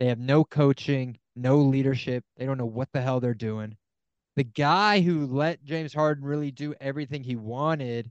They 0.00 0.06
have 0.06 0.18
no 0.18 0.42
coaching, 0.42 1.18
no 1.36 1.58
leadership. 1.58 2.24
They 2.38 2.46
don't 2.46 2.56
know 2.56 2.64
what 2.64 2.88
the 2.94 3.02
hell 3.02 3.20
they're 3.20 3.34
doing. 3.34 3.76
The 4.36 4.44
guy 4.44 5.02
who 5.02 5.26
let 5.26 5.62
James 5.64 5.92
Harden 5.92 6.24
really 6.24 6.50
do 6.50 6.74
everything 6.80 7.22
he 7.22 7.36
wanted 7.36 8.10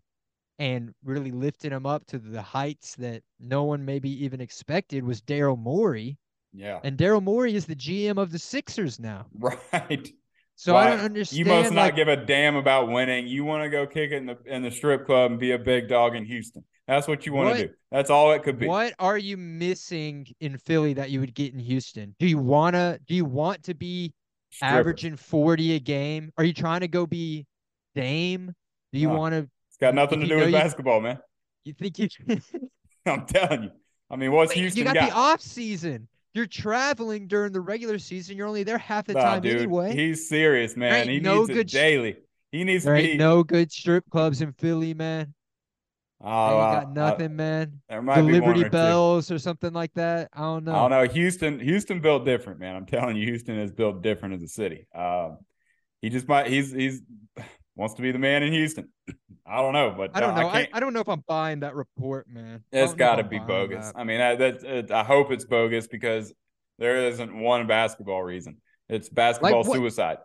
and 0.59 0.93
really 1.03 1.31
lifted 1.31 1.71
him 1.71 1.87
up 1.87 2.05
to 2.05 2.19
the 2.19 2.43
heights 2.43 2.93
that 2.97 3.23
no 3.39 3.63
one 3.63 3.83
maybe 3.83 4.11
even 4.23 4.41
expected 4.41 5.03
was 5.03 5.23
Daryl 5.23 5.57
Morey. 5.57 6.19
Yeah. 6.53 6.81
And 6.83 6.99
Daryl 6.99 7.23
Morey 7.23 7.55
is 7.55 7.65
the 7.65 7.75
GM 7.75 8.19
of 8.19 8.31
the 8.31 8.37
Sixers 8.37 8.99
now. 8.99 9.25
Right. 9.39 10.13
So 10.59 10.75
I 10.75 10.89
don't 10.89 10.99
understand. 10.99 11.37
You 11.37 11.45
must 11.45 11.71
not 11.71 11.81
like, 11.81 11.95
give 11.95 12.07
a 12.07 12.15
damn 12.15 12.55
about 12.55 12.89
winning. 12.89 13.27
You 13.27 13.45
want 13.45 13.63
to 13.63 13.69
go 13.69 13.85
kick 13.85 14.11
it 14.11 14.15
in 14.15 14.25
the 14.25 14.37
in 14.47 14.63
the 14.63 14.71
strip 14.71 15.05
club 15.05 15.29
and 15.29 15.39
be 15.39 15.51
a 15.51 15.59
big 15.59 15.87
dog 15.87 16.15
in 16.15 16.25
Houston. 16.25 16.63
That's 16.87 17.07
what 17.07 17.27
you 17.27 17.33
want 17.33 17.55
to 17.55 17.67
do. 17.67 17.73
That's 17.91 18.09
all 18.09 18.31
it 18.31 18.41
could 18.41 18.57
be. 18.57 18.65
What 18.65 18.95
are 18.97 19.19
you 19.19 19.37
missing 19.37 20.25
in 20.39 20.57
Philly 20.57 20.95
that 20.95 21.11
you 21.11 21.19
would 21.19 21.35
get 21.35 21.53
in 21.53 21.59
Houston? 21.59 22.15
Do 22.17 22.25
you 22.25 22.39
wanna 22.39 22.97
do 23.07 23.13
you 23.13 23.23
want 23.23 23.61
to 23.63 23.75
be 23.75 24.15
Stripper. 24.49 24.73
averaging 24.73 25.15
40 25.15 25.75
a 25.75 25.79
game? 25.79 26.31
Are 26.39 26.43
you 26.43 26.53
trying 26.53 26.79
to 26.79 26.87
go 26.87 27.05
be 27.05 27.45
Dame? 27.93 28.51
Do 28.93 28.99
you 28.99 29.09
no, 29.09 29.15
want 29.15 29.33
to 29.33 29.47
It's 29.67 29.77
got 29.79 29.93
nothing 29.93 30.21
to 30.21 30.27
do 30.27 30.37
with 30.37 30.47
you, 30.47 30.53
basketball, 30.53 31.01
man. 31.01 31.19
You 31.65 31.73
think 31.73 31.99
you 31.99 32.07
I'm 33.05 33.27
telling 33.27 33.63
you. 33.63 33.71
I 34.09 34.15
mean, 34.15 34.31
what's 34.31 34.49
Wait, 34.49 34.59
Houston 34.59 34.79
You 34.79 34.85
got, 34.85 34.95
got, 34.95 35.09
the 35.09 35.15
off 35.15 35.41
season. 35.41 36.07
You're 36.37 36.45
traveling 36.45 37.27
during 37.27 37.51
the 37.51 37.61
regular 37.61 37.97
season. 37.97 38.37
You're 38.37 38.47
only 38.47 38.61
there 38.61 38.77
half 38.77 39.07
the 39.07 39.13
nah, 39.13 39.23
time 39.23 39.41
dude, 39.41 39.57
anyway. 39.57 39.95
He's 39.95 40.29
serious, 40.29 40.77
man. 40.77 41.09
He 41.09 41.19
no 41.19 41.39
needs 41.39 41.47
good 41.47 41.57
it 41.57 41.69
daily. 41.69 42.17
He 42.51 42.63
needs 42.63 42.83
there 42.83 42.95
to 42.95 43.01
be 43.01 43.17
no 43.17 43.43
good 43.43 43.71
strip 43.71 44.03
clubs 44.11 44.41
in 44.41 44.53
Philly, 44.53 44.93
man. 44.93 45.33
Oh, 46.21 46.49
ain't 46.49 46.83
got 46.85 46.93
nothing, 46.93 47.35
man. 47.35 47.81
There 47.89 48.03
might 48.03 48.21
the 48.21 48.27
be 48.27 48.33
Liberty 48.33 48.65
or 48.65 48.69
Bells 48.69 49.27
two. 49.27 49.35
or 49.35 49.39
something 49.39 49.73
like 49.73 49.93
that. 49.95 50.29
I 50.31 50.41
don't 50.41 50.63
know. 50.63 50.75
I 50.75 50.87
don't 50.87 50.91
know. 50.91 51.13
Houston, 51.13 51.59
Houston 51.59 52.01
built 52.01 52.23
different, 52.23 52.59
man. 52.59 52.75
I'm 52.75 52.85
telling 52.85 53.15
you, 53.15 53.25
Houston 53.25 53.57
is 53.57 53.71
built 53.71 54.03
different 54.03 54.35
as 54.35 54.43
a 54.43 54.47
city. 54.47 54.85
Um, 54.93 55.39
he 56.03 56.09
just 56.09 56.27
might. 56.27 56.47
He's 56.47 56.71
he's 56.71 57.01
wants 57.77 57.93
to 57.93 58.01
be 58.01 58.11
the 58.11 58.19
man 58.19 58.43
in 58.43 58.51
Houston. 58.51 58.89
I 59.45 59.61
don't 59.61 59.71
know, 59.71 59.93
but 59.95 60.11
I 60.13 60.19
don't 60.19 60.35
know. 60.35 60.47
I, 60.47 60.59
I, 60.59 60.69
I, 60.73 60.79
don't 60.81 60.91
know 60.93 60.99
if 60.99 61.07
I'm 61.07 61.23
buying 61.25 61.61
that 61.61 61.73
report, 61.73 62.27
man. 62.29 62.63
It's 62.73 62.93
got 62.93 63.15
to 63.15 63.23
be 63.23 63.39
bogus. 63.39 63.85
That. 63.85 63.97
I 63.97 64.03
mean, 64.03 64.19
I, 64.19 64.35
that, 64.35 64.63
it, 64.63 64.91
I 64.91 65.05
hope 65.05 65.31
it's 65.31 65.45
bogus 65.45 65.87
because 65.87 66.33
there 66.79 67.07
isn't 67.07 67.33
one 67.33 67.65
basketball 67.65 68.23
reason. 68.23 68.57
It's 68.89 69.07
basketball 69.07 69.63
like 69.63 69.73
suicide. 69.73 70.17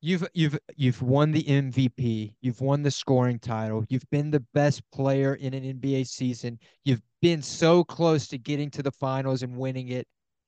You've 0.00 0.28
you've 0.34 0.58
you've 0.76 1.02
won 1.02 1.32
the 1.32 1.42
MVP. 1.42 2.34
You've 2.42 2.60
won 2.60 2.82
the 2.82 2.90
scoring 2.90 3.38
title. 3.38 3.84
You've 3.88 4.08
been 4.10 4.30
the 4.30 4.44
best 4.52 4.82
player 4.92 5.34
in 5.34 5.54
an 5.54 5.64
NBA 5.64 6.06
season. 6.06 6.58
You've 6.84 7.00
been 7.22 7.42
so 7.42 7.82
close 7.82 8.28
to 8.28 8.38
getting 8.38 8.70
to 8.72 8.82
the 8.82 8.92
finals 8.92 9.42
and 9.42 9.56
winning 9.56 9.88
it 9.88 10.06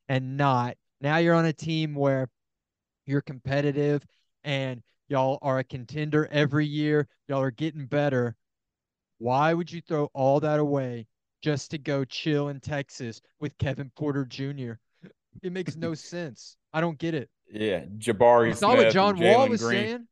and 0.08 0.36
not. 0.36 0.76
Now 1.00 1.16
you're 1.16 1.34
on 1.34 1.46
a 1.46 1.52
team 1.52 1.94
where 1.94 2.28
you're 3.06 3.22
competitive 3.22 4.04
and 4.44 4.82
y'all 5.08 5.38
are 5.42 5.58
a 5.58 5.64
contender 5.64 6.28
every 6.30 6.66
year. 6.66 7.08
Y'all 7.28 7.40
are 7.40 7.50
getting 7.50 7.86
better. 7.86 8.36
Why 9.18 9.54
would 9.54 9.70
you 9.70 9.80
throw 9.80 10.10
all 10.12 10.40
that 10.40 10.60
away 10.60 11.06
just 11.42 11.70
to 11.70 11.78
go 11.78 12.04
chill 12.04 12.48
in 12.48 12.60
Texas 12.60 13.20
with 13.40 13.56
Kevin 13.58 13.90
Porter 13.96 14.24
Jr.? 14.24 14.72
It 15.42 15.52
makes 15.52 15.76
no 15.76 15.94
sense. 15.94 16.56
I 16.72 16.80
don't 16.80 16.98
get 16.98 17.14
it. 17.14 17.30
Yeah, 17.50 17.84
Jabari. 17.98 18.50
That's 18.50 18.62
all 18.62 18.76
what 18.76 18.92
John 18.92 19.18
Wall 19.18 19.48
was 19.48 19.62
Green. 19.62 19.80
saying. 19.80 20.08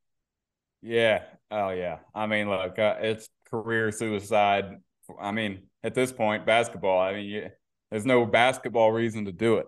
Yeah. 0.82 1.22
Oh 1.50 1.70
yeah. 1.70 1.98
I 2.14 2.26
mean, 2.26 2.48
look, 2.48 2.78
uh, 2.78 2.96
it's 3.00 3.28
career 3.50 3.90
suicide. 3.90 4.76
I 5.20 5.32
mean, 5.32 5.62
at 5.82 5.94
this 5.94 6.12
point, 6.12 6.46
basketball. 6.46 7.00
I 7.00 7.14
mean, 7.14 7.26
you, 7.26 7.50
there's 7.90 8.06
no 8.06 8.24
basketball 8.24 8.92
reason 8.92 9.24
to 9.26 9.32
do 9.32 9.56
it. 9.56 9.66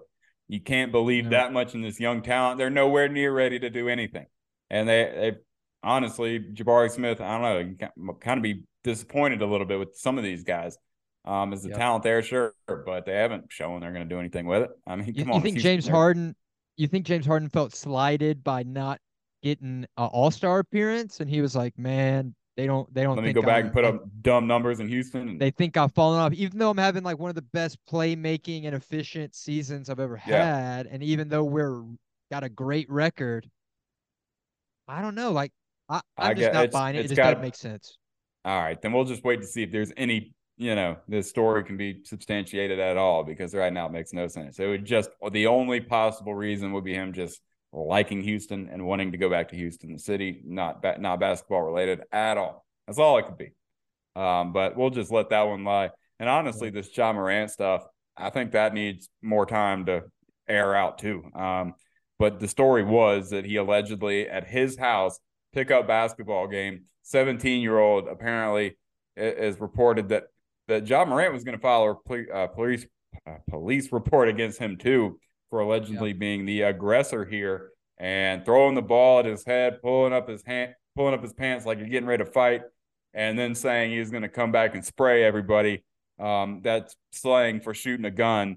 You 0.49 0.61
can't 0.61 0.93
believe 0.93 1.25
no. 1.25 1.31
that 1.31 1.53
much 1.53 1.75
in 1.75 1.83
this 1.83 1.99
young 1.99 2.23
talent. 2.23 2.59
They're 2.59 2.71
nowhere 2.71 3.09
near 3.09 3.33
ready 3.33 3.59
to 3.59 3.71
do 3.71 3.89
anything, 3.89 4.27
and 4.71 4.89
they, 4.89 5.05
they 5.15 5.37
honestly, 5.83 6.41
Jabari 6.41 6.91
Smith. 6.91 7.21
I 7.21 7.39
don't 7.39 7.79
know. 7.97 8.15
Kind 8.21 8.39
of 8.39 8.43
be 8.43 8.65
disappointed 8.85 9.43
a 9.43 9.47
little 9.47 9.67
bit 9.67 9.79
with 9.79 9.97
some 9.97 10.19
of 10.19 10.25
these 10.25 10.45
guys. 10.45 10.77
Um, 11.25 11.53
is 11.53 11.63
the 11.63 11.71
yep. 11.71 11.79
talent 11.79 12.05
there? 12.05 12.23
Sure, 12.23 12.55
but 12.67 13.05
they 13.05 13.15
haven't 13.15 13.47
shown 13.49 13.81
they're 13.81 13.93
going 13.93 14.09
to 14.09 14.15
do 14.15 14.21
anything 14.21 14.47
with 14.47 14.63
it. 14.63 14.71
I 14.87 14.97
mean, 14.97 15.09
you, 15.09 15.25
come 15.25 15.33
on. 15.33 15.37
You 15.37 15.43
think 15.43 15.59
James 15.59 15.89
Harden? 15.89 16.37
You 16.77 16.87
think 16.87 17.05
James 17.05 17.27
Harden 17.27 17.49
felt 17.49 17.75
slighted 17.75 18.45
by 18.45 18.63
not 18.63 19.01
getting 19.43 19.87
an 19.97 20.07
All 20.07 20.31
Star 20.31 20.61
appearance, 20.61 21.21
and 21.21 21.29
he 21.29 21.41
was 21.41 21.57
like, 21.57 21.77
"Man, 21.77 22.35
they 22.57 22.67
don't, 22.67 22.93
they 22.95 23.03
don't." 23.03 23.17
Let 23.17 23.25
me 23.25 23.33
go 23.33 23.43
back 23.43 23.61
I'm, 23.61 23.65
and 23.67 23.73
put 23.73 23.85
up 23.85 24.05
dumb 24.23 24.47
numbers 24.47 24.79
in 24.79 24.89
Houston. 24.89 25.37
They 25.39 25.51
think 25.51 25.77
I've 25.77 25.93
fallen 25.93 26.21
off, 26.21 26.33
even 26.33 26.59
though 26.59 26.71
I'm 26.71 26.79
having 26.79 27.03
like 27.03 27.19
one 27.19 27.31
of 27.31 27.35
the 27.35 27.43
best 27.43 27.79
playmaking 27.91 28.67
and 28.67 28.75
efficient 28.77 29.35
seasons 29.35 29.91
I've 29.91 30.01
ever 30.01 30.21
yeah. 30.29 30.77
had, 30.77 30.87
and 30.87 31.03
even 31.03 31.29
though 31.29 31.45
we're 31.45 31.83
got 32.31 32.45
a 32.45 32.49
great 32.49 32.89
record, 32.89 33.49
I 34.89 35.03
don't 35.03 35.15
know. 35.15 35.33
Like 35.33 35.53
I, 35.89 36.01
I'm 36.17 36.31
I 36.31 36.35
just 36.35 36.53
not 36.53 36.71
buying 36.71 36.97
it. 36.97 37.01
It 37.01 37.03
just 37.09 37.17
got 37.17 37.31
doesn't 37.31 37.43
make 37.43 37.55
sense. 37.55 37.99
All 38.45 38.61
right, 38.61 38.81
then 38.81 38.93
we'll 38.93 39.05
just 39.05 39.25
wait 39.25 39.41
to 39.41 39.47
see 39.47 39.63
if 39.63 39.73
there's 39.73 39.93
any 39.97 40.33
you 40.57 40.75
know 40.75 40.97
this 41.09 41.29
story 41.29 41.65
can 41.65 41.77
be 41.77 42.01
substantiated 42.05 42.79
at 42.79 42.97
all 42.97 43.25
because 43.25 43.55
right 43.55 43.73
now 43.73 43.87
it 43.87 43.93
makes 43.93 44.13
no 44.13 44.27
sense. 44.27 44.59
It 44.59 44.67
would 44.67 44.85
just 44.85 45.11
the 45.31 45.47
only 45.47 45.81
possible 45.81 46.35
reason 46.35 46.73
would 46.73 46.85
be 46.85 46.95
him 46.95 47.13
just 47.13 47.41
liking 47.73 48.23
Houston 48.23 48.69
and 48.73 48.87
wanting 48.87 49.13
to 49.13 49.19
go 49.19 49.29
back 49.29 49.49
to 49.51 49.57
Houston, 49.57 49.93
the 49.93 49.99
city, 49.99 50.43
not 50.45 50.83
ba- 50.83 50.99
not 50.99 51.21
basketball 51.21 51.63
related 51.63 52.01
at 52.13 52.39
all. 52.39 52.65
That's 52.87 52.99
all 52.99 53.19
it 53.19 53.27
could 53.27 53.39
be. 53.39 53.51
Um, 54.15 54.53
but 54.53 54.77
we'll 54.77 54.91
just 54.91 55.13
let 55.13 55.31
that 55.31 55.43
one 55.43 55.65
lie. 55.65 55.91
And 56.19 56.29
honestly, 56.29 56.71
this 56.71 56.97
Ja 56.97 57.13
Morant 57.13 57.51
stuff, 57.51 57.85
I 58.17 58.31
think 58.31 58.53
that 58.53 58.73
needs 58.73 59.11
more 59.21 59.45
time 59.45 59.85
to 59.87 60.05
air 60.49 60.75
out 60.75 60.99
too. 60.99 61.25
Um, 61.35 61.75
but 62.19 62.41
the 62.41 62.49
story 62.49 62.85
was 62.85 63.31
that 63.31 63.45
he 63.45 63.57
allegedly 63.57 64.29
at 64.29 64.47
his 64.47 64.79
house 64.79 65.19
pickup 65.53 65.87
basketball 65.87 66.47
game, 66.47 66.85
17 67.03 67.63
year 67.63 67.79
old 67.79 68.09
apparently 68.09 68.77
is 69.17 69.61
reported 69.61 70.09
that 70.11 70.25
that 70.69 70.87
Ja 70.89 71.05
Morant 71.05 71.33
was 71.33 71.45
going 71.45 71.57
to 71.57 71.63
file 71.63 72.03
a 72.11 72.35
uh, 72.35 72.47
police 72.49 72.87
uh, 73.27 73.37
police 73.49 73.93
report 73.93 74.29
against 74.29 74.59
him 74.59 74.77
too 74.77 75.19
for 75.51 75.61
allegedly 75.61 76.11
yeah. 76.11 76.17
being 76.17 76.45
the 76.45 76.63
aggressor 76.63 77.25
here 77.25 77.71
and 77.99 78.45
throwing 78.45 78.75
the 78.75 78.83
ball 78.83 79.21
at 79.21 79.25
his 79.25 79.45
head, 79.45 79.81
pulling 79.81 80.13
up 80.13 80.29
his 80.29 80.43
hand, 80.43 80.75
pulling 80.97 81.15
up 81.15 81.23
his 81.23 81.33
pants 81.33 81.65
like 81.65 81.79
you're 81.79 81.89
getting 81.89 82.09
ready 82.09 82.25
to 82.25 82.31
fight, 82.31 82.63
and 83.15 83.39
then 83.39 83.55
saying 83.55 83.93
he's 83.93 84.11
going 84.11 84.23
to 84.23 84.29
come 84.29 84.53
back 84.53 84.75
and 84.75 84.85
spray 84.85 85.25
everybody. 85.25 85.85
Um, 86.19 86.61
that's 86.63 86.97
slang 87.13 87.61
for 87.61 87.75
shooting 87.75 88.05
a 88.05 88.11
gun, 88.11 88.57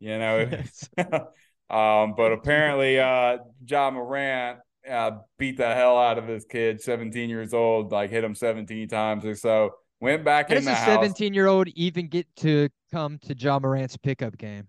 you 0.00 0.18
know. 0.18 0.50
um, 1.70 2.14
but 2.16 2.32
apparently, 2.32 2.98
uh, 2.98 3.38
Ja 3.66 3.90
Morant 3.90 4.58
uh, 4.88 5.12
beat 5.38 5.56
the 5.56 5.72
hell 5.74 5.98
out 5.98 6.18
of 6.18 6.26
his 6.26 6.44
kid, 6.44 6.80
17 6.80 7.30
years 7.30 7.54
old, 7.54 7.92
like 7.92 8.10
hit 8.10 8.24
him 8.24 8.34
17 8.34 8.88
times 8.88 9.24
or 9.24 9.34
so. 9.34 9.70
Went 10.00 10.24
back 10.24 10.48
How 10.48 10.56
in 10.56 10.64
does 10.64 10.64
the 10.64 10.72
a 10.72 10.74
house. 10.74 11.02
17 11.02 11.34
year 11.34 11.46
old 11.46 11.68
even 11.68 12.08
get 12.08 12.26
to 12.36 12.68
come 12.90 13.18
to 13.18 13.36
Ja 13.36 13.58
Morant's 13.58 13.96
pickup 13.96 14.36
game? 14.38 14.68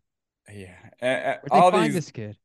Yeah, 0.54 0.76
and, 1.00 1.24
and 1.24 1.40
all 1.52 1.72
find 1.72 1.88
these. 1.88 1.96
this 1.96 2.12
kid? 2.12 2.38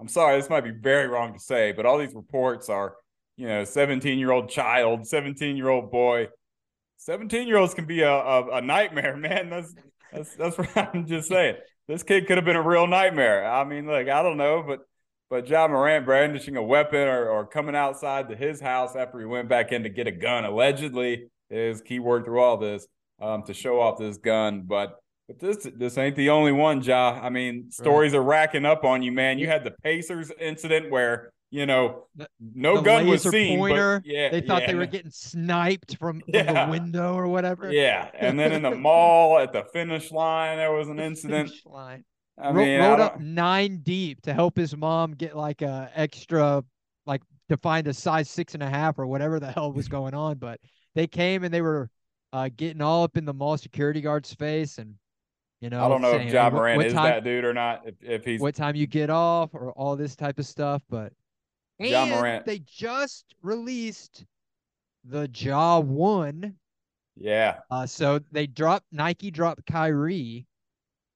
I'm 0.00 0.08
sorry, 0.08 0.36
this 0.36 0.50
might 0.50 0.64
be 0.64 0.72
very 0.72 1.06
wrong 1.06 1.32
to 1.34 1.38
say, 1.38 1.72
but 1.72 1.86
all 1.86 1.98
these 1.98 2.14
reports 2.14 2.68
are, 2.68 2.96
you 3.36 3.46
know, 3.46 3.64
17 3.64 4.18
year 4.18 4.32
old 4.32 4.50
child, 4.50 5.06
17 5.06 5.56
year 5.56 5.68
old 5.68 5.90
boy. 5.90 6.28
17 6.98 7.46
year 7.46 7.58
olds 7.58 7.74
can 7.74 7.86
be 7.86 8.02
a, 8.02 8.10
a, 8.10 8.56
a 8.56 8.60
nightmare, 8.60 9.16
man. 9.16 9.50
That's 9.50 9.74
that's 10.12 10.34
that's 10.36 10.58
what 10.58 10.76
I'm 10.94 11.06
just 11.06 11.28
saying. 11.28 11.56
This 11.86 12.02
kid 12.02 12.26
could 12.26 12.38
have 12.38 12.44
been 12.46 12.56
a 12.56 12.62
real 12.62 12.86
nightmare. 12.86 13.44
I 13.44 13.64
mean, 13.64 13.86
like 13.86 14.08
I 14.08 14.22
don't 14.22 14.38
know, 14.38 14.64
but 14.66 14.80
but 15.28 15.48
Ja 15.48 15.68
Morant 15.68 16.04
brandishing 16.04 16.56
a 16.56 16.62
weapon 16.62 17.08
or, 17.08 17.28
or 17.28 17.46
coming 17.46 17.74
outside 17.74 18.28
to 18.28 18.36
his 18.36 18.60
house 18.60 18.96
after 18.96 19.18
he 19.18 19.24
went 19.26 19.48
back 19.48 19.72
in 19.72 19.82
to 19.82 19.88
get 19.88 20.06
a 20.06 20.12
gun, 20.12 20.44
allegedly 20.44 21.28
is 21.50 21.82
key 21.82 21.98
word 21.98 22.24
through 22.24 22.40
all 22.40 22.56
this 22.56 22.86
um, 23.20 23.42
to 23.44 23.52
show 23.52 23.80
off 23.80 23.98
this 23.98 24.16
gun. 24.16 24.62
But 24.62 24.96
but 25.28 25.38
this 25.38 25.68
this 25.76 25.98
ain't 25.98 26.16
the 26.16 26.30
only 26.30 26.52
one, 26.52 26.82
Ja. 26.82 27.20
I 27.22 27.28
mean, 27.28 27.70
stories 27.70 28.12
right. 28.12 28.18
are 28.18 28.22
racking 28.22 28.64
up 28.64 28.84
on 28.84 29.02
you, 29.02 29.12
man. 29.12 29.38
You 29.38 29.46
had 29.46 29.64
the 29.64 29.74
Pacers 29.82 30.32
incident 30.40 30.90
where 30.90 31.33
you 31.50 31.66
know 31.66 32.06
no 32.40 32.76
the 32.76 32.82
gun 32.82 33.06
was 33.06 33.22
seen. 33.22 33.58
Pointer, 33.58 34.00
but 34.00 34.10
yeah, 34.10 34.28
they 34.30 34.40
thought 34.40 34.62
yeah. 34.62 34.68
they 34.68 34.74
were 34.74 34.86
getting 34.86 35.10
sniped 35.10 35.96
from, 35.98 36.20
from 36.32 36.46
the 36.46 36.66
window 36.68 37.14
or 37.14 37.28
whatever. 37.28 37.72
Yeah, 37.72 38.10
and 38.14 38.38
then 38.38 38.52
in 38.52 38.62
the 38.62 38.74
mall 38.74 39.38
at 39.38 39.52
the 39.52 39.64
finish 39.72 40.10
line, 40.10 40.58
there 40.58 40.72
was 40.72 40.88
an 40.88 40.98
incident. 41.00 41.48
Finish 41.48 41.66
line. 41.66 42.04
I 42.36 42.48
Ro- 42.48 42.54
mean, 42.54 42.80
rode 42.80 42.96
don't- 42.96 43.00
up 43.00 43.20
nine 43.20 43.80
deep 43.82 44.22
to 44.22 44.34
help 44.34 44.56
his 44.56 44.76
mom 44.76 45.12
get 45.12 45.36
like 45.36 45.62
a 45.62 45.90
extra, 45.94 46.64
like 47.06 47.22
to 47.48 47.56
find 47.56 47.86
a 47.86 47.94
size 47.94 48.28
six 48.28 48.54
and 48.54 48.62
a 48.62 48.68
half 48.68 48.98
or 48.98 49.06
whatever 49.06 49.38
the 49.38 49.52
hell 49.52 49.72
was 49.72 49.88
going 49.88 50.14
on. 50.14 50.38
But 50.38 50.58
they 50.94 51.06
came 51.06 51.44
and 51.44 51.54
they 51.54 51.62
were 51.62 51.90
uh, 52.32 52.48
getting 52.56 52.82
all 52.82 53.04
up 53.04 53.16
in 53.16 53.24
the 53.24 53.34
mall 53.34 53.56
security 53.56 54.00
guard's 54.00 54.34
face, 54.34 54.78
and 54.78 54.94
you 55.60 55.70
know, 55.70 55.84
I 55.84 55.88
don't 55.88 56.02
know 56.02 56.12
saying, 56.12 56.26
if 56.26 56.32
John 56.32 56.52
what 56.52 56.84
is 56.84 56.92
time, 56.92 57.04
that 57.04 57.24
dude 57.24 57.44
or 57.44 57.54
not. 57.54 57.82
If, 57.86 57.94
if 58.02 58.24
he's 58.24 58.40
what 58.40 58.56
time 58.56 58.74
you 58.74 58.88
get 58.88 59.08
off 59.08 59.50
or 59.54 59.70
all 59.72 59.94
this 59.94 60.16
type 60.16 60.40
of 60.40 60.46
stuff. 60.46 60.82
But 60.90 61.12
And 61.92 62.10
Morant. 62.10 62.46
they 62.46 62.58
just 62.60 63.34
released 63.42 64.24
the 65.04 65.28
Ja 65.34 65.80
One. 65.80 66.58
yeah, 67.16 67.60
Uh, 67.70 67.86
so 67.86 68.18
they 68.30 68.46
dropped 68.46 68.86
Nike 68.92 69.30
dropped 69.30 69.66
Kyrie, 69.66 70.46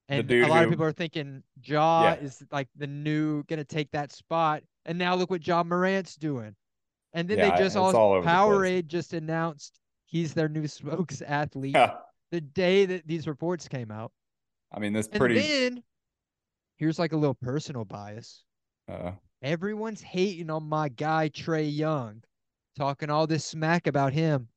and 0.09 0.31
a 0.31 0.47
lot 0.49 0.65
of 0.65 0.71
people 0.71 0.85
are 0.85 0.93
thinking 0.93 1.43
Ja 1.63 2.05
Yeah. 2.05 2.15
is 2.15 2.45
like 2.51 2.69
the 2.77 2.87
new 2.87 3.43
gonna 3.45 3.65
take 3.65 3.91
that 3.93 4.13
spot. 4.13 4.63
And 4.87 4.99
now 4.99 5.15
look 5.15 5.31
what 5.31 5.47
Ja 5.47 5.63
Morant's 5.63 6.17
doing. 6.17 6.57
And 7.13 7.29
then 7.29 7.39
Yeah, 7.39 7.51
they 7.51 7.59
just 7.59 7.77
all 7.77 7.93
place. 8.23 8.29
Powerade 8.29 8.87
just 8.87 9.13
announced 9.13 9.81
he's 10.07 10.35
their 10.35 10.49
new 10.49 10.67
spokes 10.69 11.23
athlete 11.23 11.77
I 11.77 11.97
the 12.31 12.41
day 12.41 12.87
that 12.87 13.07
these 13.07 13.27
reports 13.29 13.69
came 13.69 13.91
out. 13.91 14.13
I 14.73 14.79
mean, 14.81 14.93
that's 14.93 15.09
And 15.09 15.21
pretty. 15.21 15.41
then 15.41 15.83
here's 16.79 16.99
like 16.99 17.13
a 17.13 17.17
little 17.17 17.35
personal 17.35 17.85
bias. 17.85 18.45
uh, 18.89 19.13
Everyone's 19.43 20.01
hating 20.01 20.51
on 20.51 20.65
my 20.65 20.89
guy 20.89 21.29
Trae 21.29 21.75
Young, 21.75 22.23
talking 22.77 23.11
all 23.11 23.27
this 23.27 23.45
smack 23.45 23.87
about 23.87 24.13
him. 24.13 24.49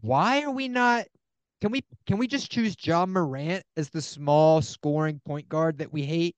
Why 0.00 0.42
are 0.42 0.50
we 0.50 0.68
not? 0.68 1.06
Can 1.60 1.72
we 1.72 1.82
can 2.06 2.18
we 2.18 2.26
just 2.28 2.50
choose 2.50 2.76
Ja 2.80 3.04
Morant 3.04 3.64
as 3.76 3.90
the 3.90 4.00
small 4.00 4.62
scoring 4.62 5.20
point 5.24 5.48
guard 5.48 5.78
that 5.78 5.92
we 5.92 6.02
hate? 6.02 6.36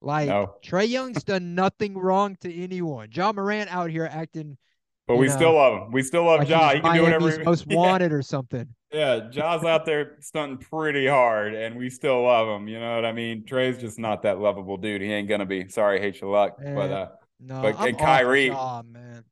Like 0.00 0.28
No. 0.28 0.54
Trae 0.64 0.88
Young's 0.88 1.24
done 1.24 1.54
nothing 1.54 1.96
wrong 1.96 2.36
to 2.42 2.54
anyone. 2.54 3.08
Ja 3.12 3.32
Morant 3.32 3.74
out 3.74 3.90
here 3.90 4.08
acting 4.10 4.58
but 5.06 5.16
we 5.16 5.28
know, 5.28 5.36
still 5.36 5.48
uh, 5.50 5.52
love 5.52 5.82
him. 5.82 5.92
We 5.92 6.02
still 6.02 6.24
love 6.24 6.40
like 6.40 6.48
Ja. 6.48 6.74
He 6.74 6.80
can 6.80 6.94
do 6.96 7.02
whatever. 7.02 7.20
Miami's 7.20 7.38
he- 7.38 7.44
most 7.44 7.66
yeah, 7.68 7.76
wanted 7.76 8.12
or 8.12 8.22
something. 8.22 8.68
Yeah, 8.92 9.28
Ja's 9.30 9.64
out 9.64 9.84
there 9.84 10.16
stunting 10.20 10.58
pretty 10.58 11.06
hard, 11.06 11.54
and 11.54 11.76
we 11.76 11.90
still 11.90 12.22
love 12.22 12.48
him. 12.48 12.68
You 12.68 12.78
know 12.78 12.94
what 12.94 13.04
I 13.04 13.12
mean? 13.12 13.44
Trae's 13.44 13.78
just 13.78 13.98
not 13.98 14.22
that 14.22 14.38
lovable 14.38 14.76
dude. 14.76 15.02
He 15.02 15.12
ain't 15.12 15.28
gonna 15.28 15.44
be. 15.46 15.68
Sorry, 15.68 16.00
hate 16.00 16.20
your 16.20 16.30
luck, 16.30 16.56
but 16.58 16.90
Eh. 16.90 16.94
uh, 16.94 17.08
No, 17.40 17.62
But- 17.62 17.78
I'm 17.80 17.88
and 17.88 17.98
Kyrie- 17.98 18.50
off 18.50 18.84
Ja, 18.86 18.90
man. 18.90 19.24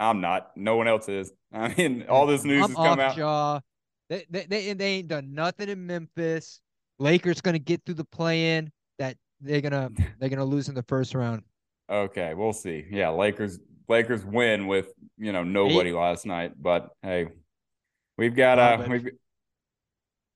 I'm 0.00 0.20
not. 0.20 0.56
No 0.56 0.76
one 0.76 0.88
else 0.88 1.08
is. 1.08 1.32
I 1.52 1.72
mean, 1.74 2.04
all 2.08 2.26
this 2.26 2.42
news 2.44 2.64
I'm 2.64 2.70
has 2.70 2.76
come 2.76 3.00
out. 3.00 3.16
Ja. 3.16 3.60
They, 4.08 4.26
they 4.30 4.46
they 4.46 4.72
they 4.72 4.86
ain't 4.94 5.08
done 5.08 5.32
nothing 5.34 5.68
in 5.68 5.86
Memphis. 5.86 6.60
Lakers 6.98 7.40
gonna 7.40 7.58
get 7.60 7.82
through 7.84 7.94
the 7.96 8.04
play-in. 8.04 8.72
That 8.98 9.16
they're 9.40 9.60
gonna 9.60 9.90
they're 10.18 10.28
gonna 10.30 10.44
lose 10.44 10.68
in 10.68 10.74
the 10.74 10.82
first 10.84 11.14
round. 11.14 11.42
Okay, 11.90 12.34
we'll 12.34 12.52
see. 12.52 12.84
Yeah, 12.90 13.10
Lakers 13.10 13.60
Lakers 13.88 14.24
win 14.24 14.66
with 14.66 14.92
you 15.18 15.32
know 15.32 15.44
nobody 15.44 15.92
last 15.92 16.26
night, 16.26 16.52
but 16.60 16.90
hey, 17.02 17.28
we've 18.18 18.34
got 18.34 18.58
uh 18.58 18.84
we've 18.88 19.10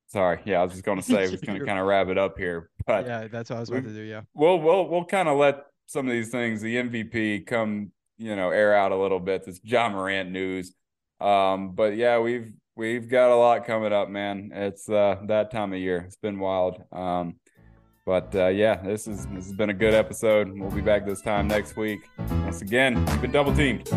sorry, 0.09 0.41
yeah, 0.45 0.61
I 0.61 0.65
was 0.65 0.73
just 0.73 0.85
gonna 0.85 1.03
say 1.03 1.27
I 1.27 1.31
was 1.31 1.41
gonna 1.47 1.65
kind 1.65 1.79
of 1.79 1.87
wrap 1.87 2.09
it 2.09 2.19
up 2.19 2.39
here, 2.39 2.71
but 2.87 3.07
yeah, 3.07 3.29
that's 3.29 3.51
what 3.51 3.57
I 3.57 3.61
was 3.61 3.69
about 3.69 3.85
to 3.85 3.95
do. 3.95 4.03
Yeah. 4.03 4.23
we'll 4.35 4.59
we'll 4.59 4.89
we'll 4.89 5.05
kind 5.05 5.29
of 5.29 5.39
let 5.39 5.65
some 5.87 6.07
of 6.07 6.13
these 6.13 6.31
things, 6.31 6.61
the 6.61 6.77
MVP, 6.77 7.47
come 7.47 7.93
you 8.19 8.35
know 8.35 8.51
air 8.51 8.75
out 8.75 8.93
a 8.93 8.97
little 8.97 9.21
bit. 9.21 9.45
This 9.45 9.61
Ja 9.63 9.89
Morant 9.89 10.31
news, 10.31 10.75
um, 11.21 11.73
but 11.73 11.97
yeah, 11.97 12.19
we've 12.19 12.53
we've 12.77 13.09
got 13.09 13.31
a 13.31 13.37
lot 13.37 13.67
coming 13.67 13.93
up, 13.93 14.09
man. 14.09 14.51
It's 14.55 14.89
uh 14.89 15.17
that 15.27 15.51
time 15.51 15.73
of 15.73 15.79
year. 15.79 16.05
It's 16.07 16.17
been 16.17 16.39
wild. 16.39 16.83
Um, 16.93 17.37
but 18.07 18.33
uh, 18.37 18.47
yeah, 18.47 18.77
this 18.77 19.09
is 19.09 19.27
this 19.27 19.47
has 19.47 19.53
been 19.53 19.71
a 19.71 19.75
good 19.75 19.93
episode. 19.93 20.53
We'll 20.57 20.71
be 20.71 20.81
back 20.81 21.05
this 21.05 21.21
time 21.21 21.49
next 21.49 21.77
week. 21.77 22.09
Once 22.31 22.63
again, 22.63 22.97
you've 22.97 23.21
been 23.21 23.33
double 23.33 23.55
teamed. 23.55 23.91